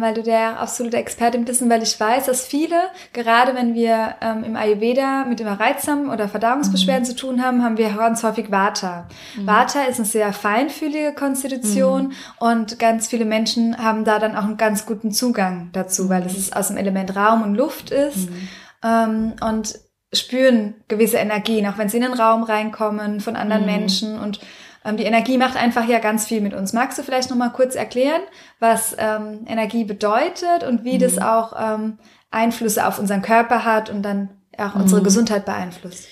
weil 0.00 0.14
du 0.14 0.22
der 0.22 0.58
absolute 0.58 0.96
Expertin 0.96 1.44
bist 1.44 1.60
und 1.60 1.68
weil 1.68 1.82
ich 1.82 1.98
weiß, 1.98 2.26
dass 2.26 2.46
viele, 2.46 2.76
gerade 3.12 3.54
wenn 3.54 3.74
wir 3.74 4.14
ähm, 4.22 4.42
im 4.44 4.56
Ayurveda 4.56 5.26
mit 5.26 5.40
Überreizsamen 5.40 6.08
oder 6.08 6.28
Verdauungsbeschwerden 6.28 7.02
mhm. 7.02 7.06
zu 7.06 7.16
tun 7.16 7.42
haben, 7.42 7.62
haben 7.62 7.76
wir 7.76 7.90
ganz 7.90 8.22
häufig 8.22 8.50
Vata. 8.50 9.06
Mhm. 9.36 9.46
Vata 9.46 9.82
ist 9.82 9.98
eine 9.98 10.06
sehr 10.06 10.32
feinfühlige 10.32 11.12
Konstitution 11.12 12.08
mhm. 12.08 12.12
und 12.38 12.78
ganz 12.78 13.08
viele 13.08 13.26
Menschen 13.26 13.76
haben 13.76 14.04
da 14.04 14.18
dann 14.18 14.34
auch 14.34 14.44
einen 14.44 14.56
ganz 14.56 14.86
guten 14.86 15.12
Zugang 15.12 15.68
dazu, 15.72 16.08
weil 16.08 16.24
es 16.24 16.52
aus 16.52 16.68
dem 16.68 16.78
Element 16.78 17.14
Raum 17.14 17.42
und 17.42 17.54
Luft 17.54 17.90
ist. 17.90 18.30
Mhm. 18.30 18.48
Ähm, 18.82 19.32
und 19.40 19.78
spüren 20.12 20.74
gewisse 20.88 21.18
Energien, 21.18 21.66
auch 21.66 21.78
wenn 21.78 21.88
sie 21.88 21.98
in 21.98 22.04
den 22.04 22.14
Raum 22.14 22.42
reinkommen 22.44 23.20
von 23.20 23.36
anderen 23.36 23.62
mhm. 23.62 23.68
Menschen 23.68 24.18
und 24.18 24.38
ähm, 24.38 24.46
die 24.94 25.04
Energie 25.04 25.38
macht 25.38 25.56
einfach 25.56 25.88
ja 25.88 25.98
ganz 25.98 26.26
viel 26.26 26.40
mit 26.40 26.54
uns. 26.54 26.72
Magst 26.72 26.98
du 26.98 27.02
vielleicht 27.02 27.30
noch 27.30 27.36
mal 27.36 27.50
kurz 27.50 27.74
erklären, 27.74 28.22
was 28.60 28.94
ähm, 28.98 29.44
Energie 29.48 29.84
bedeutet 29.84 30.62
und 30.66 30.84
wie 30.84 30.94
mhm. 30.94 31.00
das 31.00 31.18
auch 31.18 31.54
ähm, 31.58 31.98
Einflüsse 32.30 32.86
auf 32.86 32.98
unseren 32.98 33.22
Körper 33.22 33.64
hat 33.64 33.90
und 33.90 34.02
dann 34.02 34.30
auch 34.56 34.74
mhm. 34.74 34.82
unsere 34.82 35.02
Gesundheit 35.02 35.44
beeinflusst? 35.44 36.06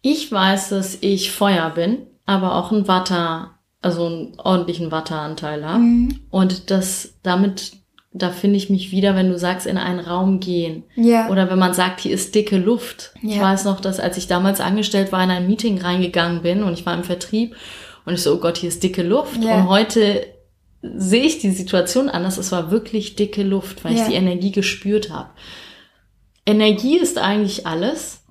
Ich 0.00 0.32
weiß, 0.32 0.70
dass 0.70 0.98
ich 1.00 1.30
Feuer 1.30 1.70
bin, 1.70 2.06
aber 2.26 2.56
auch 2.56 2.72
ein 2.72 2.88
Watter, 2.88 3.58
also 3.80 4.06
einen 4.06 4.40
ordentlichen 4.40 4.90
Watteranteil 4.90 5.64
habe. 5.64 5.78
Mhm. 5.78 6.20
Und 6.30 6.70
das 6.70 7.14
damit 7.22 7.81
da 8.14 8.30
finde 8.30 8.56
ich 8.56 8.68
mich 8.68 8.90
wieder, 8.90 9.16
wenn 9.16 9.30
du 9.30 9.38
sagst, 9.38 9.66
in 9.66 9.78
einen 9.78 10.00
Raum 10.00 10.38
gehen. 10.38 10.84
Ja. 10.96 11.30
Oder 11.30 11.50
wenn 11.50 11.58
man 11.58 11.72
sagt, 11.72 12.00
hier 12.00 12.14
ist 12.14 12.34
dicke 12.34 12.58
Luft. 12.58 13.14
Ja. 13.22 13.36
Ich 13.36 13.40
weiß 13.40 13.64
noch, 13.64 13.80
dass 13.80 14.00
als 14.00 14.18
ich 14.18 14.26
damals 14.26 14.60
angestellt 14.60 15.12
war, 15.12 15.24
in 15.24 15.30
ein 15.30 15.46
Meeting 15.46 15.80
reingegangen 15.80 16.42
bin 16.42 16.62
und 16.62 16.74
ich 16.74 16.84
war 16.84 16.94
im 16.94 17.04
Vertrieb 17.04 17.56
und 18.04 18.14
ich 18.14 18.22
so, 18.22 18.34
oh 18.34 18.38
Gott, 18.38 18.58
hier 18.58 18.68
ist 18.68 18.82
dicke 18.82 19.02
Luft. 19.02 19.42
Ja. 19.42 19.56
Und 19.56 19.68
heute 19.68 20.26
sehe 20.82 21.24
ich 21.24 21.38
die 21.38 21.52
Situation 21.52 22.08
anders. 22.08 22.36
Es 22.36 22.52
war 22.52 22.70
wirklich 22.70 23.16
dicke 23.16 23.42
Luft, 23.42 23.84
weil 23.84 23.94
ja. 23.94 24.02
ich 24.02 24.08
die 24.08 24.16
Energie 24.16 24.52
gespürt 24.52 25.10
habe. 25.10 25.30
Energie 26.44 26.98
ist 26.98 27.18
eigentlich 27.18 27.66
alles. 27.66 28.24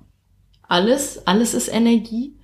Alles, 0.68 1.26
alles 1.26 1.54
ist 1.54 1.68
Energie. 1.68 2.36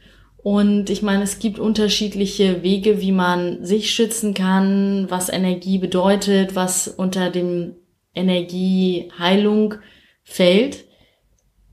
Und 0.49 0.89
ich 0.89 1.03
meine, 1.03 1.25
es 1.25 1.41
gibt 1.41 1.59
unterschiedliche 1.59 2.63
Wege, 2.63 3.03
wie 3.03 3.13
man 3.13 3.67
sich 3.67 3.91
schützen 3.91 4.33
kann, 4.33 5.05
was 5.11 5.29
Energie 5.29 5.77
bedeutet, 5.77 6.55
was 6.55 6.89
unter 6.89 7.29
dem 7.29 7.75
Energieheilung 8.15 9.75
fällt. 10.25 10.87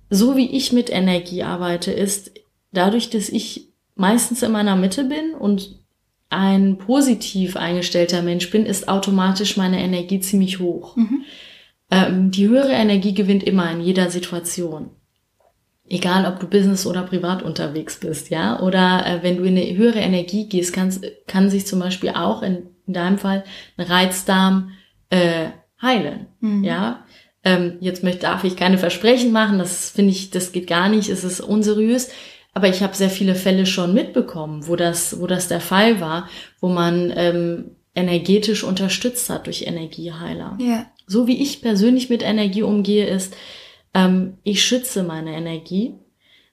So 0.09 0.35
wie 0.35 0.57
ich 0.57 0.73
mit 0.73 0.89
Energie 0.89 1.43
arbeite, 1.43 1.93
ist 1.93 2.33
dadurch, 2.73 3.09
dass 3.09 3.29
ich 3.29 3.69
meistens 3.95 4.43
in 4.43 4.51
meiner 4.51 4.75
Mitte 4.75 5.05
bin 5.05 5.33
und 5.39 5.79
ein 6.29 6.77
positiv 6.77 7.55
eingestellter 7.55 8.23
Mensch 8.23 8.51
bin, 8.51 8.65
ist 8.65 8.89
automatisch 8.89 9.55
meine 9.55 9.81
Energie 9.81 10.19
ziemlich 10.19 10.59
hoch. 10.59 10.97
Mhm. 10.97 11.23
Ähm, 11.91 12.29
die 12.29 12.49
höhere 12.49 12.73
Energie 12.73 13.13
gewinnt 13.13 13.43
immer 13.43 13.71
in 13.71 13.79
jeder 13.79 14.09
Situation. 14.09 14.89
Egal, 15.88 16.26
ob 16.26 16.39
du 16.39 16.48
Business 16.48 16.88
oder 16.88 17.04
privat 17.04 17.43
unterwegs 17.43 18.00
bist, 18.00 18.30
ja, 18.30 18.60
oder 18.60 19.06
äh, 19.06 19.24
wenn 19.24 19.38
du 19.38 19.43
in 19.43 19.58
eine 19.58 19.78
höhere 19.78 20.00
Energie 20.00 20.50
gehst, 20.50 20.74
kannst, 20.74 21.06
kann 21.28 21.50
sich 21.50 21.67
zum 21.67 21.80
Beispiel 21.80 22.10
auch 22.10 22.41
in, 22.41 22.63
in 22.88 22.93
deinem 22.93 23.19
Fall 23.19 23.43
ein 23.78 23.86
Reizdarm 23.86 24.71
äh, 25.10 25.50
heilen, 25.82 26.28
mhm. 26.39 26.63
ja. 26.63 27.06
Ähm, 27.43 27.78
jetzt 27.80 28.04
möchte, 28.04 28.21
darf 28.21 28.43
ich 28.43 28.56
keine 28.56 28.80
Versprechen 28.80 29.32
machen, 29.32 29.60
das 29.60 29.91
finde 29.91 30.10
ich, 30.10 30.32
das 30.32 30.52
geht 30.52 30.65
gar 30.65 30.89
nicht, 30.89 31.10
es 31.10 31.24
ist 31.24 31.41
unseriös. 31.41 32.10
Aber 32.56 32.69
ich 32.69 32.82
habe 32.82 32.95
sehr 32.95 33.10
viele 33.10 33.36
Fälle 33.36 33.65
schon 33.65 33.93
mitbekommen, 33.93 34.67
wo 34.67 34.76
das, 34.76 35.19
wo 35.19 35.28
das 35.28 35.50
der 35.50 35.60
Fall 35.60 36.00
war, 36.00 36.30
wo 36.62 36.69
man 36.69 37.13
ähm, 37.15 37.71
energetisch 37.93 38.63
unterstützt 38.63 39.30
hat 39.30 39.45
durch 39.45 39.67
Energieheiler. 39.67 40.58
Ja. 40.60 40.86
So 41.06 41.28
wie 41.28 41.41
ich 41.41 41.62
persönlich 41.62 42.10
mit 42.10 42.24
Energie 42.24 42.63
umgehe, 42.63 43.06
ist, 43.06 43.36
ähm, 43.95 44.38
ich 44.43 44.63
schütze 44.63 45.01
meine 45.01 45.34
Energie, 45.36 45.95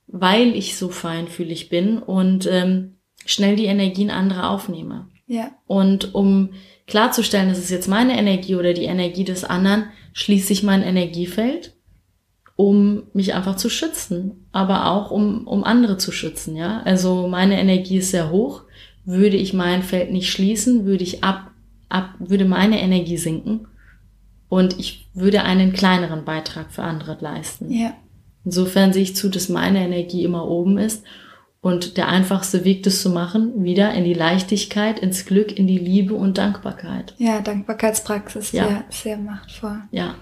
weil 0.06 0.56
ich 0.56 0.76
so 0.78 0.88
feinfühlig 0.88 1.68
bin 1.68 1.98
und 1.98 2.48
ähm, 2.50 2.94
schnell 3.26 3.56
die 3.56 3.66
Energien 3.66 4.10
anderer 4.10 4.50
aufnehme. 4.50 5.08
Ja. 5.26 5.50
Und 5.66 6.14
um 6.14 6.50
klarzustellen, 6.86 7.48
das 7.48 7.58
ist 7.58 7.70
jetzt 7.70 7.88
meine 7.88 8.16
Energie 8.16 8.54
oder 8.54 8.72
die 8.72 8.84
Energie 8.84 9.24
des 9.24 9.44
anderen, 9.44 9.86
schließe 10.12 10.52
ich 10.52 10.62
mein 10.62 10.82
Energiefeld, 10.82 11.74
um 12.54 13.04
mich 13.12 13.34
einfach 13.34 13.56
zu 13.56 13.68
schützen, 13.68 14.46
aber 14.52 14.86
auch 14.86 15.10
um, 15.10 15.46
um 15.46 15.64
andere 15.64 15.96
zu 15.96 16.12
schützen, 16.12 16.54
ja. 16.54 16.82
Also 16.84 17.26
meine 17.26 17.60
Energie 17.60 17.98
ist 17.98 18.10
sehr 18.10 18.30
hoch. 18.30 18.62
Würde 19.04 19.36
ich 19.36 19.52
mein 19.52 19.82
Feld 19.82 20.12
nicht 20.12 20.30
schließen, 20.30 20.84
würde 20.84 21.02
ich 21.02 21.24
ab, 21.24 21.50
ab, 21.88 22.14
würde 22.20 22.44
meine 22.44 22.80
Energie 22.80 23.16
sinken 23.16 23.66
und 24.52 24.78
ich 24.78 25.08
würde 25.14 25.44
einen 25.44 25.72
kleineren 25.72 26.26
Beitrag 26.26 26.72
für 26.72 26.82
andere 26.82 27.16
leisten. 27.18 27.70
Ja. 27.70 27.94
Insofern 28.44 28.92
sehe 28.92 29.02
ich 29.02 29.16
zu, 29.16 29.30
dass 29.30 29.48
meine 29.48 29.82
Energie 29.82 30.24
immer 30.24 30.46
oben 30.46 30.76
ist 30.76 31.04
und 31.62 31.96
der 31.96 32.08
einfachste 32.08 32.62
Weg, 32.62 32.82
das 32.82 33.00
zu 33.00 33.08
machen, 33.08 33.64
wieder 33.64 33.94
in 33.94 34.04
die 34.04 34.12
Leichtigkeit, 34.12 34.98
ins 34.98 35.24
Glück, 35.24 35.58
in 35.58 35.66
die 35.66 35.78
Liebe 35.78 36.12
und 36.12 36.36
Dankbarkeit. 36.36 37.14
Ja, 37.16 37.40
Dankbarkeitspraxis, 37.40 38.52
ja, 38.52 38.66
sehr, 38.66 38.84
sehr 38.90 39.16
machtvoll. 39.16 39.78
Ja. 39.90 40.16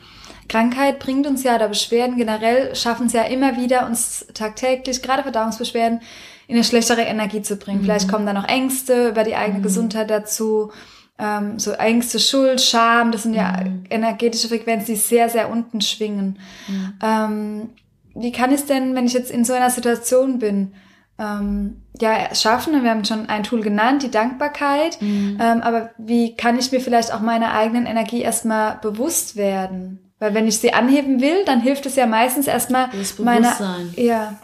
Krankheit 0.48 1.00
bringt 1.00 1.26
uns 1.26 1.42
ja, 1.42 1.56
oder 1.56 1.66
Beschwerden 1.66 2.16
generell 2.16 2.76
schaffen 2.76 3.08
es 3.08 3.12
ja 3.12 3.22
immer 3.22 3.56
wieder, 3.56 3.84
uns 3.88 4.28
tagtäglich, 4.32 5.02
gerade 5.02 5.24
Verdauungsbeschwerden, 5.24 6.02
in 6.46 6.54
eine 6.54 6.62
schlechtere 6.62 7.02
Energie 7.02 7.42
zu 7.42 7.56
bringen. 7.56 7.80
Mhm. 7.80 7.84
Vielleicht 7.84 8.08
kommen 8.08 8.26
da 8.26 8.32
noch 8.32 8.46
Ängste 8.46 9.08
über 9.08 9.24
die 9.24 9.34
eigene 9.34 9.58
mhm. 9.58 9.64
Gesundheit 9.64 10.08
dazu 10.08 10.70
ähm, 11.20 11.58
so 11.58 11.72
Ängste, 11.72 12.18
Schuld, 12.18 12.60
Scham, 12.60 13.12
das 13.12 13.24
sind 13.24 13.34
ja 13.34 13.62
mhm. 13.62 13.84
energetische 13.90 14.48
Frequenzen, 14.48 14.86
die 14.86 14.96
sehr, 14.96 15.28
sehr 15.28 15.50
unten 15.50 15.80
schwingen. 15.80 16.38
Mhm. 16.66 16.94
Ähm, 17.02 17.70
wie 18.14 18.32
kann 18.32 18.50
ich 18.50 18.60
es 18.60 18.66
denn, 18.66 18.94
wenn 18.94 19.06
ich 19.06 19.12
jetzt 19.12 19.30
in 19.30 19.44
so 19.44 19.52
einer 19.52 19.70
Situation 19.70 20.38
bin, 20.38 20.72
ähm, 21.18 21.82
ja, 22.00 22.34
schaffen? 22.34 22.82
Wir 22.82 22.90
haben 22.90 23.04
schon 23.04 23.28
ein 23.28 23.42
Tool 23.42 23.60
genannt, 23.60 24.02
die 24.02 24.10
Dankbarkeit. 24.10 25.00
Mhm. 25.02 25.38
Ähm, 25.40 25.60
aber 25.60 25.90
wie 25.98 26.34
kann 26.34 26.58
ich 26.58 26.72
mir 26.72 26.80
vielleicht 26.80 27.12
auch 27.12 27.20
meiner 27.20 27.52
eigenen 27.52 27.86
Energie 27.86 28.22
erstmal 28.22 28.78
bewusst 28.78 29.36
werden? 29.36 30.12
Weil 30.18 30.34
wenn 30.34 30.48
ich 30.48 30.58
sie 30.58 30.72
anheben 30.72 31.20
will, 31.20 31.44
dann 31.44 31.60
hilft 31.60 31.86
es 31.86 31.96
ja 31.96 32.06
meistens 32.06 32.46
erstmal 32.46 32.88
das 32.98 33.12
Bewusstsein. 33.12 33.24
Meiner, 33.24 33.98
ja. 33.98 34.38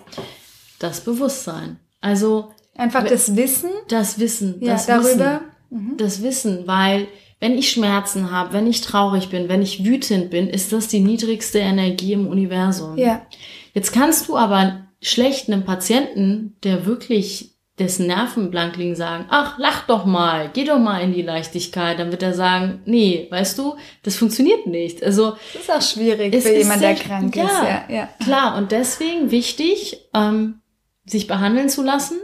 Das 0.79 1.01
Bewusstsein. 1.01 1.79
Also 2.01 2.53
einfach 2.77 3.05
das 3.05 3.35
Wissen. 3.35 3.71
Das 3.89 4.19
Wissen. 4.19 4.57
Ja, 4.61 4.73
das 4.75 4.87
darüber. 4.87 5.09
Wissen 5.09 5.56
mhm. 5.71 5.97
das 5.97 6.23
Wissen, 6.23 6.67
weil 6.67 7.09
wenn 7.41 7.59
ich 7.59 7.71
Schmerzen 7.71 8.31
habe, 8.31 8.53
wenn 8.53 8.67
ich 8.67 8.81
traurig 8.81 9.29
bin, 9.29 9.49
wenn 9.49 9.63
ich 9.63 9.85
wütend 9.85 10.31
bin, 10.31 10.49
ist 10.49 10.73
das 10.73 10.89
die 10.89 11.01
niedrigste 11.01 11.59
Energie 11.59 12.15
im 12.15 12.29
Universum. 12.29 12.97
Ja. 12.97 13.27
Jetzt 13.75 13.93
kannst 13.93 14.29
du 14.29 14.37
aber 14.37 14.87
schlecht 15.03 15.49
einem 15.49 15.65
Patienten, 15.65 16.57
der 16.65 16.87
wirklich 16.87 17.57
dessen 17.79 18.07
Nerven 18.07 18.51
blank 18.51 18.77
liegen, 18.77 18.97
sagen, 18.97 19.27
ach, 19.29 19.59
lach 19.59 19.87
doch 19.87 20.07
mal, 20.07 20.51
geh 20.53 20.65
doch 20.65 20.79
mal 20.79 21.01
in 21.01 21.13
die 21.13 21.23
Leichtigkeit. 21.23 21.99
Dann 21.99 22.11
wird 22.11 22.23
er 22.23 22.33
sagen, 22.33 22.81
nee, 22.87 23.27
weißt 23.31 23.59
du, 23.59 23.77
das 24.03 24.17
funktioniert 24.17 24.67
nicht. 24.67 25.03
Also 25.03 25.37
das 25.53 25.63
ist 25.63 25.71
auch 25.71 25.83
schwierig 25.83 26.35
für 26.35 26.57
jemanden, 26.57 26.81
der 26.81 26.95
krank 26.95 27.37
ja, 27.37 27.45
ist. 27.45 27.63
Ja, 27.63 27.85
ja, 27.95 28.09
klar. 28.25 28.57
Und 28.57 28.73
deswegen 28.73 29.31
wichtig, 29.31 30.09
ähm, 30.15 30.61
sich 31.05 31.27
behandeln 31.27 31.69
zu 31.69 31.83
lassen, 31.83 32.17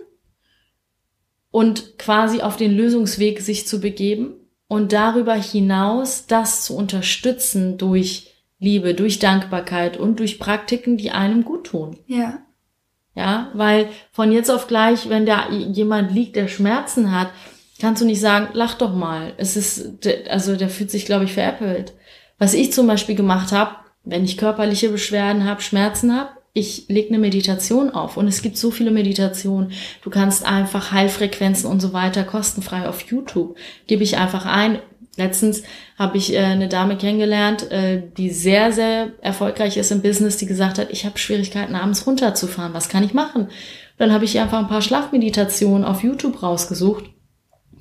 und 1.52 1.98
quasi 1.98 2.40
auf 2.40 2.56
den 2.56 2.72
Lösungsweg 2.72 3.40
sich 3.40 3.68
zu 3.68 3.80
begeben 3.80 4.34
und 4.66 4.92
darüber 4.92 5.34
hinaus 5.34 6.26
das 6.26 6.64
zu 6.64 6.74
unterstützen 6.74 7.78
durch 7.78 8.34
Liebe, 8.58 8.94
durch 8.94 9.20
Dankbarkeit 9.20 9.96
und 9.96 10.18
durch 10.18 10.40
Praktiken, 10.40 10.96
die 10.96 11.12
einem 11.12 11.44
gut 11.44 11.68
tun. 11.68 11.98
Ja. 12.06 12.38
Ja, 13.14 13.50
weil 13.52 13.90
von 14.12 14.32
jetzt 14.32 14.50
auf 14.50 14.66
gleich, 14.66 15.10
wenn 15.10 15.26
da 15.26 15.50
jemand 15.50 16.12
liegt, 16.12 16.34
der 16.34 16.48
Schmerzen 16.48 17.12
hat, 17.14 17.28
kannst 17.78 18.00
du 18.00 18.06
nicht 18.06 18.20
sagen, 18.20 18.48
lach 18.54 18.74
doch 18.74 18.94
mal. 18.94 19.34
Es 19.36 19.54
ist, 19.56 20.06
also 20.30 20.56
der 20.56 20.70
fühlt 20.70 20.90
sich, 20.90 21.04
glaube 21.04 21.24
ich, 21.24 21.34
veräppelt. 21.34 21.92
Was 22.38 22.54
ich 22.54 22.72
zum 22.72 22.86
Beispiel 22.86 23.14
gemacht 23.14 23.52
habe, 23.52 23.76
wenn 24.04 24.24
ich 24.24 24.38
körperliche 24.38 24.88
Beschwerden 24.88 25.44
habe, 25.44 25.60
Schmerzen 25.60 26.16
habe, 26.16 26.30
ich 26.54 26.86
lege 26.88 27.08
eine 27.08 27.18
Meditation 27.18 27.90
auf 27.90 28.16
und 28.16 28.28
es 28.28 28.42
gibt 28.42 28.58
so 28.58 28.70
viele 28.70 28.90
Meditationen. 28.90 29.72
Du 30.02 30.10
kannst 30.10 30.44
einfach 30.44 30.92
Heilfrequenzen 30.92 31.70
und 31.70 31.80
so 31.80 31.92
weiter 31.92 32.24
kostenfrei 32.24 32.88
auf 32.88 33.02
YouTube. 33.02 33.56
Gebe 33.86 34.02
ich 34.02 34.18
einfach 34.18 34.44
ein. 34.44 34.78
Letztens 35.16 35.62
habe 35.98 36.16
ich 36.18 36.34
äh, 36.34 36.38
eine 36.38 36.68
Dame 36.68 36.96
kennengelernt, 36.96 37.70
äh, 37.70 38.02
die 38.16 38.30
sehr, 38.30 38.72
sehr 38.72 39.12
erfolgreich 39.20 39.76
ist 39.76 39.92
im 39.92 40.02
Business, 40.02 40.36
die 40.38 40.46
gesagt 40.46 40.78
hat, 40.78 40.90
ich 40.90 41.04
habe 41.04 41.18
Schwierigkeiten, 41.18 41.74
abends 41.74 42.06
runterzufahren. 42.06 42.74
Was 42.74 42.88
kann 42.88 43.04
ich 43.04 43.14
machen? 43.14 43.48
Dann 43.98 44.12
habe 44.12 44.24
ich 44.24 44.34
ihr 44.34 44.42
einfach 44.42 44.58
ein 44.58 44.68
paar 44.68 44.82
Schlafmeditationen 44.82 45.84
auf 45.84 46.02
YouTube 46.02 46.42
rausgesucht, 46.42 47.04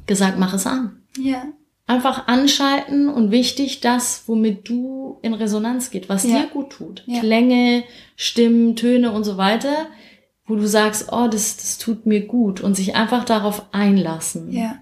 gesagt, 0.07 0.39
mach 0.39 0.53
es 0.53 0.67
an. 0.67 1.03
Ja 1.17 1.43
einfach 1.91 2.27
anschalten 2.27 3.09
und 3.09 3.31
wichtig 3.31 3.81
das, 3.81 4.23
womit 4.27 4.69
du 4.69 5.19
in 5.21 5.33
Resonanz 5.33 5.91
geht, 5.91 6.07
was 6.07 6.23
ja. 6.23 6.39
dir 6.39 6.47
gut 6.47 6.71
tut. 6.71 7.03
Ja. 7.05 7.19
Klänge, 7.19 7.83
Stimmen, 8.15 8.75
Töne 8.77 9.11
und 9.11 9.25
so 9.25 9.37
weiter, 9.37 9.87
wo 10.45 10.55
du 10.55 10.65
sagst, 10.67 11.09
oh, 11.11 11.27
das, 11.27 11.57
das 11.57 11.77
tut 11.77 12.05
mir 12.05 12.25
gut 12.25 12.61
und 12.61 12.75
sich 12.75 12.95
einfach 12.95 13.25
darauf 13.25 13.65
einlassen. 13.73 14.51
Ja. 14.51 14.77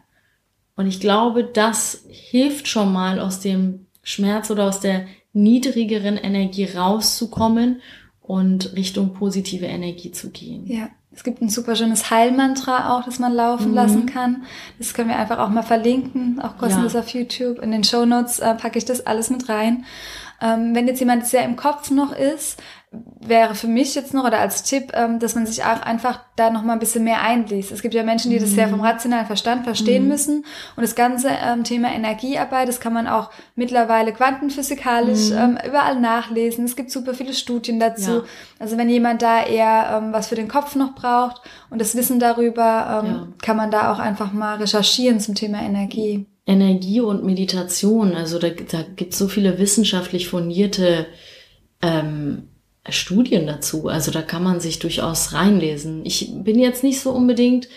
Und 0.75 0.85
ich 0.85 0.99
glaube, 0.99 1.43
das 1.43 2.05
hilft 2.07 2.67
schon 2.67 2.93
mal 2.93 3.19
aus 3.19 3.39
dem 3.39 3.87
Schmerz 4.03 4.51
oder 4.51 4.65
aus 4.65 4.79
der 4.79 5.07
niedrigeren 5.33 6.15
Energie 6.15 6.65
rauszukommen 6.65 7.81
und 8.21 8.75
Richtung 8.75 9.13
positive 9.13 9.65
Energie 9.65 10.11
zu 10.11 10.29
gehen. 10.29 10.67
Ja. 10.67 10.89
Es 11.19 11.25
gibt 11.25 11.41
ein 11.41 11.49
super 11.49 11.75
schönes 11.75 12.11
Heilmantra 12.11 12.95
auch, 12.95 13.03
das 13.03 13.19
man 13.19 13.33
laufen 13.33 13.71
mhm. 13.71 13.75
lassen 13.75 14.05
kann. 14.05 14.43
Das 14.77 14.93
können 14.93 15.09
wir 15.09 15.17
einfach 15.17 15.37
auch 15.39 15.49
mal 15.49 15.63
verlinken, 15.63 16.39
auch 16.41 16.57
kostenlos 16.57 16.93
ja. 16.93 17.01
auf 17.01 17.09
YouTube. 17.09 17.59
In 17.59 17.71
den 17.71 17.83
Show 17.83 18.05
Notes 18.05 18.39
äh, 18.39 18.55
packe 18.55 18.77
ich 18.77 18.85
das 18.85 19.05
alles 19.05 19.29
mit 19.29 19.49
rein. 19.49 19.83
Ähm, 20.41 20.73
wenn 20.73 20.87
jetzt 20.87 21.01
jemand 21.01 21.25
sehr 21.25 21.43
im 21.43 21.57
Kopf 21.57 21.91
noch 21.91 22.13
ist, 22.13 22.63
wäre 22.91 23.53
für 23.53 23.67
mich 23.67 23.93
jetzt 23.93 24.15
noch 24.15 24.25
oder 24.25 24.39
als 24.39 24.63
Tipp, 24.63 24.91
ähm, 24.93 25.19
dass 25.19 25.35
man 25.35 25.45
sich 25.45 25.63
auch 25.63 25.81
einfach 25.81 26.21
da 26.35 26.49
noch 26.49 26.63
mal 26.63 26.73
ein 26.73 26.79
bisschen 26.79 27.03
mehr 27.03 27.21
einliest. 27.21 27.71
Es 27.71 27.83
gibt 27.83 27.93
ja 27.93 28.01
Menschen, 28.01 28.31
die 28.31 28.39
das 28.39 28.49
sehr 28.49 28.67
vom 28.67 28.79
mhm. 28.79 28.85
rationalen 28.85 29.27
Verstand 29.27 29.63
verstehen 29.63 30.03
mhm. 30.03 30.09
müssen 30.09 30.45
und 30.75 30.81
das 30.81 30.95
ganze 30.95 31.29
ähm, 31.29 31.63
Thema 31.63 31.93
Energiearbeit, 31.93 32.67
das 32.67 32.79
kann 32.79 32.93
man 32.93 33.07
auch 33.07 33.29
mittlerweile 33.55 34.11
quantenphysikalisch 34.11 35.29
mhm. 35.29 35.37
ähm, 35.37 35.57
überall 35.67 35.99
nachlesen. 35.99 36.65
Es 36.65 36.75
gibt 36.75 36.89
super 36.89 37.13
viele 37.13 37.33
Studien 37.33 37.79
dazu. 37.79 38.11
Ja. 38.11 38.23
Also 38.57 38.77
wenn 38.77 38.89
jemand 38.89 39.21
da 39.21 39.45
eher 39.45 40.01
ähm, 40.01 40.11
was 40.11 40.29
für 40.29 40.35
den 40.35 40.47
Kopf 40.47 40.75
noch 40.75 40.95
braucht 40.95 41.41
und 41.69 41.79
das 41.79 41.95
Wissen 41.95 42.19
darüber, 42.19 43.03
ähm, 43.03 43.11
ja. 43.11 43.27
kann 43.43 43.57
man 43.57 43.69
da 43.69 43.93
auch 43.93 43.99
einfach 43.99 44.33
mal 44.33 44.55
recherchieren 44.55 45.19
zum 45.19 45.35
Thema 45.35 45.61
Energie. 45.61 46.25
Energie 46.47 47.01
und 47.01 47.23
Meditation, 47.23 48.15
also 48.15 48.39
da, 48.39 48.49
da 48.49 48.79
gibt 48.95 49.13
es 49.13 49.19
so 49.19 49.27
viele 49.27 49.59
wissenschaftlich 49.59 50.27
fundierte 50.27 51.05
ähm, 51.83 52.48
Studien 52.91 53.47
dazu. 53.47 53.87
Also 53.87 54.11
da 54.11 54.21
kann 54.21 54.43
man 54.43 54.59
sich 54.59 54.79
durchaus 54.79 55.33
reinlesen. 55.33 56.05
Ich 56.05 56.31
bin 56.33 56.59
jetzt 56.59 56.83
nicht 56.83 56.99
so 56.99 57.11
unbedingt 57.11 57.67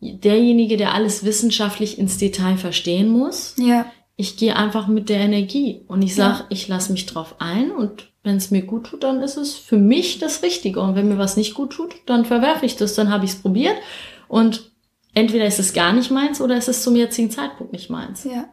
derjenige, 0.00 0.76
der 0.76 0.94
alles 0.94 1.24
wissenschaftlich 1.24 1.98
ins 1.98 2.18
Detail 2.18 2.56
verstehen 2.56 3.08
muss. 3.08 3.54
Ja. 3.58 3.86
Ich 4.16 4.36
gehe 4.36 4.56
einfach 4.56 4.86
mit 4.86 5.08
der 5.08 5.20
Energie 5.20 5.82
und 5.88 6.02
ich 6.02 6.14
sage, 6.14 6.40
ja. 6.40 6.46
ich 6.50 6.68
lasse 6.68 6.92
mich 6.92 7.06
drauf 7.06 7.36
ein 7.38 7.70
und 7.70 8.10
wenn 8.22 8.36
es 8.36 8.50
mir 8.50 8.62
gut 8.62 8.84
tut, 8.88 9.02
dann 9.02 9.22
ist 9.22 9.36
es 9.36 9.54
für 9.54 9.78
mich 9.78 10.18
das 10.18 10.42
Richtige. 10.42 10.80
Und 10.80 10.94
wenn 10.94 11.08
mir 11.08 11.16
was 11.18 11.36
nicht 11.36 11.54
gut 11.54 11.72
tut, 11.72 11.94
dann 12.06 12.26
verwerfe 12.26 12.66
ich 12.66 12.76
das, 12.76 12.94
dann 12.94 13.10
habe 13.10 13.24
ich 13.24 13.30
es 13.32 13.36
probiert. 13.40 13.76
Und 14.28 14.70
entweder 15.14 15.46
ist 15.46 15.58
es 15.58 15.72
gar 15.72 15.92
nicht 15.92 16.10
meins 16.10 16.40
oder 16.40 16.56
ist 16.56 16.68
es 16.68 16.82
zum 16.82 16.96
jetzigen 16.96 17.30
Zeitpunkt 17.30 17.72
nicht 17.72 17.88
meins. 17.88 18.24
Ja. 18.24 18.48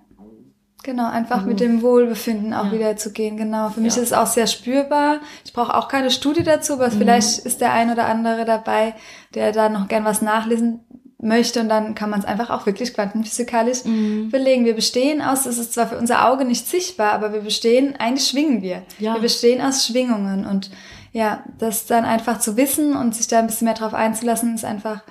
Genau, 0.88 1.10
einfach 1.10 1.42
mhm. 1.42 1.48
mit 1.50 1.60
dem 1.60 1.82
Wohlbefinden 1.82 2.54
auch 2.54 2.68
ja. 2.68 2.72
wieder 2.72 2.96
zu 2.96 3.12
gehen. 3.12 3.36
Genau. 3.36 3.68
Für 3.68 3.82
mich 3.82 3.98
ja. 3.98 4.02
ist 4.02 4.12
es 4.12 4.18
auch 4.18 4.26
sehr 4.26 4.48
spürbar. 4.48 5.20
Ich 5.44 5.52
brauche 5.52 5.76
auch 5.76 5.90
keine 5.90 6.10
Studie 6.12 6.44
dazu, 6.44 6.76
aber 6.76 6.88
mhm. 6.88 6.98
vielleicht 6.98 7.40
ist 7.40 7.60
der 7.60 7.74
ein 7.74 7.92
oder 7.92 8.06
andere 8.06 8.46
dabei, 8.46 8.96
der 9.36 9.52
da 9.52 9.68
noch 9.68 9.90
gern 9.90 10.06
was 10.06 10.22
nachlesen 10.22 10.80
möchte 11.20 11.60
und 11.60 11.68
dann 11.68 11.94
kann 11.94 12.10
man 12.10 12.22
es 12.22 12.26
einfach 12.26 12.50
auch 12.50 12.66
wirklich 12.66 12.94
quantenphysikalisch 12.94 13.84
mhm. 13.84 14.30
belegen. 14.30 14.64
Wir 14.64 14.76
bestehen 14.76 15.22
aus, 15.22 15.46
es 15.46 15.58
ist 15.58 15.74
zwar 15.74 15.88
für 15.88 15.98
unser 15.98 16.26
Auge 16.32 16.46
nicht 16.46 16.66
sichtbar, 16.66 17.12
aber 17.12 17.34
wir 17.34 17.42
bestehen, 17.42 17.96
eigentlich 18.00 18.30
schwingen 18.30 18.62
wir. 18.62 18.84
Ja. 18.98 19.16
Wir 19.16 19.22
bestehen 19.22 19.62
aus 19.62 19.86
Schwingungen 19.86 20.46
und 20.46 20.72
ja, 21.12 21.44
das 21.60 21.86
dann 21.86 22.06
einfach 22.06 22.40
zu 22.40 22.56
wissen 22.56 22.96
und 22.96 23.14
sich 23.14 23.28
da 23.28 23.40
ein 23.40 23.48
bisschen 23.48 23.66
mehr 23.66 23.74
drauf 23.74 23.94
einzulassen, 23.94 24.56
ist 24.56 24.64
einfach 24.64 25.02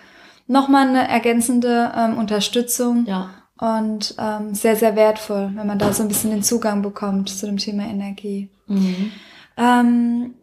nochmal 0.47 0.89
eine 0.89 1.07
ergänzende 1.07 1.93
ähm, 1.95 2.17
Unterstützung. 2.17 3.05
Ja 3.07 3.29
und 3.59 4.15
ähm, 4.19 4.55
sehr, 4.55 4.77
sehr 4.77 4.97
wertvoll, 4.97 5.51
wenn 5.55 5.67
man 5.67 5.79
da 5.79 5.93
so 5.93 6.03
ein 6.03 6.09
bisschen 6.09 6.31
den 6.31 6.43
Zugang 6.43 6.83
bekommt 6.83 7.29
zu 7.29 7.47
dem 7.47 7.57
Thema 7.57 7.85
Energie. 7.85 8.51
Mhm. 8.67 9.13
Ähm, 9.57 10.35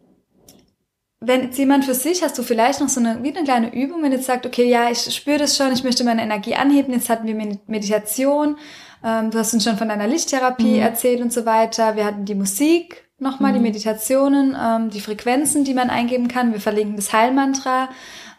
wenn 1.20 1.42
jetzt 1.42 1.58
jemand 1.58 1.84
für 1.84 1.94
sich, 1.94 2.22
hast 2.22 2.36
du 2.36 2.42
vielleicht 2.42 2.80
noch 2.80 2.88
so 2.88 3.00
eine, 3.00 3.22
wie 3.22 3.34
eine 3.34 3.44
kleine 3.44 3.74
Übung, 3.74 4.02
wenn 4.02 4.12
jetzt 4.12 4.26
sagt, 4.26 4.46
okay, 4.46 4.68
ja, 4.68 4.90
ich 4.90 5.14
spüre 5.14 5.38
das 5.38 5.56
schon, 5.56 5.72
ich 5.72 5.84
möchte 5.84 6.04
meine 6.04 6.22
Energie 6.22 6.54
anheben, 6.54 6.92
jetzt 6.92 7.08
hatten 7.08 7.26
wir 7.26 7.58
Meditation, 7.66 8.56
ähm, 9.02 9.30
du 9.30 9.38
hast 9.38 9.54
uns 9.54 9.64
schon 9.64 9.78
von 9.78 9.88
deiner 9.88 10.06
Lichttherapie 10.06 10.74
mhm. 10.74 10.80
erzählt 10.80 11.20
und 11.20 11.32
so 11.32 11.46
weiter, 11.46 11.96
wir 11.96 12.04
hatten 12.04 12.24
die 12.24 12.34
Musik, 12.34 13.04
nochmal 13.18 13.52
mhm. 13.52 13.56
die 13.56 13.62
Meditationen, 13.62 14.56
ähm, 14.60 14.90
die 14.90 15.00
Frequenzen, 15.00 15.64
die 15.64 15.74
man 15.74 15.88
eingeben 15.88 16.28
kann, 16.28 16.52
wir 16.52 16.60
verlinken 16.60 16.96
das 16.96 17.12
Heilmantra, 17.12 17.88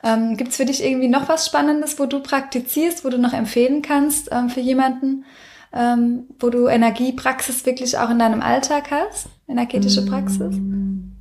ähm, 0.06 0.38
Gibt 0.38 0.52
es 0.52 0.58
für 0.58 0.66
dich 0.66 0.84
irgendwie 0.84 1.08
noch 1.08 1.28
was 1.28 1.48
Spannendes, 1.48 1.98
wo 1.98 2.06
du 2.06 2.20
praktizierst, 2.20 3.04
wo 3.04 3.10
du 3.10 3.18
noch 3.18 3.34
empfehlen 3.34 3.82
kannst 3.82 4.30
ähm, 4.32 4.50
für 4.50 4.60
jemanden, 4.60 5.26
ähm, 5.74 6.28
wo 6.40 6.52
du 6.52 6.68
Energiepraxis 6.68 7.66
wirklich 7.66 7.98
auch 7.98 8.12
in 8.12 8.20
deinem 8.20 8.42
Alltag 8.42 8.92
hast? 8.92 9.28
Energetische 9.48 10.04
mm. 10.04 11.15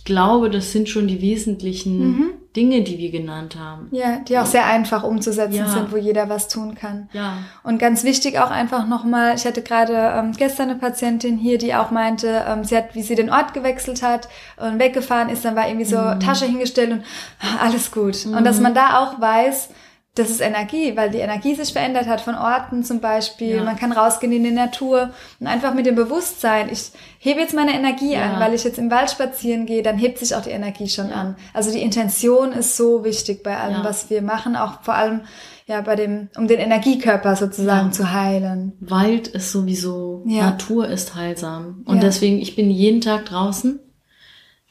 Ich 0.00 0.04
glaube, 0.06 0.48
das 0.48 0.72
sind 0.72 0.88
schon 0.88 1.08
die 1.08 1.20
wesentlichen 1.20 1.98
mhm. 1.98 2.30
Dinge, 2.56 2.80
die 2.80 2.96
wir 2.96 3.10
genannt 3.10 3.56
haben. 3.60 3.88
Ja, 3.90 4.20
die 4.26 4.38
auch 4.38 4.46
sehr 4.46 4.64
einfach 4.64 5.02
umzusetzen 5.04 5.56
ja. 5.56 5.68
sind, 5.68 5.92
wo 5.92 5.98
jeder 5.98 6.30
was 6.30 6.48
tun 6.48 6.74
kann. 6.74 7.10
Ja. 7.12 7.34
Und 7.64 7.78
ganz 7.78 8.02
wichtig 8.02 8.38
auch 8.38 8.50
einfach 8.50 8.86
nochmal, 8.86 9.34
ich 9.34 9.44
hatte 9.44 9.60
gerade 9.60 9.92
ähm, 9.92 10.32
gestern 10.32 10.70
eine 10.70 10.78
Patientin 10.78 11.36
hier, 11.36 11.58
die 11.58 11.74
auch 11.74 11.90
meinte, 11.90 12.46
ähm, 12.48 12.64
sie 12.64 12.78
hat, 12.78 12.94
wie 12.94 13.02
sie 13.02 13.14
den 13.14 13.28
Ort 13.28 13.52
gewechselt 13.52 14.02
hat 14.02 14.30
und 14.56 14.78
weggefahren 14.78 15.28
ist, 15.28 15.44
dann 15.44 15.54
war 15.54 15.68
irgendwie 15.68 15.84
so 15.84 15.98
mhm. 15.98 16.18
Tasche 16.18 16.46
hingestellt 16.46 16.92
und 16.92 17.02
ah, 17.40 17.66
alles 17.66 17.92
gut. 17.92 18.24
Mhm. 18.24 18.38
Und 18.38 18.44
dass 18.44 18.58
man 18.58 18.72
da 18.72 19.00
auch 19.00 19.20
weiß, 19.20 19.68
das 20.16 20.28
ist 20.28 20.40
Energie, 20.40 20.96
weil 20.96 21.10
die 21.10 21.18
Energie 21.18 21.54
sich 21.54 21.72
verändert 21.72 22.06
hat 22.08 22.20
von 22.20 22.34
Orten 22.34 22.82
zum 22.82 23.00
Beispiel. 23.00 23.56
Ja. 23.56 23.64
Man 23.64 23.76
kann 23.76 23.92
rausgehen 23.92 24.32
in 24.32 24.42
die 24.42 24.50
Natur 24.50 25.10
und 25.38 25.46
einfach 25.46 25.72
mit 25.72 25.86
dem 25.86 25.94
Bewusstsein, 25.94 26.68
ich 26.70 26.90
hebe 27.18 27.40
jetzt 27.40 27.54
meine 27.54 27.74
Energie 27.74 28.14
ja. 28.14 28.24
an, 28.24 28.40
weil 28.40 28.52
ich 28.52 28.64
jetzt 28.64 28.78
im 28.78 28.90
Wald 28.90 29.10
spazieren 29.10 29.66
gehe, 29.66 29.82
dann 29.82 29.98
hebt 29.98 30.18
sich 30.18 30.34
auch 30.34 30.42
die 30.42 30.50
Energie 30.50 30.88
schon 30.88 31.10
ja. 31.10 31.14
an. 31.14 31.36
Also 31.54 31.70
die 31.70 31.80
Intention 31.80 32.50
ist 32.52 32.76
so 32.76 33.04
wichtig 33.04 33.44
bei 33.44 33.56
allem, 33.56 33.84
was 33.84 34.10
wir 34.10 34.20
machen, 34.20 34.56
auch 34.56 34.82
vor 34.82 34.94
allem 34.94 35.22
ja 35.66 35.80
bei 35.80 35.94
dem, 35.94 36.28
um 36.36 36.48
den 36.48 36.58
Energiekörper 36.58 37.36
sozusagen 37.36 37.92
zu 37.92 38.12
heilen. 38.12 38.72
Wald 38.80 39.28
ist 39.28 39.52
sowieso, 39.52 40.24
Natur 40.26 40.88
ist 40.88 41.14
heilsam. 41.14 41.84
Und 41.86 42.02
deswegen, 42.02 42.38
ich 42.38 42.56
bin 42.56 42.68
jeden 42.68 43.00
Tag 43.00 43.26
draußen. 43.26 43.78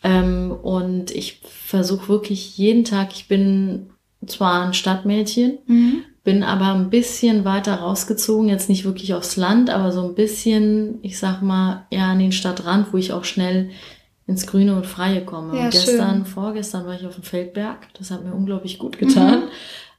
Ähm, 0.02 0.52
und 0.52 1.12
ich 1.12 1.42
versuche 1.44 2.08
wirklich 2.08 2.58
jeden 2.58 2.86
Tag, 2.86 3.10
ich 3.14 3.28
bin 3.28 3.90
zwar 4.26 4.66
ein 4.66 4.74
Stadtmädchen, 4.74 5.60
mhm. 5.66 6.02
bin 6.24 6.44
aber 6.44 6.74
ein 6.74 6.90
bisschen 6.90 7.46
weiter 7.46 7.76
rausgezogen, 7.76 8.50
jetzt 8.50 8.70
nicht 8.70 8.86
wirklich 8.86 9.14
aufs 9.14 9.38
Land, 9.38 9.70
aber 9.70 9.92
so 9.92 10.04
ein 10.08 10.16
bisschen, 10.16 11.00
ich 11.02 11.18
sag 11.18 11.42
mal, 11.42 11.86
eher 11.90 12.06
an 12.06 12.20
den 12.20 12.32
Stadtrand, 12.32 12.94
wo 12.94 12.98
ich 12.98 13.14
auch 13.14 13.24
schnell 13.24 13.70
ins 14.28 14.46
Grüne 14.46 14.76
und 14.76 14.86
Freie 14.86 15.26
komme. 15.26 15.58
Ja, 15.58 15.66
und 15.66 15.72
gestern, 15.72 16.18
schön. 16.18 16.26
vorgestern 16.26 16.86
war 16.86 16.96
ich 16.96 17.06
auf 17.06 17.16
dem 17.16 17.24
Feldberg, 17.24 17.88
das 17.98 18.12
hat 18.12 18.24
mir 18.24 18.34
unglaublich 18.34 18.78
gut 18.78 19.00
getan. 19.00 19.40
Mhm. 19.40 19.50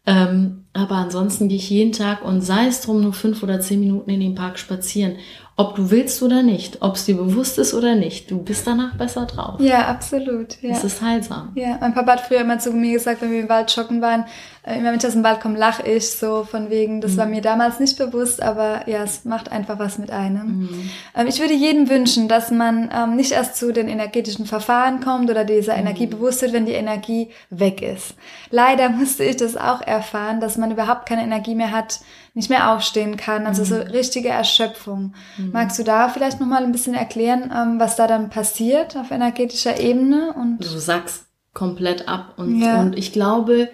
Ähm, 0.07 0.65
aber 0.73 0.97
ansonsten 0.97 1.49
gehe 1.49 1.59
ich 1.59 1.69
jeden 1.69 1.93
Tag 1.93 2.25
und 2.25 2.41
sei 2.41 2.67
es 2.67 2.81
drum 2.81 3.03
nur 3.03 3.13
fünf 3.13 3.43
oder 3.43 3.61
zehn 3.61 3.81
Minuten 3.81 4.11
in 4.11 4.21
den 4.21 4.35
Park 4.35 4.59
spazieren 4.59 5.17
ob 5.61 5.77
du 5.77 5.91
willst 5.91 6.23
oder 6.23 6.43
nicht, 6.43 6.81
ob 6.81 6.95
es 6.95 7.05
dir 7.05 7.17
bewusst 7.17 7.59
ist 7.59 7.75
oder 7.75 7.95
nicht, 7.95 8.31
du 8.31 8.43
bist 8.43 8.67
danach 8.67 8.95
besser 8.95 9.27
drauf. 9.27 9.61
Ja, 9.61 9.89
absolut. 9.89 10.57
Ja. 10.63 10.71
Es 10.71 10.85
ist 10.85 11.03
heilsam. 11.03 11.53
Ja, 11.55 11.77
mein 11.83 11.93
Papa 11.93 12.13
hat 12.13 12.23
früher 12.23 12.41
immer 12.41 12.59
zu 12.59 12.73
mir 12.73 12.95
gesagt, 12.95 13.21
wenn 13.21 13.31
wir 13.31 13.41
im 13.41 13.49
Wald 13.51 13.71
joggen 13.77 14.01
waren, 14.01 14.25
äh, 14.63 14.79
immer 14.79 14.91
wenn 14.91 14.99
ich 14.99 15.07
aus 15.07 15.13
dem 15.13 15.23
Wald 15.23 15.43
komme, 15.43 15.59
lache 15.59 15.83
ich 15.87 16.11
so 16.11 16.45
von 16.45 16.71
wegen, 16.71 17.03
das 17.03 17.13
mhm. 17.13 17.17
war 17.19 17.27
mir 17.27 17.43
damals 17.43 17.79
nicht 17.79 17.99
bewusst, 17.99 18.43
aber 18.43 18.89
ja, 18.89 19.03
es 19.03 19.27
macht 19.27 19.53
einfach 19.53 19.79
was 19.79 19.99
mit 19.99 20.11
einem. 20.11 20.61
Mhm. 20.61 20.91
Ähm, 21.15 21.27
ich 21.27 21.41
würde 21.41 21.53
jedem 21.53 21.91
wünschen, 21.91 22.27
dass 22.27 22.51
man 22.51 22.91
ähm, 22.95 23.17
nicht 23.17 23.33
erst 23.33 23.57
zu 23.57 23.71
den 23.71 23.89
energetischen 23.89 24.47
Verfahren 24.47 25.01
kommt 25.01 25.29
oder 25.29 25.45
dieser 25.45 25.75
mhm. 25.75 25.81
Energie 25.81 26.07
bewusst 26.07 26.41
wird, 26.41 26.55
wenn 26.55 26.65
die 26.65 26.73
Energie 26.73 27.29
weg 27.51 27.83
ist. 27.83 28.15
Leider 28.51 28.89
musste 28.91 29.25
ich 29.25 29.37
das 29.37 29.59
auch 29.59 29.83
erfahren, 29.83 30.41
dass 30.41 30.57
man 30.57 30.71
überhaupt 30.71 31.07
keine 31.07 31.23
Energie 31.23 31.55
mehr 31.55 31.71
hat, 31.71 32.01
nicht 32.35 32.51
mehr 32.51 32.73
aufstehen 32.73 33.17
kann, 33.17 33.47
also 33.47 33.65
so 33.65 33.77
richtige 33.77 34.29
Erschöpfung. 34.29 35.15
Magst 35.53 35.79
du 35.79 35.83
da 35.85 36.09
vielleicht 36.09 36.41
nochmal 36.41 36.63
ein 36.65 36.73
bisschen 36.73 36.95
erklären, 36.95 37.51
ähm, 37.55 37.81
was 37.81 37.97
da 37.97 38.07
dann 38.07 38.31
passiert 38.31 38.97
auf 38.97 39.11
energetischer 39.11 39.81
Ebene? 39.81 40.33
Und 40.35 40.59
Du 40.61 40.79
sagst 40.79 41.27
komplett 41.53 42.09
ab 42.09 42.35
und, 42.37 42.61
Ja. 42.61 42.81
und 42.81 42.97
ich 42.97 43.13
glaube, 43.13 43.69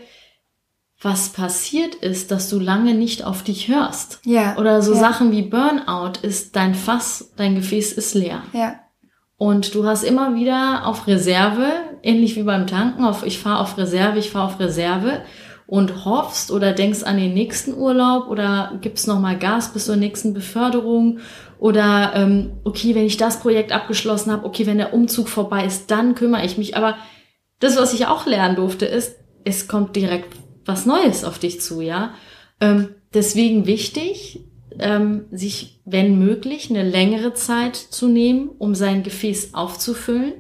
was 1.00 1.28
passiert 1.28 1.94
ist, 1.96 2.30
dass 2.30 2.48
du 2.48 2.58
lange 2.58 2.94
nicht 2.94 3.22
auf 3.24 3.42
dich 3.42 3.68
hörst. 3.68 4.20
ja, 4.24 4.56
Oder 4.56 4.80
so 4.80 4.94
ja, 4.94 5.00
Sachen 5.00 5.30
wie 5.30 5.42
Burnout 5.42 6.20
ist 6.22 6.56
dein 6.56 6.74
Fass, 6.74 7.32
dein 7.36 7.54
Gefäß 7.54 7.92
ist 7.92 8.14
leer. 8.14 8.42
Ja, 8.54 8.76
Und 9.36 9.74
du 9.74 9.84
hast 9.86 10.02
immer 10.04 10.34
wieder 10.34 10.86
auf 10.86 11.06
Reserve, 11.06 11.66
ähnlich 12.02 12.36
wie 12.36 12.44
beim 12.44 12.66
Tanken, 12.66 13.04
auf 13.04 13.26
ich 13.26 13.38
fahre 13.38 13.60
auf 13.60 13.76
Reserve, 13.76 14.18
ich 14.18 14.30
fahre 14.30 14.46
auf 14.46 14.58
Reserve 14.58 15.20
und 15.66 16.04
hoffst 16.04 16.50
oder 16.50 16.72
denkst 16.72 17.02
an 17.02 17.16
den 17.16 17.34
nächsten 17.34 17.74
Urlaub 17.74 18.28
oder 18.28 18.78
gibst 18.80 19.08
nochmal 19.08 19.38
Gas 19.38 19.72
bis 19.72 19.86
zur 19.86 19.96
nächsten 19.96 20.32
Beförderung 20.32 21.18
oder 21.58 22.12
ähm, 22.14 22.58
okay, 22.64 22.94
wenn 22.94 23.06
ich 23.06 23.16
das 23.16 23.40
Projekt 23.40 23.72
abgeschlossen 23.72 24.30
habe, 24.30 24.46
okay, 24.46 24.66
wenn 24.66 24.78
der 24.78 24.92
Umzug 24.92 25.28
vorbei 25.28 25.64
ist, 25.64 25.90
dann 25.90 26.14
kümmere 26.14 26.44
ich 26.44 26.58
mich. 26.58 26.76
Aber 26.76 26.96
das, 27.60 27.76
was 27.76 27.94
ich 27.94 28.06
auch 28.06 28.26
lernen 28.26 28.56
durfte, 28.56 28.86
ist, 28.86 29.16
es 29.44 29.66
kommt 29.66 29.96
direkt 29.96 30.36
was 30.64 30.86
Neues 30.86 31.24
auf 31.24 31.38
dich 31.38 31.60
zu, 31.60 31.80
ja. 31.80 32.14
Ähm, 32.60 32.88
deswegen 33.14 33.66
wichtig, 33.66 34.44
ähm, 34.78 35.24
sich, 35.30 35.80
wenn 35.84 36.18
möglich, 36.18 36.68
eine 36.70 36.82
längere 36.82 37.34
Zeit 37.34 37.76
zu 37.76 38.08
nehmen, 38.08 38.48
um 38.58 38.74
sein 38.74 39.02
Gefäß 39.02 39.54
aufzufüllen. 39.54 40.34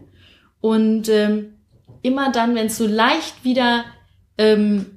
Und 0.60 1.08
ähm, 1.08 1.54
immer 2.02 2.32
dann, 2.32 2.54
wenn 2.54 2.66
es 2.66 2.76
so 2.76 2.86
leicht 2.86 3.44
wieder 3.44 3.84
ähm, 4.36 4.95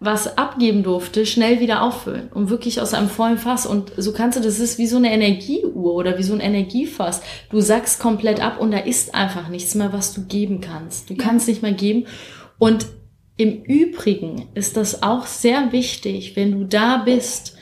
was 0.00 0.38
abgeben 0.38 0.82
durfte, 0.82 1.26
schnell 1.26 1.60
wieder 1.60 1.82
auffüllen. 1.82 2.30
Und 2.32 2.48
wirklich 2.48 2.80
aus 2.80 2.94
einem 2.94 3.10
vollen 3.10 3.36
Fass. 3.36 3.66
Und 3.66 3.92
so 3.98 4.12
kannst 4.12 4.38
du, 4.38 4.42
das 4.42 4.58
ist 4.58 4.78
wie 4.78 4.86
so 4.86 4.96
eine 4.96 5.12
Energieuhr 5.12 5.76
oder 5.76 6.16
wie 6.16 6.22
so 6.22 6.32
ein 6.32 6.40
Energiefass. 6.40 7.20
Du 7.50 7.60
sackst 7.60 8.00
komplett 8.00 8.40
ab 8.40 8.58
und 8.58 8.70
da 8.70 8.78
ist 8.78 9.14
einfach 9.14 9.48
nichts 9.48 9.74
mehr, 9.74 9.92
was 9.92 10.14
du 10.14 10.24
geben 10.24 10.62
kannst. 10.62 11.10
Du 11.10 11.16
kannst 11.16 11.48
nicht 11.48 11.62
mehr 11.62 11.72
geben. 11.72 12.06
Und 12.58 12.86
im 13.36 13.62
Übrigen 13.62 14.48
ist 14.54 14.78
das 14.78 15.02
auch 15.02 15.26
sehr 15.26 15.70
wichtig, 15.72 16.34
wenn 16.34 16.52
du 16.52 16.64
da 16.64 16.98
bist, 16.98 17.56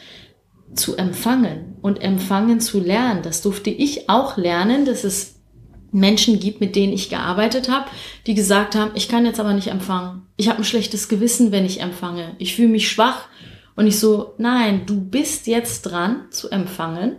zu 0.74 0.96
empfangen 0.96 1.76
und 1.82 2.00
empfangen 2.02 2.60
zu 2.60 2.78
lernen. 2.78 3.22
Das 3.22 3.42
durfte 3.42 3.70
ich 3.70 4.08
auch 4.08 4.36
lernen, 4.36 4.84
dass 4.84 5.02
es 5.02 5.37
Menschen 5.92 6.38
gibt, 6.38 6.60
mit 6.60 6.76
denen 6.76 6.92
ich 6.92 7.08
gearbeitet 7.08 7.70
habe, 7.70 7.86
die 8.26 8.34
gesagt 8.34 8.74
haben, 8.74 8.90
ich 8.94 9.08
kann 9.08 9.26
jetzt 9.26 9.40
aber 9.40 9.52
nicht 9.52 9.68
empfangen. 9.68 10.22
Ich 10.36 10.48
habe 10.48 10.58
ein 10.58 10.64
schlechtes 10.64 11.08
Gewissen, 11.08 11.52
wenn 11.52 11.64
ich 11.64 11.80
empfange. 11.80 12.34
Ich 12.38 12.54
fühle 12.54 12.68
mich 12.68 12.88
schwach. 12.88 13.26
Und 13.76 13.86
ich 13.86 13.98
so, 13.98 14.34
nein, 14.38 14.86
du 14.86 15.00
bist 15.00 15.46
jetzt 15.46 15.82
dran 15.82 16.26
zu 16.30 16.50
empfangen, 16.50 17.16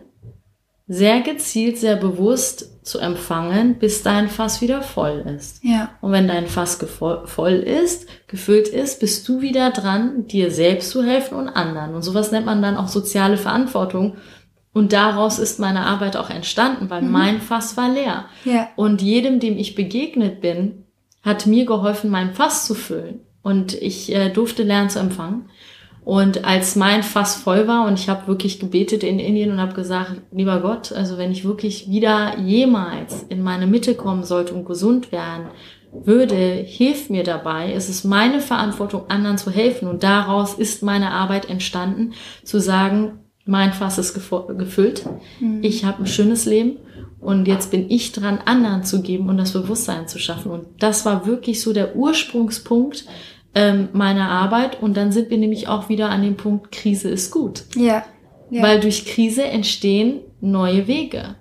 sehr 0.90 1.22
gezielt, 1.22 1.78
sehr 1.78 1.96
bewusst 1.96 2.84
zu 2.86 2.98
empfangen, 2.98 3.76
bis 3.76 4.02
dein 4.02 4.28
Fass 4.28 4.60
wieder 4.60 4.82
voll 4.82 5.24
ist. 5.38 5.64
ja, 5.64 5.92
Und 6.02 6.12
wenn 6.12 6.28
dein 6.28 6.48
Fass 6.48 6.84
voll 7.26 7.54
ist, 7.54 8.08
gefüllt 8.28 8.68
ist, 8.68 9.00
bist 9.00 9.28
du 9.30 9.40
wieder 9.40 9.70
dran, 9.70 10.26
dir 10.28 10.50
selbst 10.50 10.90
zu 10.90 11.04
helfen 11.04 11.38
und 11.38 11.48
anderen. 11.48 11.94
Und 11.94 12.02
sowas 12.02 12.32
nennt 12.32 12.48
man 12.48 12.64
dann 12.64 12.76
auch 12.76 12.88
soziale 12.88 13.38
Verantwortung. 13.38 14.18
Und 14.80 14.94
daraus 14.94 15.40
ist 15.40 15.60
meine 15.60 15.86
Arbeit 15.86 16.16
auch 16.16 16.30
entstanden, 16.30 16.90
weil 16.90 17.02
mein 17.02 17.42
Fass 17.42 17.76
war 17.76 17.90
leer. 17.90 18.28
ja, 18.46 18.70
Und 18.78 19.02
jedem, 19.02 19.42
dem 19.42 19.58
ich 19.58 19.76
begegnet 19.76 20.40
bin, 20.40 20.86
hat 21.22 21.46
mir 21.46 21.66
geholfen, 21.66 22.10
mein 22.10 22.34
Fass 22.34 22.66
zu 22.66 22.76
füllen. 22.76 23.20
Und 23.42 23.74
ich 23.74 24.16
äh, 24.16 24.30
durfte 24.30 24.64
lernen 24.64 24.90
zu 24.90 25.00
empfangen. 25.00 25.50
Und 26.06 26.46
als 26.46 26.78
mein 26.78 27.04
Fass 27.04 27.36
voll 27.36 27.68
war 27.68 27.88
und 27.88 28.00
ich 28.00 28.08
habe 28.08 28.28
wirklich 28.28 28.62
gebetet 28.62 29.04
in 29.04 29.20
Indien 29.20 29.52
und 29.52 29.60
habe 29.60 29.74
gesagt, 29.74 30.14
lieber 30.32 30.62
Gott, 30.62 30.94
also 30.94 31.18
wenn 31.18 31.34
ich 31.34 31.44
wirklich 31.44 31.90
wieder 31.90 32.40
jemals 32.40 33.24
in 33.28 33.44
meine 33.44 33.68
Mitte 33.68 33.96
kommen 33.96 34.24
sollte 34.24 34.54
und 34.54 34.64
gesund 34.64 35.12
werden 35.12 35.48
würde, 35.92 36.36
hilf 36.36 37.10
mir 37.10 37.26
dabei. 37.26 37.74
Es 37.74 37.90
ist 37.90 38.06
meine 38.06 38.40
Verantwortung, 38.40 39.10
anderen 39.10 39.38
zu 39.38 39.52
helfen. 39.52 39.90
Und 39.90 40.04
daraus 40.04 40.54
ist 40.54 40.84
meine 40.84 41.12
Arbeit 41.12 41.50
entstanden, 41.50 42.14
zu 42.46 42.62
sagen, 42.62 43.20
mein 43.50 43.74
Fass 43.74 43.98
ist 43.98 44.14
gefüllt. 44.14 45.06
Ich 45.62 45.84
habe 45.86 46.04
ein 46.04 46.08
schönes 46.08 46.46
Leben 46.46 46.78
und 47.20 47.48
jetzt 47.48 47.72
bin 47.72 47.90
ich 47.90 48.12
dran, 48.12 48.40
anderen 48.46 48.84
zu 48.84 49.02
geben 49.02 49.28
und 49.28 49.38
das 49.38 49.54
Bewusstsein 49.54 50.08
zu 50.08 50.20
schaffen. 50.20 50.52
Und 50.52 50.68
das 50.80 51.06
war 51.06 51.26
wirklich 51.26 51.62
so 51.62 51.74
der 51.74 51.96
Ursprungspunkt 51.96 53.06
ähm, 53.56 53.90
meiner 53.94 54.30
Arbeit. 54.30 54.82
Und 54.82 54.96
dann 54.96 55.12
sind 55.12 55.30
wir 55.30 55.38
nämlich 55.38 55.68
auch 55.68 55.90
wieder 55.90 56.10
an 56.10 56.22
dem 56.22 56.38
Punkt, 56.38 56.72
Krise 56.72 57.10
ist 57.10 57.32
gut. 57.32 57.64
ja, 57.76 58.04
ja, 58.52 58.64
Weil 58.64 58.80
durch 58.80 59.06
Krise 59.06 59.44
entstehen 59.44 60.22
neue 60.42 60.88
Wege. 60.88 61.36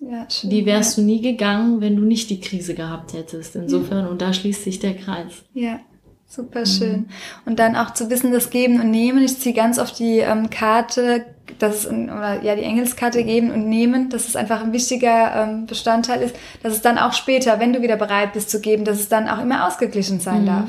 ja 0.00 0.26
schön, 0.30 0.50
Die 0.50 0.64
wärst 0.64 0.96
du 0.96 1.02
nie 1.02 1.20
gegangen, 1.20 1.80
wenn 1.80 1.96
du 1.96 2.02
nicht 2.02 2.30
die 2.30 2.40
Krise 2.40 2.74
gehabt 2.74 3.12
hättest. 3.12 3.56
Insofern, 3.56 4.06
und 4.08 4.22
da 4.22 4.32
schließt 4.32 4.64
sich 4.64 4.78
der 4.78 4.94
Kreis. 4.94 5.44
Ja, 5.52 5.80
super 6.26 6.64
schön. 6.64 7.08
Und 7.44 7.58
dann 7.58 7.76
auch 7.76 7.92
zu 7.92 8.08
wissen, 8.10 8.32
das 8.32 8.48
Geben 8.50 8.80
und 8.80 8.90
Nehmen. 8.90 9.22
Ich 9.22 9.38
ziehe 9.38 9.54
ganz 9.54 9.78
oft 9.78 9.98
die 9.98 10.18
ähm, 10.20 10.48
Karte, 10.48 11.26
das 11.58 11.76
ist, 11.84 11.86
ein- 11.86 12.10
oder 12.10 12.42
ja, 12.42 12.54
die 12.56 12.62
Engelskarte 12.62 13.22
Geben 13.24 13.50
und 13.50 13.68
Nehmen, 13.68 14.08
dass 14.10 14.28
es 14.28 14.36
einfach 14.36 14.62
ein 14.62 14.72
wichtiger 14.72 15.34
ähm, 15.44 15.66
Bestandteil 15.66 16.22
ist, 16.22 16.36
dass 16.62 16.72
es 16.72 16.82
dann 16.82 16.98
auch 16.98 17.12
später, 17.12 17.58
wenn 17.60 17.72
du 17.72 17.82
wieder 17.82 17.96
bereit 17.96 18.32
bist 18.32 18.50
zu 18.50 18.60
geben, 18.60 18.84
dass 18.84 18.98
es 19.00 19.08
dann 19.08 19.28
auch 19.28 19.40
immer 19.40 19.66
ausgeglichen 19.66 20.20
sein 20.20 20.46
darf. 20.46 20.68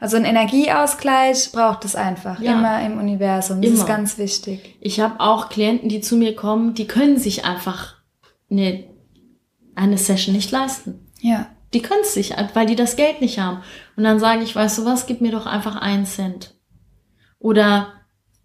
Also 0.00 0.16
ein 0.16 0.24
Energieausgleich 0.24 1.52
braucht 1.52 1.84
es 1.84 1.96
einfach, 1.96 2.40
Ja. 2.40 2.52
immer 2.52 2.84
im 2.84 2.98
Universum. 2.98 3.62
Das 3.62 3.70
ist 3.70 3.78
Immer. 3.78 3.86
ganz 3.88 4.18
wichtig. 4.18 4.76
Ich 4.80 5.00
habe 5.00 5.20
auch 5.20 5.48
Klienten, 5.48 5.88
die 5.88 6.00
zu 6.00 6.16
mir 6.16 6.34
kommen, 6.36 6.74
die 6.74 6.86
können 6.86 7.16
sich 7.16 7.44
einfach 7.44 7.94
eine, 8.50 8.84
eine 9.74 9.96
Session 9.98 10.34
nicht 10.34 10.50
leisten. 10.50 11.06
Ja, 11.20 11.46
Die 11.72 11.82
können 11.82 12.02
es 12.02 12.14
sich, 12.14 12.34
weil 12.54 12.66
die 12.66 12.76
das 12.76 12.94
Geld 12.96 13.20
nicht 13.20 13.38
haben. 13.40 13.58
Und 13.96 14.04
dann 14.04 14.20
sage 14.20 14.42
ich, 14.44 14.54
weißt 14.54 14.78
du 14.78 14.84
was, 14.84 15.06
gib 15.06 15.20
mir 15.20 15.32
doch 15.32 15.46
einfach 15.46 15.74
einen 15.76 16.06
Cent. 16.06 16.54
Oder 17.40 17.93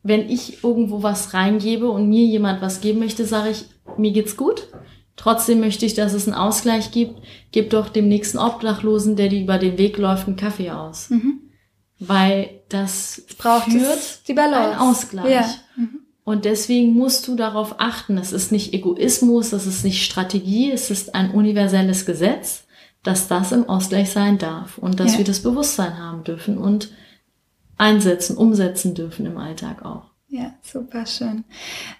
wenn 0.03 0.29
ich 0.29 0.63
irgendwo 0.63 1.03
was 1.03 1.33
reingebe 1.33 1.89
und 1.89 2.07
mir 2.09 2.25
jemand 2.25 2.61
was 2.61 2.81
geben 2.81 2.99
möchte, 2.99 3.25
sage 3.25 3.49
ich, 3.51 3.65
mir 3.97 4.11
geht's 4.11 4.37
gut. 4.37 4.67
Trotzdem 5.15 5.59
möchte 5.59 5.85
ich, 5.85 5.93
dass 5.95 6.13
es 6.13 6.27
einen 6.27 6.35
Ausgleich 6.37 6.91
gibt. 6.91 7.21
Gib 7.51 7.71
doch 7.71 7.89
dem 7.89 8.07
nächsten 8.07 8.37
Obdachlosen, 8.37 9.15
der 9.17 9.27
dir 9.27 9.41
über 9.41 9.57
den 9.57 9.77
Weg 9.77 9.97
läuft, 9.97 10.27
einen 10.27 10.37
Kaffee 10.37 10.71
aus. 10.71 11.09
Weil 11.99 12.61
das 12.69 13.23
braucht 13.37 13.69
führt 13.71 13.97
es 13.97 14.23
die 14.23 14.33
Balance. 14.33 14.71
einen 14.71 14.79
Ausgleich. 14.79 15.29
Ja. 15.31 15.45
Und 16.23 16.45
deswegen 16.45 16.93
musst 16.93 17.27
du 17.27 17.35
darauf 17.35 17.75
achten. 17.79 18.17
Es 18.17 18.31
ist 18.31 18.51
nicht 18.51 18.73
Egoismus, 18.73 19.51
es 19.51 19.65
ist 19.65 19.83
nicht 19.83 20.03
Strategie, 20.05 20.71
es 20.71 20.89
ist 20.91 21.15
ein 21.15 21.31
universelles 21.31 22.05
Gesetz, 22.05 22.63
dass 23.03 23.27
das 23.27 23.51
im 23.51 23.67
Ausgleich 23.67 24.11
sein 24.11 24.37
darf 24.37 24.77
und 24.77 24.99
dass 24.99 25.13
Ja. 25.13 25.17
wir 25.19 25.25
das 25.25 25.41
Bewusstsein 25.41 25.97
haben 25.97 26.23
dürfen 26.23 26.57
und 26.57 26.91
einsetzen, 27.79 28.37
umsetzen 28.37 28.93
dürfen 28.93 29.25
im 29.25 29.37
Alltag 29.37 29.83
auch. 29.83 30.03
Ja, 30.31 30.51
super 30.61 31.07
schön. 31.07 31.43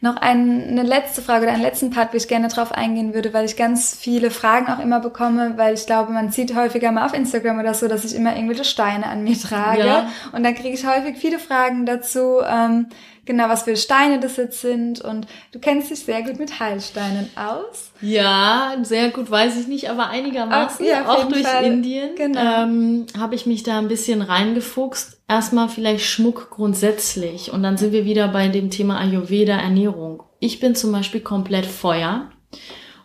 Noch 0.02 0.18
ein, 0.18 0.68
eine 0.68 0.84
letzte 0.84 1.24
Frage 1.24 1.46
oder 1.46 1.54
einen 1.54 1.64
letzten 1.64 1.90
Part, 1.90 2.14
wo 2.14 2.18
ich 2.18 2.28
gerne 2.28 2.48
drauf 2.48 2.72
eingehen 2.72 3.16
würde, 3.16 3.34
weil 3.34 3.46
ich 3.46 3.56
ganz 3.58 3.96
viele 4.00 4.30
Fragen 4.30 4.68
auch 4.72 4.78
immer 4.78 5.00
bekomme, 5.00 5.54
weil 5.58 5.74
ich 5.74 5.88
glaube, 5.88 6.12
man 6.12 6.32
sieht 6.32 6.56
häufiger 6.56 6.92
mal 6.92 7.08
auf 7.08 7.16
Instagram 7.16 7.58
oder 7.60 7.74
so, 7.74 7.88
dass 7.88 8.06
ich 8.06 8.14
immer 8.16 8.36
irgendwelche 8.36 8.66
Steine 8.66 9.08
an 9.08 9.24
mir 9.24 9.36
trage. 9.36 9.84
Ja. 9.84 10.12
Und 10.32 10.44
dann 10.44 10.54
kriege 10.54 10.76
ich 10.76 10.86
häufig 10.86 11.18
viele 11.18 11.40
Fragen 11.40 11.88
dazu, 11.88 12.38
ähm, 12.48 12.90
genau 13.26 13.50
was 13.50 13.64
für 13.64 13.76
Steine 13.76 14.20
das 14.20 14.38
jetzt 14.38 14.62
sind. 14.62 15.02
Und 15.02 15.26
du 15.52 15.58
kennst 15.58 15.90
dich 15.90 16.02
sehr 16.06 16.22
gut 16.22 16.38
mit 16.38 16.60
Heilsteinen 16.60 17.32
aus. 17.36 17.94
Ja, 18.00 18.76
sehr 18.84 19.10
gut 19.10 19.32
weiß 19.32 19.60
ich 19.60 19.68
nicht, 19.68 19.90
aber 19.90 20.10
einigermaßen, 20.12 20.86
Auch- 20.86 20.88
ja, 20.90 21.10
auch 21.10 21.28
durch 21.30 21.48
Fall. 21.48 21.64
Indien, 21.66 22.14
Genau. 22.16 22.62
ähm, 22.64 23.08
habe 23.18 23.34
ich 23.34 23.48
mich 23.48 23.64
da 23.64 23.80
ein 23.80 23.88
bisschen 23.88 24.22
reingefuchst. 24.22 25.16
Erstmal 25.30 25.70
vielleicht 25.70 26.06
Schmuck 26.06 26.50
grundsätzlich 26.50 27.54
und 27.54 27.62
dann 27.62 27.78
sind 27.78 27.94
wir 27.94 28.04
wieder 28.04 28.30
bei 28.30 28.48
dem 28.48 28.72
Thema 28.72 28.98
Ayurveda 28.98 29.56
Ernährung. 29.56 30.24
Ich 30.40 30.60
bin 30.60 30.74
zum 30.74 30.92
Beispiel 30.92 31.22
komplett 31.22 31.68
Feuer. 31.68 32.32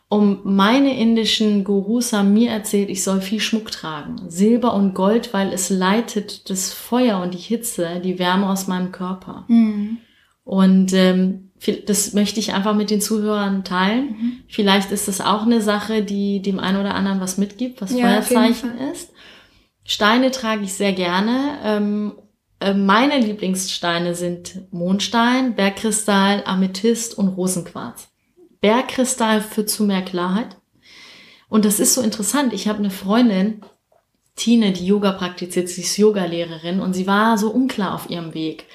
Um 0.09 0.41
meine 0.45 0.99
indischen 0.99 1.65
Gurus 1.65 2.15
haben 2.15 2.33
mir 2.33 2.51
erzählt, 2.51 2.89
ich 2.89 3.05
soll 3.05 3.21
viel 3.21 3.41
Schmuck 3.41 3.71
tragen. 3.71 4.17
Silber 4.29 4.73
und 4.73 4.95
Gold, 4.95 5.35
weil 5.35 5.53
es 5.53 5.69
leitet 5.69 6.49
das 6.49 6.73
Feuer 6.73 7.21
und 7.21 7.35
die 7.35 7.39
Hitze, 7.39 8.01
die 8.03 8.19
Wärme 8.19 8.49
aus 8.49 8.69
meinem 8.69 8.91
Körper. 8.91 9.45
Und 10.45 10.95
ähm, 10.95 11.51
das 11.87 12.15
möchte 12.15 12.41
ich 12.41 12.55
einfach 12.55 12.75
mit 12.75 12.89
den 12.89 13.03
Zuhörern 13.03 13.65
teilen. 13.65 14.43
Vielleicht 14.49 14.93
ist 14.93 15.09
das 15.09 15.21
auch 15.21 15.43
eine 15.43 15.61
Sache, 15.61 16.03
die 16.03 16.41
dem 16.41 16.59
einen 16.59 16.81
oder 16.81 16.95
anderen 16.95 17.21
was 17.21 17.37
mitgibt, 17.37 17.83
was 17.83 17.93
Ja, 17.93 18.23
Feuerzeichen 18.23 18.79
ist. 18.93 19.11
Steine 19.85 20.31
trage 20.31 20.65
ich 20.65 20.75
sehr 20.75 20.93
gerne. 20.93 21.59
Ähm, 21.63 22.13
äh, 22.61 22.75
meine 22.75 23.19
Lieblingssteine 23.19 24.15
sind 24.15 24.73
Mondstein, 24.73 25.55
Bergkristall, 25.55 26.43
Amethyst 26.47 27.17
und 27.17 27.29
Rosenquarz. 27.29 28.09
Bergkristall 28.61 29.43
führt 29.43 29.69
zu 29.69 29.85
mehr 29.85 30.03
Klarheit. 30.03 30.57
Und 31.49 31.65
das 31.65 31.81
ist 31.81 31.95
so 31.95 32.01
interessant. 32.01 32.53
Ich 32.53 32.67
habe 32.67 32.79
eine 32.79 32.91
Freundin, 32.91 33.61
Tine, 34.37 34.73
die 34.73 34.87
Yoga 34.87 35.13
praktiziert, 35.13 35.69
sie 35.69 35.83
ist 35.83 35.97
Yogalehrerin 35.97 36.81
und 36.81 36.95
sie 36.95 37.07
war 37.07 37.39
so 37.39 37.51
unklar 37.51 37.95
auf 37.95 38.11
ihrem 38.11 38.35
Weg. 38.35 38.67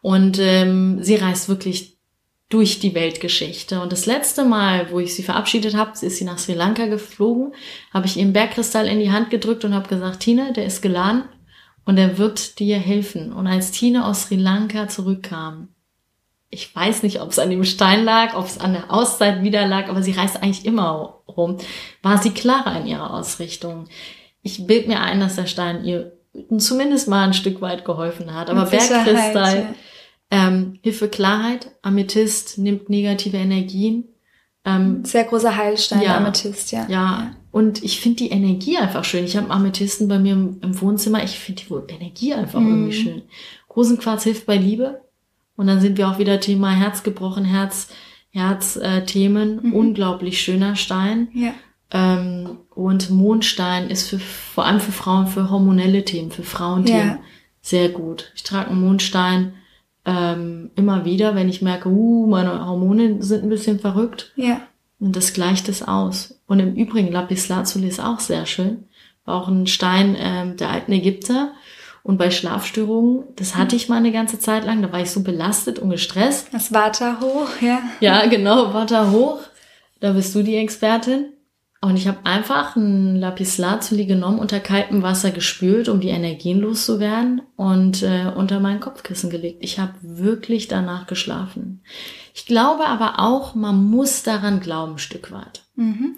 Und 0.00 0.38
ähm, 0.38 1.02
sie 1.02 1.16
reist 1.16 1.48
wirklich 1.48 1.97
durch 2.48 2.80
die 2.80 2.94
Weltgeschichte. 2.94 3.80
Und 3.80 3.92
das 3.92 4.06
letzte 4.06 4.44
Mal, 4.44 4.90
wo 4.90 5.00
ich 5.00 5.14
sie 5.14 5.22
verabschiedet 5.22 5.76
habe, 5.76 5.92
ist 5.92 6.16
sie 6.16 6.24
nach 6.24 6.38
Sri 6.38 6.54
Lanka 6.54 6.86
geflogen, 6.86 7.52
habe 7.92 8.06
ich 8.06 8.16
ihr 8.16 8.26
Bergkristall 8.26 8.86
in 8.88 9.00
die 9.00 9.12
Hand 9.12 9.30
gedrückt 9.30 9.64
und 9.64 9.74
habe 9.74 9.88
gesagt, 9.88 10.20
Tine, 10.20 10.52
der 10.54 10.64
ist 10.64 10.80
geladen 10.80 11.24
und 11.84 11.98
er 11.98 12.16
wird 12.16 12.58
dir 12.58 12.78
helfen. 12.78 13.32
Und 13.32 13.46
als 13.46 13.70
Tine 13.70 14.06
aus 14.06 14.22
Sri 14.22 14.36
Lanka 14.36 14.88
zurückkam, 14.88 15.68
ich 16.50 16.74
weiß 16.74 17.02
nicht, 17.02 17.20
ob 17.20 17.30
es 17.30 17.38
an 17.38 17.50
dem 17.50 17.64
Stein 17.64 18.04
lag, 18.04 18.34
ob 18.34 18.46
es 18.46 18.58
an 18.58 18.72
der 18.72 18.90
Auszeit 18.90 19.42
wieder 19.42 19.66
lag, 19.66 19.88
aber 19.88 20.02
sie 20.02 20.12
reist 20.12 20.42
eigentlich 20.42 20.64
immer 20.64 21.20
rum, 21.28 21.58
war 22.02 22.16
sie 22.16 22.30
klarer 22.30 22.80
in 22.80 22.86
ihrer 22.86 23.12
Ausrichtung. 23.12 23.88
Ich 24.40 24.66
bild 24.66 24.88
mir 24.88 25.00
ein, 25.02 25.20
dass 25.20 25.36
der 25.36 25.44
Stein 25.44 25.84
ihr 25.84 26.16
zumindest 26.56 27.08
mal 27.08 27.26
ein 27.26 27.34
Stück 27.34 27.60
weit 27.60 27.84
geholfen 27.84 28.32
hat. 28.32 28.48
Aber 28.48 28.64
Bergkristall, 28.64 29.56
ja. 29.56 29.74
Ähm, 30.30 30.78
Hilfe 30.82 31.08
Klarheit, 31.08 31.70
Amethyst 31.82 32.58
nimmt 32.58 32.90
negative 32.90 33.36
Energien. 33.36 34.04
Ähm, 34.64 35.04
Sehr 35.04 35.24
großer 35.24 35.56
Heilstein, 35.56 36.02
ja, 36.02 36.16
Amethyst, 36.16 36.72
ja. 36.72 36.82
ja. 36.82 36.88
Ja, 36.88 37.36
und 37.50 37.82
ich 37.82 38.00
finde 38.00 38.18
die 38.18 38.30
Energie 38.30 38.76
einfach 38.76 39.04
schön. 39.04 39.24
Ich 39.24 39.36
habe 39.36 39.50
Amethysten 39.50 40.08
bei 40.08 40.18
mir 40.18 40.34
im, 40.34 40.60
im 40.62 40.80
Wohnzimmer. 40.80 41.24
Ich 41.24 41.38
finde 41.38 41.62
die 41.62 41.94
Energie 41.94 42.34
einfach 42.34 42.60
mm. 42.60 42.68
irgendwie 42.68 42.92
schön. 42.92 43.22
Rosenquarz 43.74 44.24
hilft 44.24 44.46
bei 44.46 44.56
Liebe. 44.56 45.00
Und 45.56 45.66
dann 45.66 45.80
sind 45.80 45.98
wir 45.98 46.08
auch 46.08 46.18
wieder 46.18 46.40
Thema 46.40 46.70
Herz 46.70 47.02
gebrochen, 47.02 47.44
Herz, 47.44 47.88
Herz-Themen. 48.30 49.58
Äh, 49.58 49.66
mhm. 49.66 49.72
Unglaublich 49.72 50.40
schöner 50.40 50.76
Stein. 50.76 51.28
Ja. 51.32 51.54
Ähm, 51.90 52.58
und 52.74 53.10
Mondstein 53.10 53.88
ist 53.88 54.08
für, 54.08 54.18
vor 54.18 54.66
allem 54.66 54.80
für 54.80 54.92
Frauen, 54.92 55.26
für 55.26 55.50
hormonelle 55.50 56.04
Themen, 56.04 56.30
für 56.30 56.42
Frauenthemen 56.42 57.08
ja. 57.08 57.18
sehr 57.62 57.88
gut. 57.88 58.30
Ich 58.36 58.42
trage 58.42 58.70
einen 58.70 58.82
Mondstein 58.82 59.54
ähm, 60.08 60.70
immer 60.74 61.04
wieder, 61.04 61.34
wenn 61.34 61.50
ich 61.50 61.60
merke, 61.60 61.90
uh, 61.90 62.26
meine 62.26 62.66
Hormone 62.66 63.22
sind 63.22 63.42
ein 63.42 63.50
bisschen 63.50 63.78
verrückt. 63.78 64.32
Ja. 64.36 64.62
Und 64.98 65.14
das 65.14 65.34
gleicht 65.34 65.68
es 65.68 65.86
aus. 65.86 66.40
Und 66.46 66.60
im 66.60 66.74
Übrigen, 66.74 67.12
Lapis 67.12 67.48
Lazuli 67.48 67.88
ist 67.88 68.00
auch 68.00 68.18
sehr 68.18 68.46
schön. 68.46 68.84
War 69.26 69.36
auch 69.36 69.48
ein 69.48 69.66
Stein 69.66 70.16
ähm, 70.18 70.56
der 70.56 70.70
alten 70.70 70.92
Ägypter. 70.92 71.52
Und 72.02 72.16
bei 72.16 72.30
Schlafstörungen, 72.30 73.24
das 73.36 73.54
hatte 73.54 73.76
ich 73.76 73.90
mal 73.90 73.96
eine 73.96 74.12
ganze 74.12 74.38
Zeit 74.38 74.64
lang, 74.64 74.80
da 74.80 74.90
war 74.90 75.00
ich 75.00 75.10
so 75.10 75.22
belastet 75.22 75.78
und 75.78 75.90
gestresst. 75.90 76.48
Das 76.52 76.72
Vata 76.72 77.18
hoch, 77.20 77.48
ja. 77.60 77.82
Ja, 78.00 78.24
genau, 78.26 78.72
Vata 78.72 79.10
hoch. 79.10 79.40
Da 80.00 80.12
bist 80.12 80.34
du 80.34 80.42
die 80.42 80.56
Expertin. 80.56 81.26
Und 81.80 81.96
ich 81.96 82.08
habe 82.08 82.18
einfach 82.24 82.74
ein 82.74 83.14
Lapislazuli 83.16 84.06
genommen, 84.06 84.40
unter 84.40 84.58
kaltem 84.58 85.02
Wasser 85.02 85.30
gespült, 85.30 85.88
um 85.88 86.00
die 86.00 86.08
Energien 86.08 86.58
loszuwerden 86.58 87.42
und 87.54 88.02
äh, 88.02 88.32
unter 88.34 88.58
mein 88.58 88.80
Kopfkissen 88.80 89.30
gelegt. 89.30 89.58
Ich 89.60 89.78
habe 89.78 89.94
wirklich 90.02 90.66
danach 90.66 91.06
geschlafen. 91.06 91.82
Ich 92.34 92.46
glaube 92.46 92.86
aber 92.86 93.20
auch, 93.20 93.54
man 93.54 93.84
muss 93.84 94.24
daran 94.24 94.58
glauben, 94.58 94.94
ein 94.94 94.98
Stück 94.98 95.30
weit. 95.30 95.62
Mhm. 95.76 96.16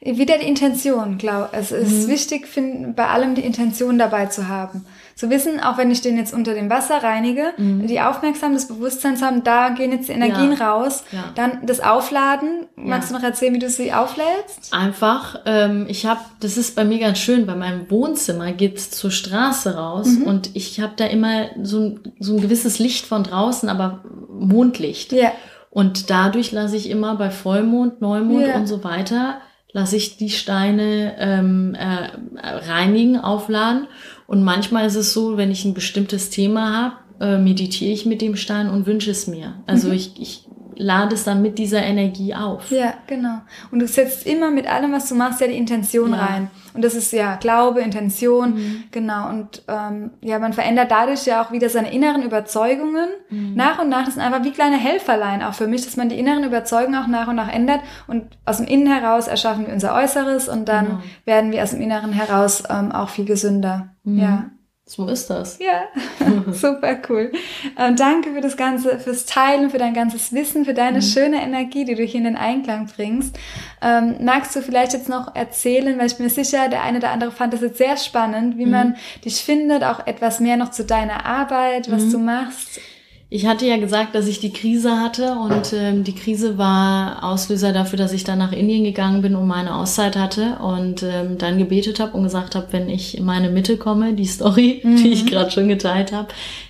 Wieder 0.00 0.38
die 0.38 0.48
Intention, 0.48 1.18
glaube 1.18 1.50
Es 1.52 1.70
ist 1.70 2.06
mhm. 2.06 2.10
wichtig, 2.10 2.48
find, 2.48 2.96
bei 2.96 3.06
allem 3.06 3.36
die 3.36 3.44
Intention 3.44 3.98
dabei 3.98 4.26
zu 4.26 4.48
haben 4.48 4.84
zu 5.16 5.30
wissen, 5.30 5.60
auch 5.60 5.78
wenn 5.78 5.90
ich 5.90 6.02
den 6.02 6.18
jetzt 6.18 6.34
unter 6.34 6.52
dem 6.52 6.68
Wasser 6.68 7.02
reinige, 7.02 7.54
mhm. 7.56 7.86
die 7.86 8.00
Aufmerksamkeit, 8.00 8.58
das 8.58 8.68
Bewusstsein 8.68 9.18
haben, 9.22 9.42
da 9.44 9.70
gehen 9.70 9.90
jetzt 9.90 10.08
die 10.08 10.12
Energien 10.12 10.52
ja. 10.52 10.70
raus. 10.72 11.04
Ja. 11.10 11.32
Dann 11.34 11.64
das 11.64 11.80
Aufladen. 11.80 12.66
Magst 12.76 13.10
ja. 13.10 13.16
du 13.16 13.22
noch 13.22 13.26
erzählen, 13.26 13.54
wie 13.54 13.58
du 13.58 13.70
sie 13.70 13.94
auflädst? 13.94 14.72
Einfach, 14.72 15.40
ähm, 15.46 15.86
ich 15.88 16.04
habe, 16.04 16.20
das 16.40 16.58
ist 16.58 16.76
bei 16.76 16.84
mir 16.84 16.98
ganz 16.98 17.18
schön, 17.18 17.46
bei 17.46 17.54
meinem 17.54 17.90
Wohnzimmer 17.90 18.52
geht's 18.52 18.90
zur 18.90 19.10
Straße 19.10 19.74
raus 19.74 20.06
mhm. 20.06 20.24
und 20.24 20.50
ich 20.54 20.80
habe 20.80 20.92
da 20.96 21.06
immer 21.06 21.46
so 21.62 21.80
ein, 21.80 22.00
so 22.20 22.36
ein 22.36 22.42
gewisses 22.42 22.78
Licht 22.78 23.06
von 23.06 23.22
draußen, 23.22 23.70
aber 23.70 24.04
Mondlicht. 24.28 25.12
Ja. 25.12 25.32
Und 25.70 26.10
dadurch 26.10 26.52
lasse 26.52 26.76
ich 26.76 26.90
immer 26.90 27.16
bei 27.16 27.30
Vollmond, 27.30 28.02
Neumond 28.02 28.54
und 28.54 28.66
so 28.66 28.84
weiter, 28.84 29.40
lasse 29.72 29.96
ich 29.96 30.18
die 30.18 30.30
Steine 30.30 31.16
ähm, 31.18 31.74
äh, 31.74 32.10
reinigen, 32.42 33.18
aufladen. 33.18 33.86
Und 34.26 34.42
manchmal 34.42 34.86
ist 34.86 34.96
es 34.96 35.12
so, 35.12 35.36
wenn 35.36 35.50
ich 35.50 35.64
ein 35.64 35.74
bestimmtes 35.74 36.30
Thema 36.30 36.72
habe, 36.72 36.96
äh, 37.20 37.38
meditiere 37.38 37.92
ich 37.92 38.06
mit 38.06 38.20
dem 38.20 38.36
Stein 38.36 38.68
und 38.68 38.86
wünsche 38.86 39.10
es 39.10 39.26
mir. 39.26 39.54
Also 39.66 39.88
mhm. 39.88 39.94
ich, 39.94 40.20
ich 40.20 40.46
lade 40.76 41.14
es 41.14 41.24
dann 41.24 41.42
mit 41.42 41.58
dieser 41.58 41.82
Energie 41.82 42.34
auf. 42.34 42.70
Ja, 42.70 42.94
genau. 43.06 43.38
Und 43.70 43.80
du 43.80 43.86
setzt 43.86 44.26
immer 44.26 44.50
mit 44.50 44.66
allem, 44.66 44.92
was 44.92 45.08
du 45.08 45.14
machst, 45.14 45.40
ja 45.40 45.46
die 45.46 45.56
Intention 45.56 46.12
ja. 46.12 46.18
rein. 46.24 46.50
Und 46.74 46.84
das 46.84 46.94
ist 46.94 47.12
ja 47.12 47.36
Glaube, 47.36 47.80
Intention, 47.80 48.54
mhm. 48.54 48.84
genau. 48.90 49.28
Und 49.28 49.62
ähm, 49.68 50.10
ja, 50.20 50.38
man 50.38 50.52
verändert 50.52 50.90
dadurch 50.90 51.26
ja 51.26 51.42
auch 51.42 51.52
wieder 51.52 51.68
seine 51.68 51.92
inneren 51.92 52.22
Überzeugungen. 52.22 53.08
Mhm. 53.30 53.54
Nach 53.54 53.78
und 53.78 53.88
nach, 53.88 54.04
das 54.04 54.14
sind 54.14 54.22
einfach 54.22 54.44
wie 54.44 54.52
kleine 54.52 54.76
Helferlein 54.76 55.42
auch 55.42 55.54
für 55.54 55.66
mich, 55.66 55.84
dass 55.84 55.96
man 55.96 56.08
die 56.08 56.18
inneren 56.18 56.44
Überzeugungen 56.44 57.02
auch 57.02 57.06
nach 57.08 57.28
und 57.28 57.36
nach 57.36 57.52
ändert. 57.52 57.80
Und 58.06 58.38
aus 58.44 58.58
dem 58.58 58.66
Innen 58.66 58.86
heraus 58.86 59.28
erschaffen 59.28 59.66
wir 59.66 59.72
unser 59.72 59.94
Äußeres 59.94 60.48
und 60.48 60.68
dann 60.68 60.86
genau. 60.86 60.98
werden 61.24 61.52
wir 61.52 61.62
aus 61.62 61.70
dem 61.70 61.80
Inneren 61.80 62.12
heraus 62.12 62.62
ähm, 62.68 62.92
auch 62.92 63.08
viel 63.08 63.24
gesünder. 63.24 63.88
Mhm. 64.04 64.18
Ja. 64.18 64.44
So 64.88 65.08
ist 65.08 65.28
das. 65.30 65.58
Ja, 65.58 65.88
super 66.52 66.96
cool. 67.08 67.32
Ähm, 67.76 67.96
danke 67.96 68.32
für 68.32 68.40
das 68.40 68.56
Ganze, 68.56 69.00
fürs 69.00 69.26
Teilen, 69.26 69.70
für 69.70 69.78
dein 69.78 69.94
ganzes 69.94 70.32
Wissen, 70.32 70.64
für 70.64 70.74
deine 70.74 70.98
mhm. 70.98 71.02
schöne 71.02 71.42
Energie, 71.42 71.84
die 71.84 71.96
du 71.96 72.04
hier 72.04 72.18
in 72.18 72.24
den 72.24 72.36
Einklang 72.36 72.86
bringst. 72.86 73.36
Ähm, 73.82 74.14
magst 74.20 74.54
du 74.54 74.62
vielleicht 74.62 74.92
jetzt 74.92 75.08
noch 75.08 75.34
erzählen, 75.34 75.98
weil 75.98 76.06
ich 76.06 76.16
bin 76.16 76.24
mir 76.24 76.30
sicher, 76.30 76.68
der 76.68 76.84
eine 76.84 76.98
oder 76.98 77.10
andere 77.10 77.32
fand 77.32 77.52
das 77.52 77.62
jetzt 77.62 77.78
sehr 77.78 77.96
spannend, 77.96 78.58
wie 78.58 78.66
mhm. 78.66 78.70
man 78.70 78.96
dich 79.24 79.42
findet, 79.42 79.82
auch 79.82 80.06
etwas 80.06 80.38
mehr 80.38 80.56
noch 80.56 80.70
zu 80.70 80.84
deiner 80.84 81.26
Arbeit, 81.26 81.90
was 81.90 82.04
mhm. 82.04 82.12
du 82.12 82.18
machst? 82.18 82.80
Ich 83.28 83.44
hatte 83.46 83.66
ja 83.66 83.76
gesagt, 83.76 84.14
dass 84.14 84.28
ich 84.28 84.38
die 84.38 84.52
Krise 84.52 85.00
hatte 85.00 85.32
und 85.32 85.72
ähm, 85.72 86.04
die 86.04 86.14
Krise 86.14 86.58
war 86.58 87.24
Auslöser 87.24 87.72
dafür, 87.72 87.98
dass 87.98 88.12
ich 88.12 88.22
dann 88.22 88.38
nach 88.38 88.52
Indien 88.52 88.84
gegangen 88.84 89.20
bin 89.20 89.34
und 89.34 89.48
meine 89.48 89.74
Auszeit 89.74 90.16
hatte 90.16 90.58
und 90.60 91.02
ähm, 91.02 91.36
dann 91.36 91.58
gebetet 91.58 91.98
habe 91.98 92.16
und 92.16 92.22
gesagt 92.22 92.54
habe, 92.54 92.68
wenn 92.70 92.88
ich 92.88 93.18
in 93.18 93.24
meine 93.24 93.50
Mitte 93.50 93.78
komme, 93.78 94.14
die 94.14 94.26
Story, 94.26 94.80
mhm. 94.84 94.96
die 95.02 95.08
ich 95.08 95.24
mhm. 95.24 95.28
gerade 95.28 95.50
schon 95.50 95.66
geteilt 95.66 96.12
habe, 96.12 96.28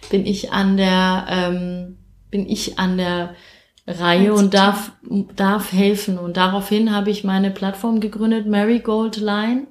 bin 0.08 0.24
ich 0.24 0.52
an 0.52 0.78
der 0.78 1.26
ähm, 1.28 1.98
bin 2.30 2.48
ich 2.48 2.78
an 2.78 2.96
der 2.96 3.34
Reihe 3.86 4.32
und 4.32 4.54
darf 4.54 4.92
darf 5.36 5.72
helfen 5.72 6.18
und 6.18 6.38
daraufhin 6.38 6.94
habe 6.94 7.10
ich 7.10 7.22
meine 7.22 7.50
Plattform 7.50 8.00
gegründet, 8.00 8.46
Marigold 8.46 9.18
Line. 9.18 9.66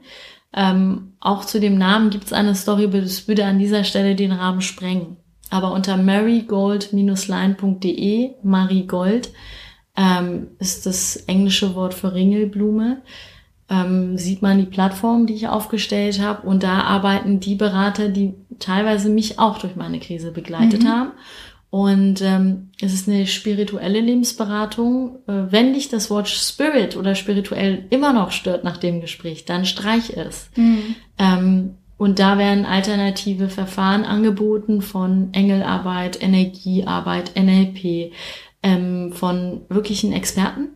Ähm, 0.55 1.13
auch 1.19 1.45
zu 1.45 1.59
dem 1.59 1.79
Namen 1.79 2.11
gibt 2.11 2.25
es 2.25 2.33
eine 2.33 2.53
Story, 2.53 2.87
das 2.91 3.27
würde 3.27 3.45
an 3.45 3.57
dieser 3.57 3.83
Stelle 3.83 4.15
den 4.15 4.31
Rahmen 4.31 4.61
sprengen. 4.61 5.17
Aber 5.49 5.71
unter 5.71 5.97
marygold-line.de, 5.97 8.31
Marigold, 8.43 9.31
ähm, 9.95 10.47
ist 10.59 10.85
das 10.85 11.15
englische 11.27 11.75
Wort 11.75 11.93
für 11.93 12.13
Ringelblume, 12.13 13.01
ähm, 13.69 14.17
sieht 14.17 14.41
man 14.41 14.59
die 14.59 14.65
Plattform, 14.65 15.25
die 15.25 15.33
ich 15.33 15.47
aufgestellt 15.47 16.19
habe. 16.19 16.47
Und 16.47 16.63
da 16.63 16.81
arbeiten 16.81 17.39
die 17.39 17.55
Berater, 17.55 18.09
die 18.09 18.33
teilweise 18.59 19.09
mich 19.09 19.39
auch 19.39 19.57
durch 19.57 19.75
meine 19.75 19.99
Krise 19.99 20.31
begleitet 20.31 20.83
mhm. 20.83 20.87
haben. 20.87 21.11
Und 21.71 22.21
ähm, 22.21 22.69
es 22.79 22.93
ist 22.93 23.09
eine 23.09 23.27
spirituelle 23.27 23.99
Lebensberatung. 23.99 25.17
Äh, 25.27 25.51
wenn 25.51 25.73
dich 25.73 25.89
das 25.89 26.09
Wort 26.09 26.29
Spirit 26.29 26.95
oder 26.95 27.15
spirituell 27.15 27.85
immer 27.89 28.13
noch 28.13 28.31
stört 28.31 28.63
nach 28.63 28.77
dem 28.77 29.01
Gespräch, 29.01 29.45
dann 29.45 29.65
streich 29.65 30.11
es. 30.11 30.49
Mhm. 30.55 30.95
Ähm, 31.17 31.75
und 31.97 32.19
da 32.19 32.37
werden 32.37 32.65
alternative 32.65 33.49
Verfahren 33.49 34.03
angeboten 34.03 34.81
von 34.81 35.29
Engelarbeit, 35.33 36.21
Energiearbeit, 36.21 37.35
NLP, 37.35 38.11
ähm, 38.63 39.13
von 39.13 39.61
wirklichen 39.69 40.11
Experten, 40.11 40.69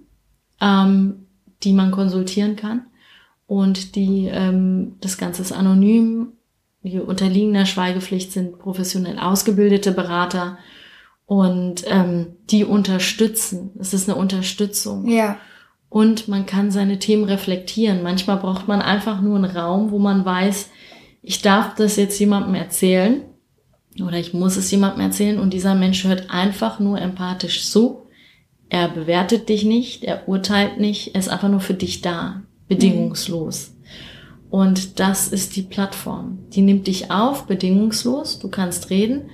ähm, 0.61 1.25
die 1.63 1.73
man 1.73 1.91
konsultieren 1.91 2.55
kann. 2.55 2.85
Und 3.47 3.95
die, 3.95 4.29
ähm, 4.31 4.95
das 5.01 5.17
Ganze 5.17 5.41
ist 5.41 5.51
anonym, 5.51 6.33
die 6.83 6.99
unterliegen 6.99 7.53
der 7.53 7.65
Schweigepflicht, 7.65 8.31
sind 8.31 8.59
professionell 8.59 9.19
ausgebildete 9.19 9.91
Berater 9.91 10.57
und 11.25 11.83
ähm, 11.87 12.27
die 12.49 12.63
unterstützen. 12.63 13.71
Es 13.77 13.93
ist 13.93 14.07
eine 14.07 14.17
Unterstützung. 14.17 15.07
Ja. 15.07 15.37
Und 15.89 16.27
man 16.27 16.45
kann 16.45 16.71
seine 16.71 16.99
Themen 16.99 17.25
reflektieren. 17.25 18.03
Manchmal 18.03 18.37
braucht 18.37 18.67
man 18.67 18.81
einfach 18.81 19.19
nur 19.21 19.35
einen 19.35 19.45
Raum, 19.45 19.91
wo 19.91 19.99
man 19.99 20.23
weiß, 20.23 20.69
ich 21.21 21.41
darf 21.41 21.75
das 21.75 21.95
jetzt 21.95 22.19
jemandem 22.19 22.55
erzählen 22.55 23.21
oder 24.01 24.17
ich 24.17 24.33
muss 24.33 24.55
es 24.55 24.71
jemandem 24.71 25.01
erzählen 25.01 25.39
und 25.39 25.53
dieser 25.53 25.75
Mensch 25.75 26.03
hört 26.03 26.29
einfach 26.29 26.79
nur 26.79 26.99
empathisch 26.99 27.69
zu. 27.69 28.07
Er 28.69 28.87
bewertet 28.87 29.49
dich 29.49 29.65
nicht, 29.65 30.03
er 30.03 30.27
urteilt 30.29 30.79
nicht, 30.79 31.15
er 31.15 31.19
ist 31.19 31.29
einfach 31.29 31.49
nur 31.49 31.59
für 31.59 31.73
dich 31.73 32.01
da, 32.01 32.43
bedingungslos. 32.67 33.71
Mhm. 33.71 33.79
Und 34.49 34.99
das 34.99 35.27
ist 35.27 35.55
die 35.55 35.61
Plattform. 35.61 36.39
Die 36.53 36.61
nimmt 36.61 36.87
dich 36.87 37.11
auf, 37.11 37.45
bedingungslos. 37.45 38.39
Du 38.39 38.49
kannst 38.49 38.89
reden 38.89 39.29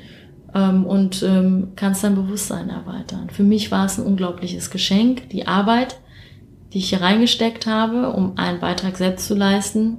ähm, 0.53 0.86
und 0.86 1.23
ähm, 1.23 1.71
kannst 1.75 2.03
dein 2.03 2.15
Bewusstsein 2.15 2.69
erweitern. 2.69 3.29
Für 3.29 3.43
mich 3.43 3.71
war 3.71 3.86
es 3.86 3.97
ein 3.97 4.05
unglaubliches 4.05 4.69
Geschenk, 4.71 5.29
die 5.29 5.47
Arbeit, 5.47 5.99
die 6.73 6.79
ich 6.79 6.89
hier 6.89 7.01
reingesteckt 7.01 7.65
habe, 7.65 8.11
um 8.11 8.38
einen 8.38 8.59
Beitrag 8.59 8.97
selbst 8.97 9.27
zu 9.27 9.36
leisten, 9.36 9.97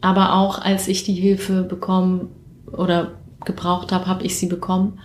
aber 0.00 0.34
auch 0.34 0.60
als 0.60 0.88
ich 0.88 1.04
die 1.04 1.14
Hilfe 1.14 1.62
bekommen 1.62 2.30
oder 2.70 3.12
gebraucht 3.44 3.92
habe, 3.92 4.06
habe 4.06 4.24
ich 4.24 4.38
sie 4.38 4.46
bekommen. 4.46 5.00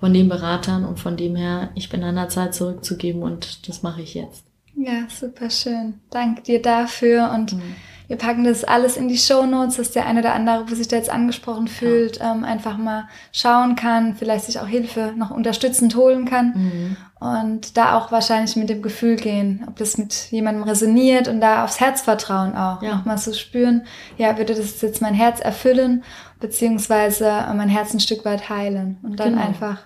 von 0.00 0.12
den 0.12 0.28
Beratern 0.28 0.84
und 0.84 1.00
von 1.00 1.16
dem 1.16 1.34
her, 1.34 1.70
ich 1.74 1.88
bin 1.88 2.02
an 2.04 2.16
der 2.16 2.28
Zeit 2.28 2.54
zurückzugeben 2.54 3.22
und 3.22 3.66
das 3.68 3.82
mache 3.82 4.02
ich 4.02 4.12
jetzt. 4.12 4.44
Ja, 4.76 5.06
super 5.08 5.48
schön. 5.48 5.94
Danke 6.10 6.42
dir 6.42 6.60
dafür 6.60 7.30
und 7.32 7.54
mhm. 7.54 7.76
wir 8.08 8.16
packen 8.16 8.44
das 8.44 8.64
alles 8.64 8.98
in 8.98 9.08
die 9.08 9.16
Show 9.16 9.46
Notes, 9.46 9.76
dass 9.76 9.92
der 9.92 10.04
eine 10.04 10.20
oder 10.20 10.34
andere, 10.34 10.68
wo 10.68 10.74
sich 10.74 10.88
da 10.88 10.96
jetzt 10.96 11.08
angesprochen 11.08 11.68
fühlt, 11.68 12.18
ja. 12.18 12.34
ähm, 12.34 12.44
einfach 12.44 12.76
mal 12.76 13.08
schauen 13.32 13.76
kann, 13.76 14.14
vielleicht 14.14 14.44
sich 14.44 14.58
auch 14.58 14.66
Hilfe 14.66 15.14
noch 15.16 15.30
unterstützend 15.30 15.96
holen 15.96 16.26
kann 16.26 16.52
mhm. 16.54 16.96
Und 17.24 17.78
da 17.78 17.96
auch 17.96 18.12
wahrscheinlich 18.12 18.54
mit 18.54 18.68
dem 18.68 18.82
Gefühl 18.82 19.16
gehen, 19.16 19.64
ob 19.66 19.76
das 19.76 19.96
mit 19.96 20.30
jemandem 20.30 20.64
resoniert 20.64 21.26
und 21.26 21.40
da 21.40 21.64
aufs 21.64 21.80
Herz 21.80 22.02
vertrauen 22.02 22.54
auch, 22.54 22.82
ja. 22.82 22.96
nochmal 22.96 23.16
so 23.16 23.32
spüren, 23.32 23.86
ja, 24.18 24.36
würde 24.36 24.54
das 24.54 24.82
jetzt 24.82 25.00
mein 25.00 25.14
Herz 25.14 25.40
erfüllen, 25.40 26.04
beziehungsweise 26.38 27.24
mein 27.54 27.70
Herz 27.70 27.94
ein 27.94 28.00
Stück 28.00 28.26
weit 28.26 28.50
heilen 28.50 28.98
und 29.02 29.18
dann 29.18 29.30
genau. 29.32 29.42
einfach 29.42 29.78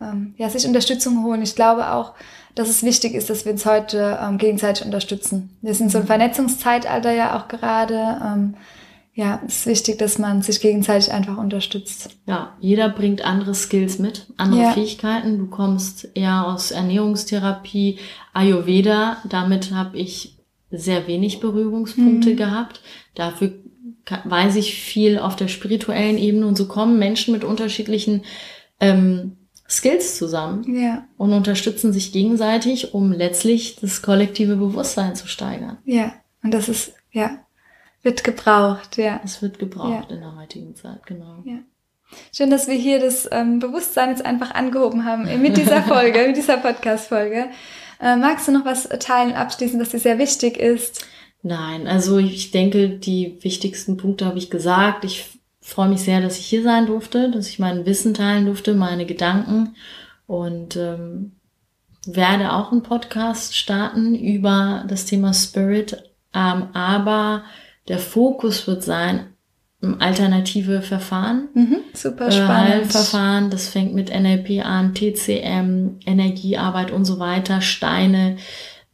ähm, 0.00 0.34
ja, 0.38 0.50
sich 0.50 0.66
Unterstützung 0.66 1.22
holen. 1.22 1.40
Ich 1.42 1.54
glaube 1.54 1.92
auch, 1.92 2.14
dass 2.56 2.68
es 2.68 2.82
wichtig 2.82 3.14
ist, 3.14 3.30
dass 3.30 3.44
wir 3.44 3.52
uns 3.52 3.64
heute 3.64 4.18
ähm, 4.20 4.36
gegenseitig 4.36 4.84
unterstützen. 4.84 5.56
Wir 5.62 5.74
sind 5.74 5.92
so 5.92 5.98
ein 5.98 6.04
mhm. 6.04 6.08
Vernetzungszeitalter 6.08 7.12
ja 7.12 7.38
auch 7.38 7.46
gerade. 7.46 8.20
Ähm, 8.24 8.54
ja, 9.16 9.40
es 9.46 9.60
ist 9.60 9.66
wichtig, 9.66 9.96
dass 9.96 10.18
man 10.18 10.42
sich 10.42 10.60
gegenseitig 10.60 11.10
einfach 11.10 11.38
unterstützt. 11.38 12.10
Ja, 12.26 12.54
jeder 12.60 12.90
bringt 12.90 13.24
andere 13.24 13.54
Skills 13.54 13.98
mit, 13.98 14.26
andere 14.36 14.60
ja. 14.60 14.72
Fähigkeiten. 14.72 15.38
Du 15.38 15.46
kommst 15.46 16.10
eher 16.12 16.46
aus 16.46 16.70
Ernährungstherapie, 16.70 17.98
Ayurveda. 18.34 19.16
Damit 19.26 19.72
habe 19.72 19.96
ich 19.96 20.36
sehr 20.70 21.06
wenig 21.06 21.40
Berührungspunkte 21.40 22.32
mhm. 22.32 22.36
gehabt. 22.36 22.82
Dafür 23.14 23.54
weiß 24.24 24.56
ich 24.56 24.74
viel 24.74 25.18
auf 25.18 25.34
der 25.34 25.48
spirituellen 25.48 26.18
Ebene 26.18 26.46
und 26.46 26.58
so 26.58 26.68
kommen 26.68 26.98
Menschen 26.98 27.32
mit 27.32 27.42
unterschiedlichen 27.42 28.22
ähm, 28.80 29.38
Skills 29.66 30.18
zusammen 30.18 30.76
ja. 30.76 31.08
und 31.16 31.32
unterstützen 31.32 31.90
sich 31.90 32.12
gegenseitig, 32.12 32.92
um 32.92 33.12
letztlich 33.12 33.76
das 33.80 34.02
kollektive 34.02 34.56
Bewusstsein 34.56 35.16
zu 35.16 35.26
steigern. 35.26 35.78
Ja, 35.86 36.12
und 36.42 36.52
das 36.52 36.68
ist, 36.68 36.92
ja, 37.12 37.45
wird 38.06 38.24
gebraucht, 38.24 38.96
ja. 38.96 39.20
Es 39.24 39.42
wird 39.42 39.58
gebraucht 39.58 40.06
ja. 40.08 40.14
in 40.14 40.20
der 40.22 40.36
heutigen 40.36 40.74
Zeit, 40.76 41.04
genau. 41.04 41.42
Ja. 41.44 41.58
Schön, 42.32 42.50
dass 42.50 42.68
wir 42.68 42.76
hier 42.76 43.00
das 43.00 43.28
ähm, 43.32 43.58
Bewusstsein 43.58 44.10
jetzt 44.10 44.24
einfach 44.24 44.52
angehoben 44.52 45.04
haben 45.04 45.24
mit 45.42 45.56
dieser 45.56 45.82
Folge, 45.82 46.24
mit 46.26 46.36
dieser 46.36 46.56
Podcast-Folge. 46.56 47.46
Äh, 48.00 48.16
magst 48.16 48.46
du 48.46 48.52
noch 48.52 48.64
was 48.64 48.88
teilen, 49.00 49.34
abschließen, 49.34 49.80
was 49.80 49.90
dir 49.90 49.98
sehr 49.98 50.18
wichtig 50.18 50.56
ist? 50.56 51.04
Nein, 51.42 51.86
also 51.88 52.18
ich 52.18 52.52
denke, 52.52 52.90
die 52.90 53.38
wichtigsten 53.42 53.96
Punkte 53.96 54.24
habe 54.24 54.38
ich 54.38 54.50
gesagt. 54.50 55.04
Ich 55.04 55.38
freue 55.60 55.88
mich 55.88 56.02
sehr, 56.02 56.20
dass 56.20 56.38
ich 56.38 56.46
hier 56.46 56.62
sein 56.62 56.86
durfte, 56.86 57.30
dass 57.30 57.48
ich 57.48 57.58
mein 57.58 57.86
Wissen 57.86 58.14
teilen 58.14 58.46
durfte, 58.46 58.74
meine 58.74 59.04
Gedanken 59.04 59.74
und 60.28 60.76
ähm, 60.76 61.32
werde 62.06 62.52
auch 62.52 62.70
einen 62.70 62.84
Podcast 62.84 63.56
starten 63.56 64.14
über 64.14 64.84
das 64.86 65.06
Thema 65.06 65.34
Spirit, 65.34 66.04
ähm, 66.32 66.68
aber 66.72 67.42
der 67.88 67.98
Fokus 67.98 68.66
wird 68.66 68.82
sein 68.82 69.26
alternative 69.98 70.82
Verfahren. 70.82 71.48
Mhm, 71.54 71.76
super 71.92 72.30
spannend. 72.30 72.68
Heilverfahren, 72.70 73.50
das 73.50 73.68
fängt 73.68 73.94
mit 73.94 74.08
NLP 74.10 74.64
an, 74.64 74.94
TCM, 74.94 76.00
Energiearbeit 76.06 76.90
und 76.90 77.04
so 77.04 77.18
weiter, 77.18 77.60
Steine, 77.60 78.36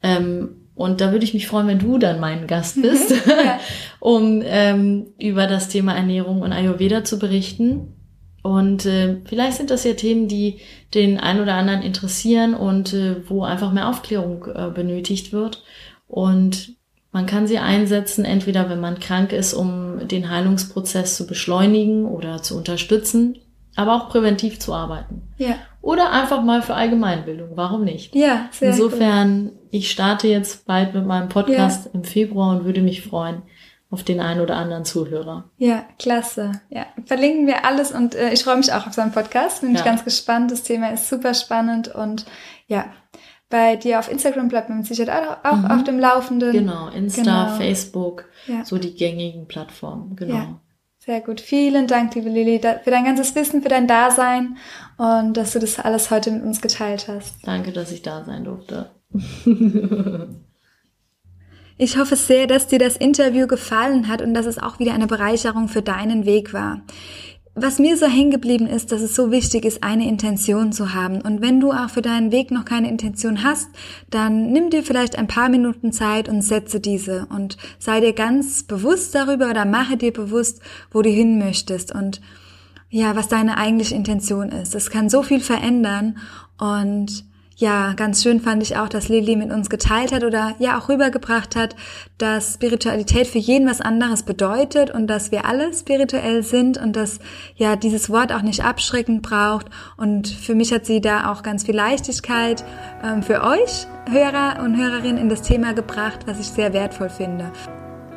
ähm, 0.02 0.62
und 0.74 1.00
da 1.00 1.12
würde 1.12 1.24
ich 1.24 1.34
mich 1.34 1.46
freuen, 1.46 1.66
wenn 1.66 1.78
du 1.78 1.98
dann 1.98 2.20
mein 2.20 2.46
Gast 2.46 2.76
mhm. 2.76 2.82
bist, 2.82 3.10
ja. 3.26 3.60
um 4.00 4.42
ähm, 4.44 5.08
über 5.18 5.46
das 5.46 5.68
Thema 5.68 5.94
Ernährung 5.94 6.40
und 6.40 6.52
Ayurveda 6.52 7.04
zu 7.04 7.18
berichten. 7.18 7.94
Und 8.42 8.86
äh, 8.86 9.18
vielleicht 9.24 9.58
sind 9.58 9.70
das 9.70 9.84
ja 9.84 9.92
Themen, 9.92 10.26
die 10.26 10.58
den 10.94 11.20
einen 11.20 11.40
oder 11.40 11.54
anderen 11.54 11.82
interessieren 11.82 12.54
und 12.54 12.92
äh, 12.92 13.28
wo 13.28 13.44
einfach 13.44 13.72
mehr 13.72 13.88
Aufklärung 13.88 14.46
äh, 14.46 14.70
benötigt 14.74 15.32
wird. 15.32 15.62
Und 16.08 16.74
man 17.12 17.26
kann 17.26 17.46
sie 17.46 17.58
einsetzen, 17.58 18.24
entweder 18.24 18.70
wenn 18.70 18.80
man 18.80 18.98
krank 18.98 19.32
ist, 19.32 19.52
um 19.52 20.08
den 20.08 20.30
Heilungsprozess 20.30 21.16
zu 21.16 21.26
beschleunigen 21.26 22.06
oder 22.06 22.42
zu 22.42 22.56
unterstützen, 22.56 23.38
aber 23.76 23.94
auch 23.94 24.08
präventiv 24.08 24.58
zu 24.58 24.74
arbeiten. 24.74 25.22
Ja. 25.36 25.56
Oder 25.82 26.10
einfach 26.10 26.42
mal 26.42 26.62
für 26.62 26.74
Allgemeinbildung. 26.74 27.50
Warum 27.54 27.84
nicht? 27.84 28.14
Ja, 28.14 28.48
sehr 28.50 28.70
Insofern, 28.70 29.46
cool. 29.46 29.52
ich 29.70 29.90
starte 29.90 30.28
jetzt 30.28 30.66
bald 30.66 30.94
mit 30.94 31.06
meinem 31.06 31.28
Podcast 31.28 31.86
ja. 31.86 31.90
im 31.92 32.04
Februar 32.04 32.56
und 32.56 32.64
würde 32.64 32.80
mich 32.80 33.02
freuen 33.02 33.42
auf 33.90 34.02
den 34.02 34.20
einen 34.20 34.40
oder 34.40 34.56
anderen 34.56 34.86
Zuhörer. 34.86 35.44
Ja, 35.58 35.84
klasse. 35.98 36.52
Ja, 36.70 36.86
verlinken 37.04 37.46
wir 37.46 37.66
alles 37.66 37.92
und 37.92 38.14
äh, 38.14 38.32
ich 38.32 38.42
freue 38.42 38.56
mich 38.56 38.72
auch 38.72 38.86
auf 38.86 38.94
seinen 38.94 39.12
Podcast. 39.12 39.60
Bin 39.60 39.72
ja. 39.72 39.80
ich 39.80 39.84
ganz 39.84 40.02
gespannt. 40.02 40.50
Das 40.50 40.62
Thema 40.62 40.92
ist 40.92 41.10
super 41.10 41.34
spannend 41.34 41.88
und 41.88 42.24
ja, 42.68 42.86
bei 43.52 43.76
dir 43.76 43.98
auf 43.98 44.10
Instagram 44.10 44.48
bleibt 44.48 44.70
man 44.70 44.82
sicher 44.82 45.04
auch, 45.44 45.48
auch 45.48 45.58
mhm. 45.58 45.66
auf 45.66 45.84
dem 45.84 46.00
Laufenden. 46.00 46.52
Genau, 46.52 46.88
Insta, 46.88 47.22
genau. 47.22 47.56
Facebook, 47.56 48.24
ja. 48.46 48.64
so 48.64 48.78
die 48.78 48.94
gängigen 48.94 49.46
Plattformen. 49.46 50.16
Genau. 50.16 50.34
Ja. 50.34 50.60
Sehr 50.98 51.20
gut. 51.20 51.40
Vielen 51.40 51.86
Dank, 51.86 52.14
liebe 52.14 52.30
Lilly, 52.30 52.60
für 52.60 52.90
dein 52.90 53.04
ganzes 53.04 53.34
Wissen, 53.34 53.60
für 53.60 53.68
dein 53.68 53.86
Dasein 53.86 54.56
und 54.96 55.36
dass 55.36 55.52
du 55.52 55.58
das 55.58 55.78
alles 55.78 56.10
heute 56.10 56.30
mit 56.30 56.42
uns 56.42 56.62
geteilt 56.62 57.08
hast. 57.08 57.46
Danke, 57.46 57.72
dass 57.72 57.92
ich 57.92 58.02
da 58.02 58.24
sein 58.24 58.44
durfte. 58.44 58.90
Ich 61.78 61.96
hoffe 61.96 62.14
sehr, 62.14 62.46
dass 62.46 62.68
dir 62.68 62.78
das 62.78 62.96
Interview 62.96 63.48
gefallen 63.48 64.06
hat 64.06 64.22
und 64.22 64.34
dass 64.34 64.46
es 64.46 64.58
auch 64.58 64.78
wieder 64.78 64.92
eine 64.92 65.08
Bereicherung 65.08 65.66
für 65.66 65.82
deinen 65.82 66.26
Weg 66.26 66.52
war 66.52 66.82
was 67.54 67.78
mir 67.78 67.98
so 67.98 68.06
hängen 68.06 68.30
geblieben 68.30 68.66
ist, 68.66 68.92
dass 68.92 69.02
es 69.02 69.14
so 69.14 69.30
wichtig 69.30 69.66
ist, 69.66 69.82
eine 69.82 70.08
Intention 70.08 70.72
zu 70.72 70.94
haben. 70.94 71.20
Und 71.20 71.42
wenn 71.42 71.60
du 71.60 71.72
auch 71.72 71.90
für 71.90 72.00
deinen 72.00 72.32
Weg 72.32 72.50
noch 72.50 72.64
keine 72.64 72.88
Intention 72.88 73.44
hast, 73.44 73.68
dann 74.08 74.52
nimm 74.52 74.70
dir 74.70 74.82
vielleicht 74.82 75.18
ein 75.18 75.26
paar 75.26 75.50
Minuten 75.50 75.92
Zeit 75.92 76.30
und 76.30 76.40
setze 76.40 76.80
diese 76.80 77.26
und 77.26 77.58
sei 77.78 78.00
dir 78.00 78.14
ganz 78.14 78.62
bewusst 78.62 79.14
darüber 79.14 79.50
oder 79.50 79.66
mache 79.66 79.98
dir 79.98 80.12
bewusst, 80.12 80.62
wo 80.90 81.02
du 81.02 81.10
hin 81.10 81.38
möchtest 81.38 81.94
und 81.94 82.22
ja, 82.88 83.16
was 83.16 83.28
deine 83.28 83.58
eigentliche 83.58 83.94
Intention 83.94 84.50
ist. 84.50 84.74
Es 84.74 84.90
kann 84.90 85.08
so 85.08 85.22
viel 85.22 85.40
verändern 85.40 86.18
und 86.58 87.24
ja, 87.62 87.92
ganz 87.92 88.24
schön 88.24 88.40
fand 88.40 88.60
ich 88.60 88.76
auch, 88.76 88.88
dass 88.88 89.08
Lili 89.08 89.36
mit 89.36 89.52
uns 89.52 89.70
geteilt 89.70 90.10
hat 90.10 90.24
oder 90.24 90.56
ja 90.58 90.80
auch 90.80 90.88
rübergebracht 90.88 91.54
hat, 91.54 91.76
dass 92.18 92.54
Spiritualität 92.54 93.28
für 93.28 93.38
jeden 93.38 93.68
was 93.68 93.80
anderes 93.80 94.24
bedeutet 94.24 94.90
und 94.90 95.06
dass 95.06 95.30
wir 95.30 95.44
alle 95.44 95.72
spirituell 95.72 96.42
sind 96.42 96.76
und 96.76 96.96
dass 96.96 97.20
ja 97.54 97.76
dieses 97.76 98.10
Wort 98.10 98.32
auch 98.32 98.42
nicht 98.42 98.64
abschreckend 98.64 99.22
braucht. 99.22 99.66
Und 99.96 100.26
für 100.26 100.56
mich 100.56 100.72
hat 100.72 100.86
sie 100.86 101.00
da 101.00 101.30
auch 101.30 101.44
ganz 101.44 101.62
viel 101.62 101.76
Leichtigkeit 101.76 102.64
ähm, 103.04 103.22
für 103.22 103.44
euch 103.44 103.86
Hörer 104.10 104.60
und 104.64 104.76
Hörerinnen 104.76 105.18
in 105.18 105.28
das 105.28 105.42
Thema 105.42 105.72
gebracht, 105.72 106.26
was 106.26 106.40
ich 106.40 106.48
sehr 106.48 106.72
wertvoll 106.72 107.10
finde. 107.10 107.52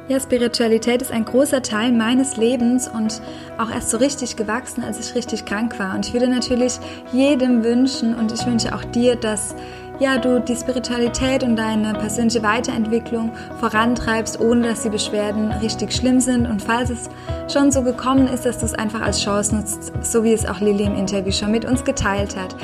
Ja, 0.08 0.20
Spiritualität 0.20 1.02
ist 1.02 1.12
ein 1.12 1.26
großer 1.26 1.64
Teil 1.64 1.92
meines 1.92 2.38
Lebens 2.38 2.88
und 2.88 3.24
auch 3.58 3.72
erst 3.72 3.90
so 3.90 3.98
richtig 3.98 4.36
gewachsen, 4.36 4.84
als 4.84 5.00
ich 5.00 5.16
richtig 5.16 5.46
krank 5.46 5.80
war. 5.80 5.96
Und 5.96 6.06
ich 6.06 6.14
würde 6.14 6.28
natürlich 6.28 6.78
jedem 7.12 7.64
wünschen 7.64 8.14
und 8.14 8.32
ich 8.32 8.46
wünsche 8.46 8.76
auch 8.76 8.84
dir, 8.84 9.16
dass 9.16 9.56
ja, 10.00 10.18
du 10.18 10.40
die 10.42 10.56
Spiritualität 10.56 11.44
und 11.44 11.56
deine 11.56 11.94
persönliche 11.94 12.44
Weiterentwicklung 12.44 13.32
vorantreibst, 13.60 14.40
ohne 14.40 14.70
dass 14.70 14.84
die 14.84 14.90
Beschwerden 14.90 15.52
richtig 15.54 15.94
schlimm 15.94 16.20
sind. 16.20 16.46
Und 16.46 16.62
falls 16.62 16.90
es 16.90 17.10
schon 17.52 17.72
so 17.72 17.82
gekommen 17.82 18.28
ist, 18.28 18.46
dass 18.46 18.60
du 18.60 18.66
es 18.66 18.74
einfach 18.74 19.02
als 19.02 19.22
Chance 19.22 19.56
nutzt, 19.56 19.94
so 20.02 20.24
wie 20.24 20.34
es 20.34 20.46
auch 20.46 20.60
Lilly 20.60 20.86
im 20.86 20.96
Interview 20.96 21.32
schon 21.32 21.52
mit 21.52 21.66
uns 21.66 21.84
geteilt 21.84 22.36
hat. 22.36 22.56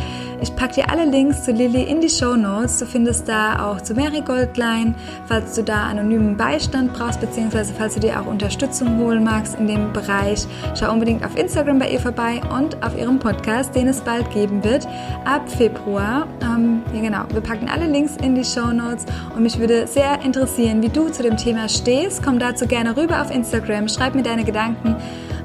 Ich 0.41 0.55
packe 0.55 0.73
dir 0.73 0.89
alle 0.89 1.05
Links 1.05 1.43
zu 1.43 1.51
Lilly 1.51 1.83
in 1.83 2.01
die 2.01 2.09
Show 2.09 2.35
Notes. 2.35 2.79
Du 2.79 2.85
findest 2.87 3.29
da 3.29 3.69
auch 3.69 3.79
zu 3.79 3.93
Mary 3.93 4.21
Goldline, 4.21 4.95
falls 5.27 5.53
du 5.53 5.63
da 5.63 5.83
anonymen 5.83 6.35
Beistand 6.35 6.93
brauchst, 6.93 7.21
beziehungsweise 7.21 7.73
falls 7.77 7.93
du 7.93 7.99
dir 7.99 8.19
auch 8.19 8.25
Unterstützung 8.25 8.97
holen 8.97 9.23
magst 9.23 9.59
in 9.59 9.67
dem 9.67 9.93
Bereich. 9.93 10.47
Schau 10.73 10.91
unbedingt 10.91 11.23
auf 11.23 11.37
Instagram 11.37 11.77
bei 11.77 11.91
ihr 11.91 11.99
vorbei 11.99 12.41
und 12.57 12.83
auf 12.83 12.97
ihrem 12.97 13.19
Podcast, 13.19 13.75
den 13.75 13.87
es 13.87 14.01
bald 14.01 14.31
geben 14.31 14.63
wird, 14.63 14.87
ab 15.25 15.47
Februar. 15.47 16.27
Ähm, 16.41 16.81
ja, 16.91 17.20
genau. 17.21 17.33
Wir 17.33 17.41
packen 17.41 17.69
alle 17.69 17.87
Links 17.87 18.15
in 18.17 18.35
die 18.35 18.43
Show 18.43 18.71
Notes 18.71 19.05
und 19.35 19.43
mich 19.43 19.59
würde 19.59 19.87
sehr 19.87 20.21
interessieren, 20.23 20.81
wie 20.81 20.89
du 20.89 21.09
zu 21.09 21.23
dem 21.23 21.37
Thema 21.37 21.69
stehst. 21.69 22.23
Komm 22.23 22.39
dazu 22.39 22.67
gerne 22.67 22.95
rüber 22.95 23.21
auf 23.21 23.31
Instagram, 23.31 23.87
schreib 23.87 24.15
mir 24.15 24.23
deine 24.23 24.43
Gedanken 24.43 24.95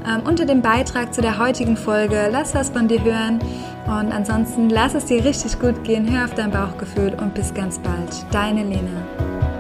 ähm, 0.06 0.22
unter 0.24 0.44
dem 0.44 0.62
Beitrag 0.62 1.14
zu 1.14 1.20
der 1.20 1.38
heutigen 1.38 1.76
Folge. 1.76 2.28
Lass 2.30 2.54
was 2.54 2.70
von 2.70 2.88
dir 2.88 3.02
hören. 3.02 3.38
Und 3.86 4.10
ansonsten 4.12 4.68
lass 4.68 4.94
es 4.94 5.04
dir 5.04 5.24
richtig 5.24 5.60
gut 5.60 5.84
gehen, 5.84 6.10
hör 6.10 6.24
auf 6.24 6.34
dein 6.34 6.50
Bauchgefühl 6.50 7.14
und 7.20 7.34
bis 7.34 7.54
ganz 7.54 7.78
bald. 7.78 8.26
Deine 8.32 8.64
Lena. 8.64 9.55